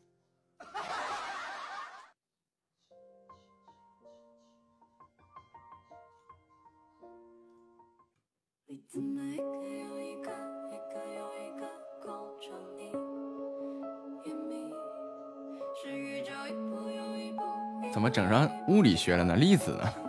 [17.91, 19.35] 怎么整上物理学了呢？
[19.35, 20.08] 粒子呢？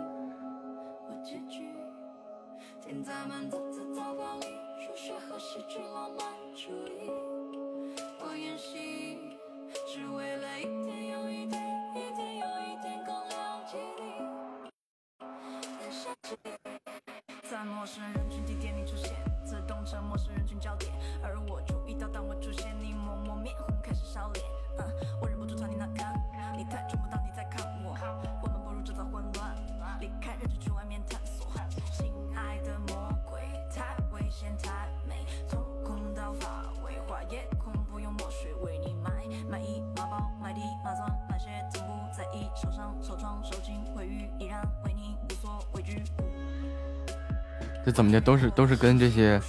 [48.11, 49.41] 那都是都是跟这些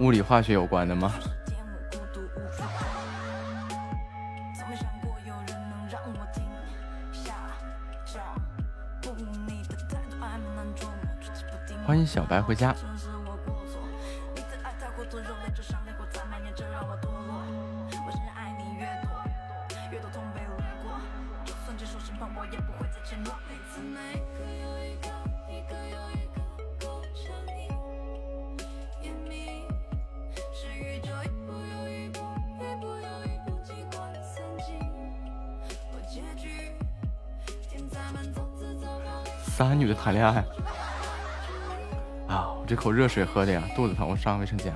[0.00, 1.14] 物理化学有关的吗？
[11.86, 12.74] 欢迎小白回家。
[39.64, 40.44] 男女的谈恋爱
[42.28, 42.50] 啊！
[42.58, 44.72] 我这口热水喝的呀，肚子疼，我上卫生间。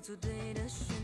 [0.00, 1.03] 做对的选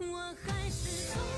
[0.00, 1.29] 我还是从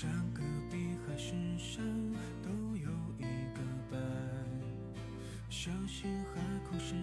[0.00, 1.84] 山隔壁还是山
[2.42, 2.88] 都有
[3.18, 4.00] 一个伴
[5.50, 6.94] 小心海枯石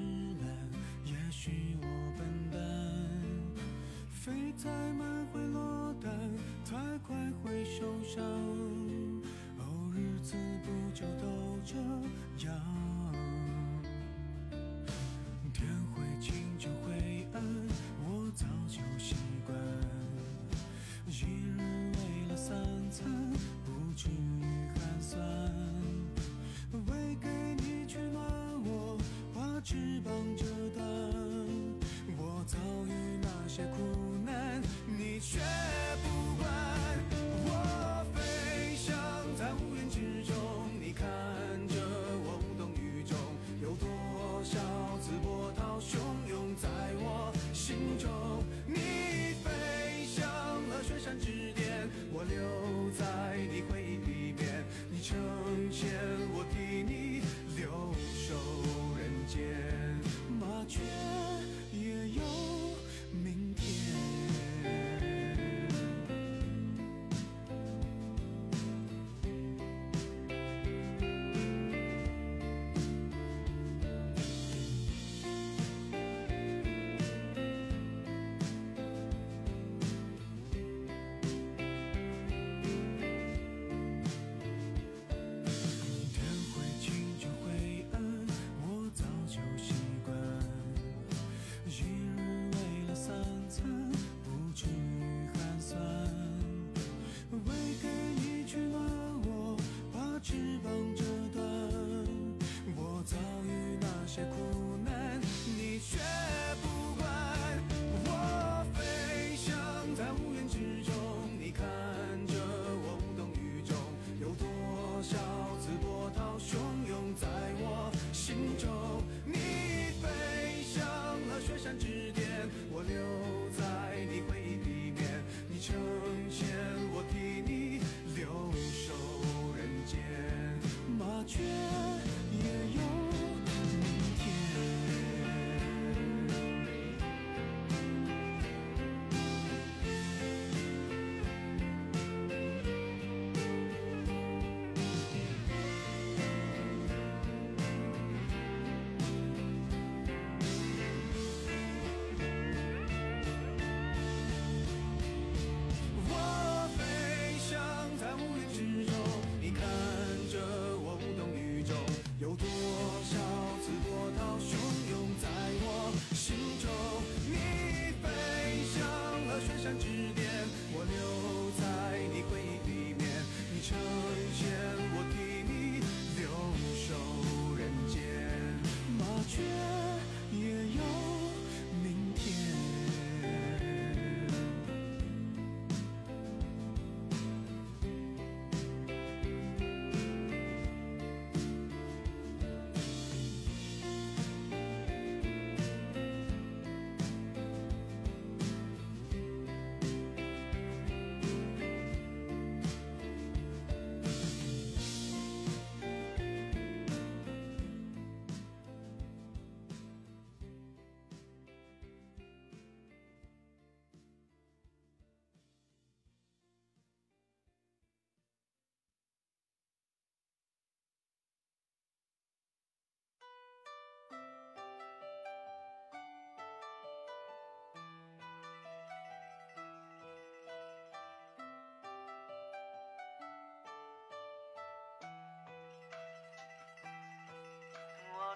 [0.42, 0.50] 烂
[1.06, 2.60] 也许我笨蛋
[4.10, 6.12] 飞太慢会落单
[6.66, 6.76] 太
[7.08, 8.20] 快会受伤
[9.60, 12.77] 哦日子不就都这样。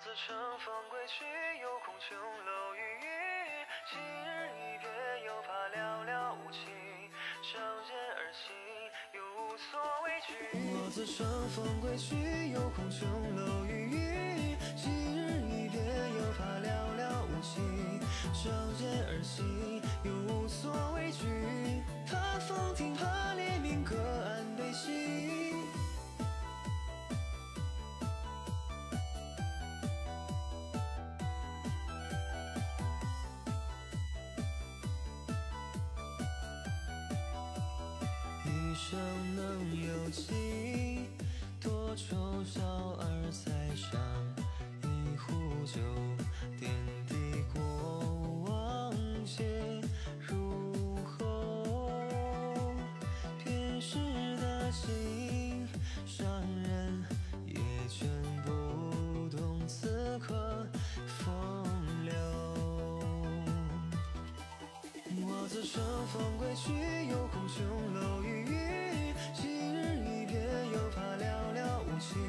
[0.01, 1.23] 我自乘风归去，
[1.61, 3.07] 又恐琼楼玉宇。
[3.85, 4.89] 今日一别，
[5.27, 5.77] 又怕寥
[6.09, 6.65] 寥无期。
[7.53, 8.49] 仗剑而行，
[9.13, 10.33] 又无所畏惧。
[10.57, 14.57] 我自乘风归去，又恐琼楼玉宇。
[14.75, 15.77] 今日一别，
[16.17, 16.65] 又怕寥
[16.97, 17.61] 寥无期。
[18.33, 21.83] 仗剑而行，又无所畏惧。
[22.07, 23.05] 怕风停，怕
[23.35, 24.40] 黎明，隔岸
[65.73, 66.73] 乘风归去，
[67.09, 69.13] 又恐琼楼玉宇。
[69.33, 70.35] 今日一别，
[70.73, 71.23] 又怕寥
[71.55, 72.19] 寥无期。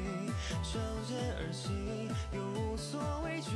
[0.71, 3.51] 仗剑而行，又无所畏惧。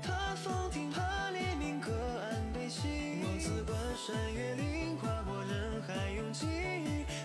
[0.00, 2.86] 怕风停，怕黎明，各岸悲喜。
[3.24, 6.46] 我自关山越岭，跨过人海拥挤。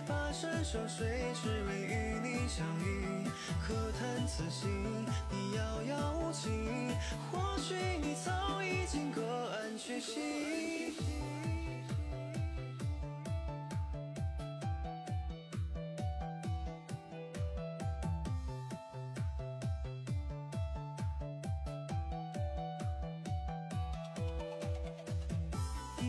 [0.08, 3.30] 跋山涉水，只为与你相遇。
[3.64, 6.50] 可叹此行，你遥遥无期。
[7.30, 10.92] 或许你早已经各安去心。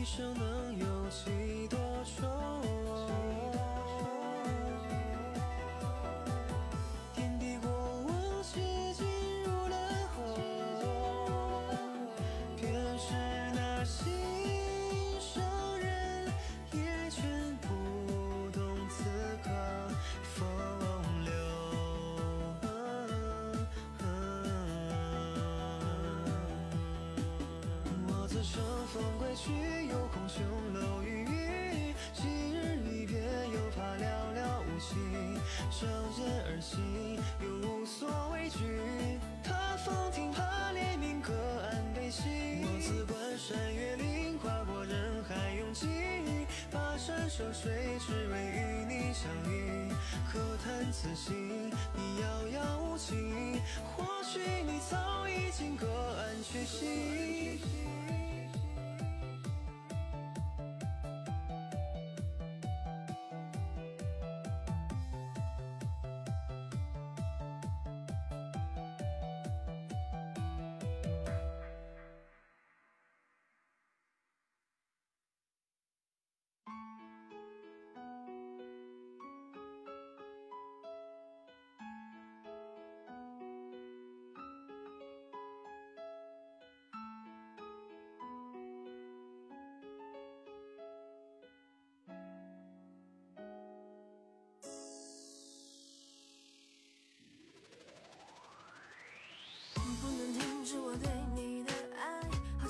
[0.00, 2.47] 一生能有几多愁？
[28.92, 29.52] 风归去，
[29.86, 30.40] 又恐琼
[30.72, 31.94] 楼玉宇。
[32.14, 34.02] 今日一别，又怕寥
[34.34, 34.96] 寥无期。
[35.70, 35.86] 仗
[36.16, 38.80] 剑而行，又无所畏惧。
[39.44, 41.34] 怕风停，怕列明，隔
[41.68, 42.64] 岸悲喜。
[42.64, 45.86] 我自关山越岭，跨过人海拥挤。
[46.72, 49.92] 跋山涉水，只为与你相遇。
[50.32, 51.47] 可叹此心，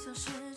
[0.08, 0.47] 都是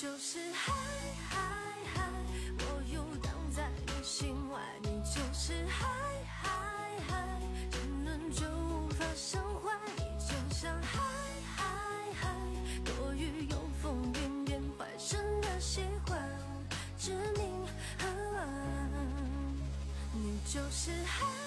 [0.00, 0.72] 就是嗨
[1.28, 1.36] 嗨
[1.92, 2.02] 嗨，
[2.60, 5.88] 我游荡在你心外，你就是嗨
[6.40, 6.50] 嗨
[7.08, 7.24] 嗨，
[7.72, 9.76] 沉沦就无法伤怀。
[9.96, 11.00] 你就像嗨
[11.56, 11.64] 嗨
[12.20, 12.28] 嗨，
[12.84, 16.16] 多雨又风云变坏，深的喜欢
[16.96, 17.66] 致命，
[20.14, 21.37] 你就是嗨。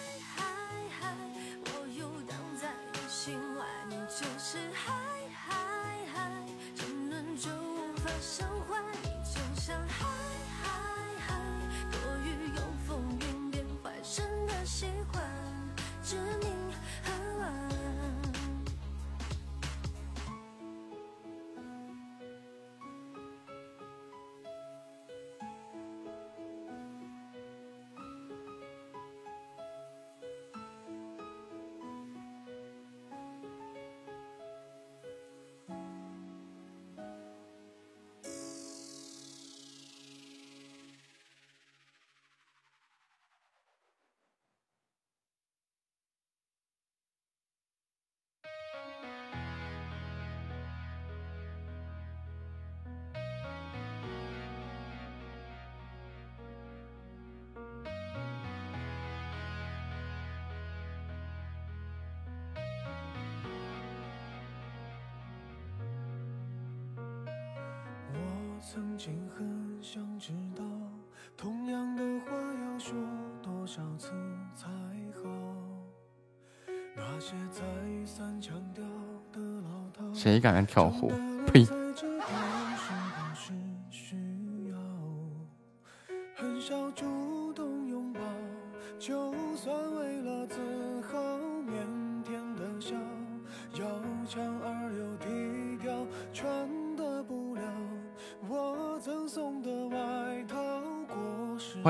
[68.74, 70.64] 曾经很想知道
[71.36, 72.96] 同样的话要说
[73.44, 74.14] 多少次
[74.56, 74.70] 才
[75.22, 75.30] 好，
[76.96, 77.62] 那些再
[78.06, 78.82] 三强调
[79.34, 81.12] 的老套，谁敢跳湖？
[81.46, 81.81] 呸！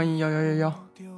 [0.01, 1.10] 欢迎幺幺幺幺。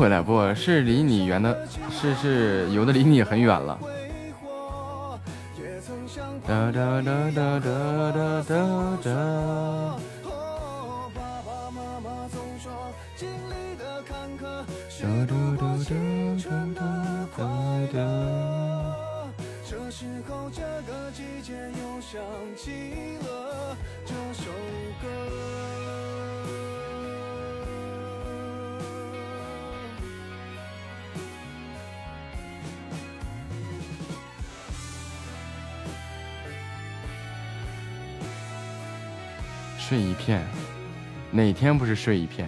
[0.00, 3.78] 回来不是离你远的，是是有的离你很远了。
[41.40, 42.46] 哪天不是睡一片？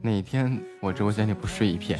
[0.00, 1.98] 哪天我直播间里不睡一片？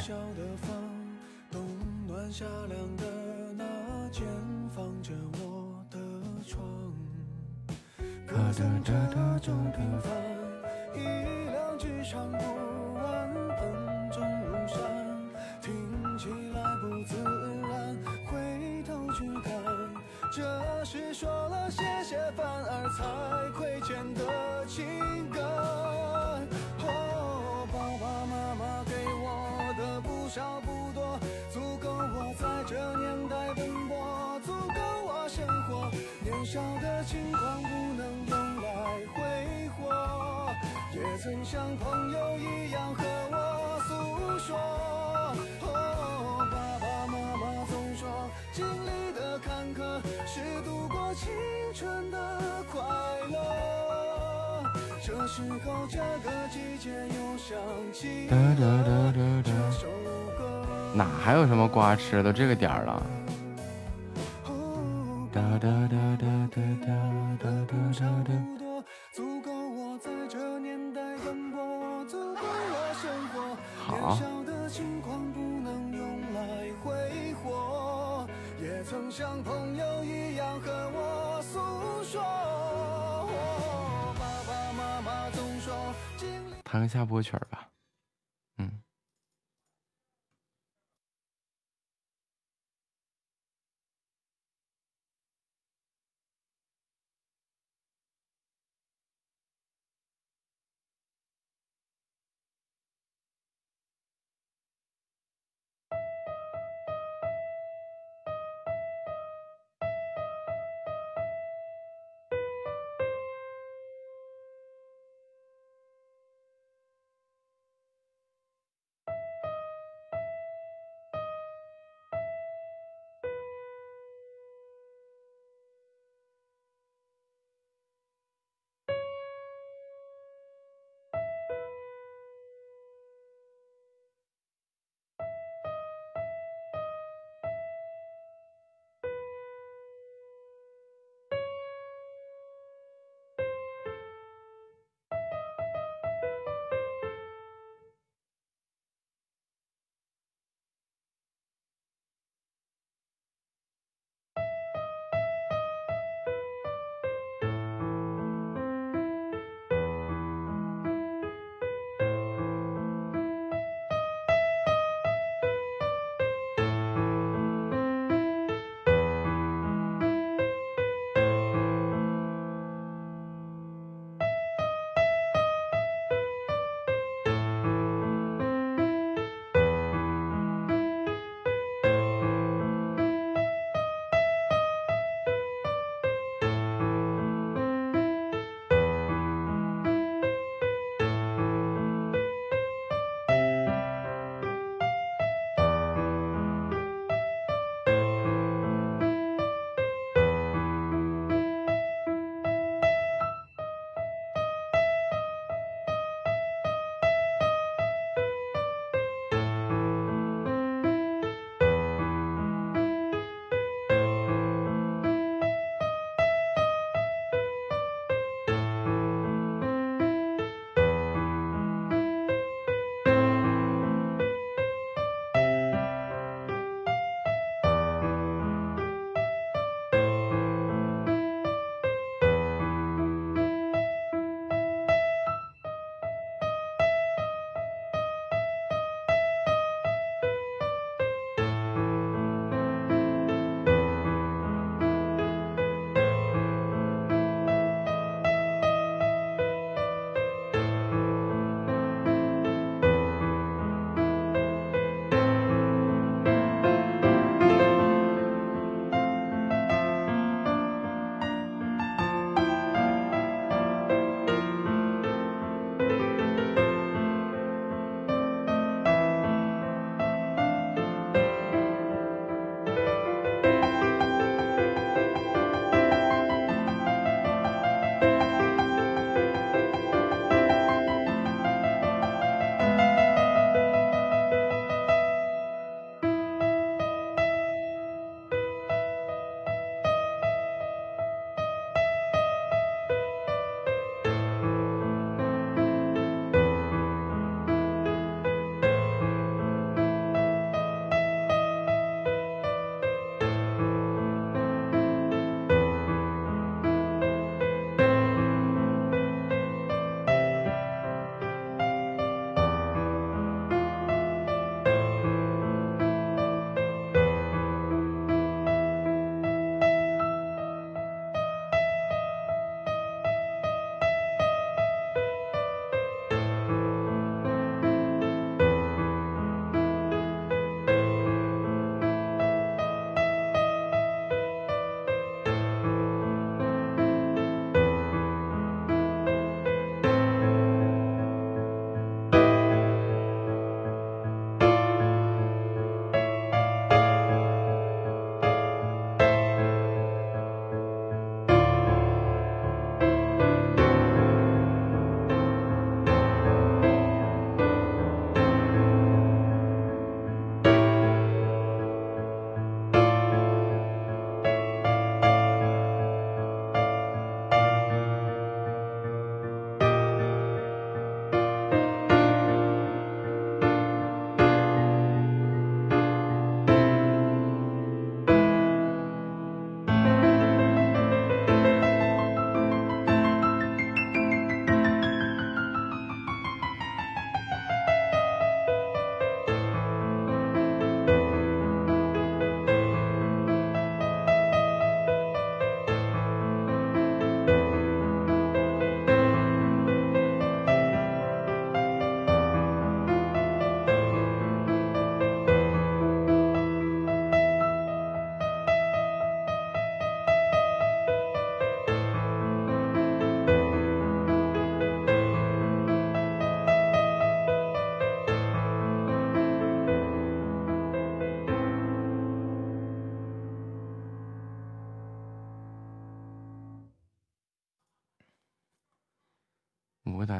[62.23, 63.03] 都这个点了。
[73.77, 74.17] 好。
[86.63, 87.54] 弹个下播曲儿。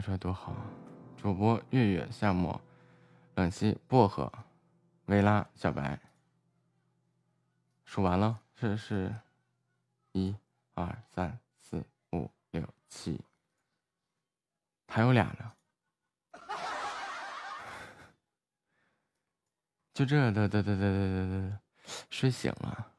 [0.05, 0.55] 这多好！
[1.17, 2.61] 主播月月、夏末、
[3.33, 4.31] 冷溪、薄荷、
[5.05, 5.99] 维拉、小白，
[7.85, 9.15] 数完了，是是，
[10.11, 10.35] 一、
[10.75, 13.19] 二、三、四、五、六、七，
[14.87, 15.51] 还有俩呢。
[19.91, 21.59] 就这的的的的的的的，
[22.11, 22.91] 睡醒了。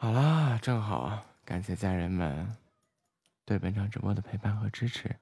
[0.00, 2.56] 好啦，正好，感谢家人们
[3.44, 5.18] 对本场直播的陪伴和支持，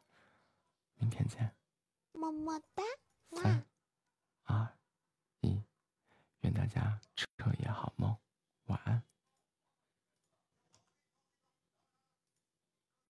[0.99, 1.66] 明天见。
[2.37, 2.83] 么哒，
[3.31, 3.65] 三
[4.45, 4.77] 二
[5.41, 5.63] 一，
[6.41, 8.17] 愿大家彻夜好梦，
[8.67, 9.03] 晚安。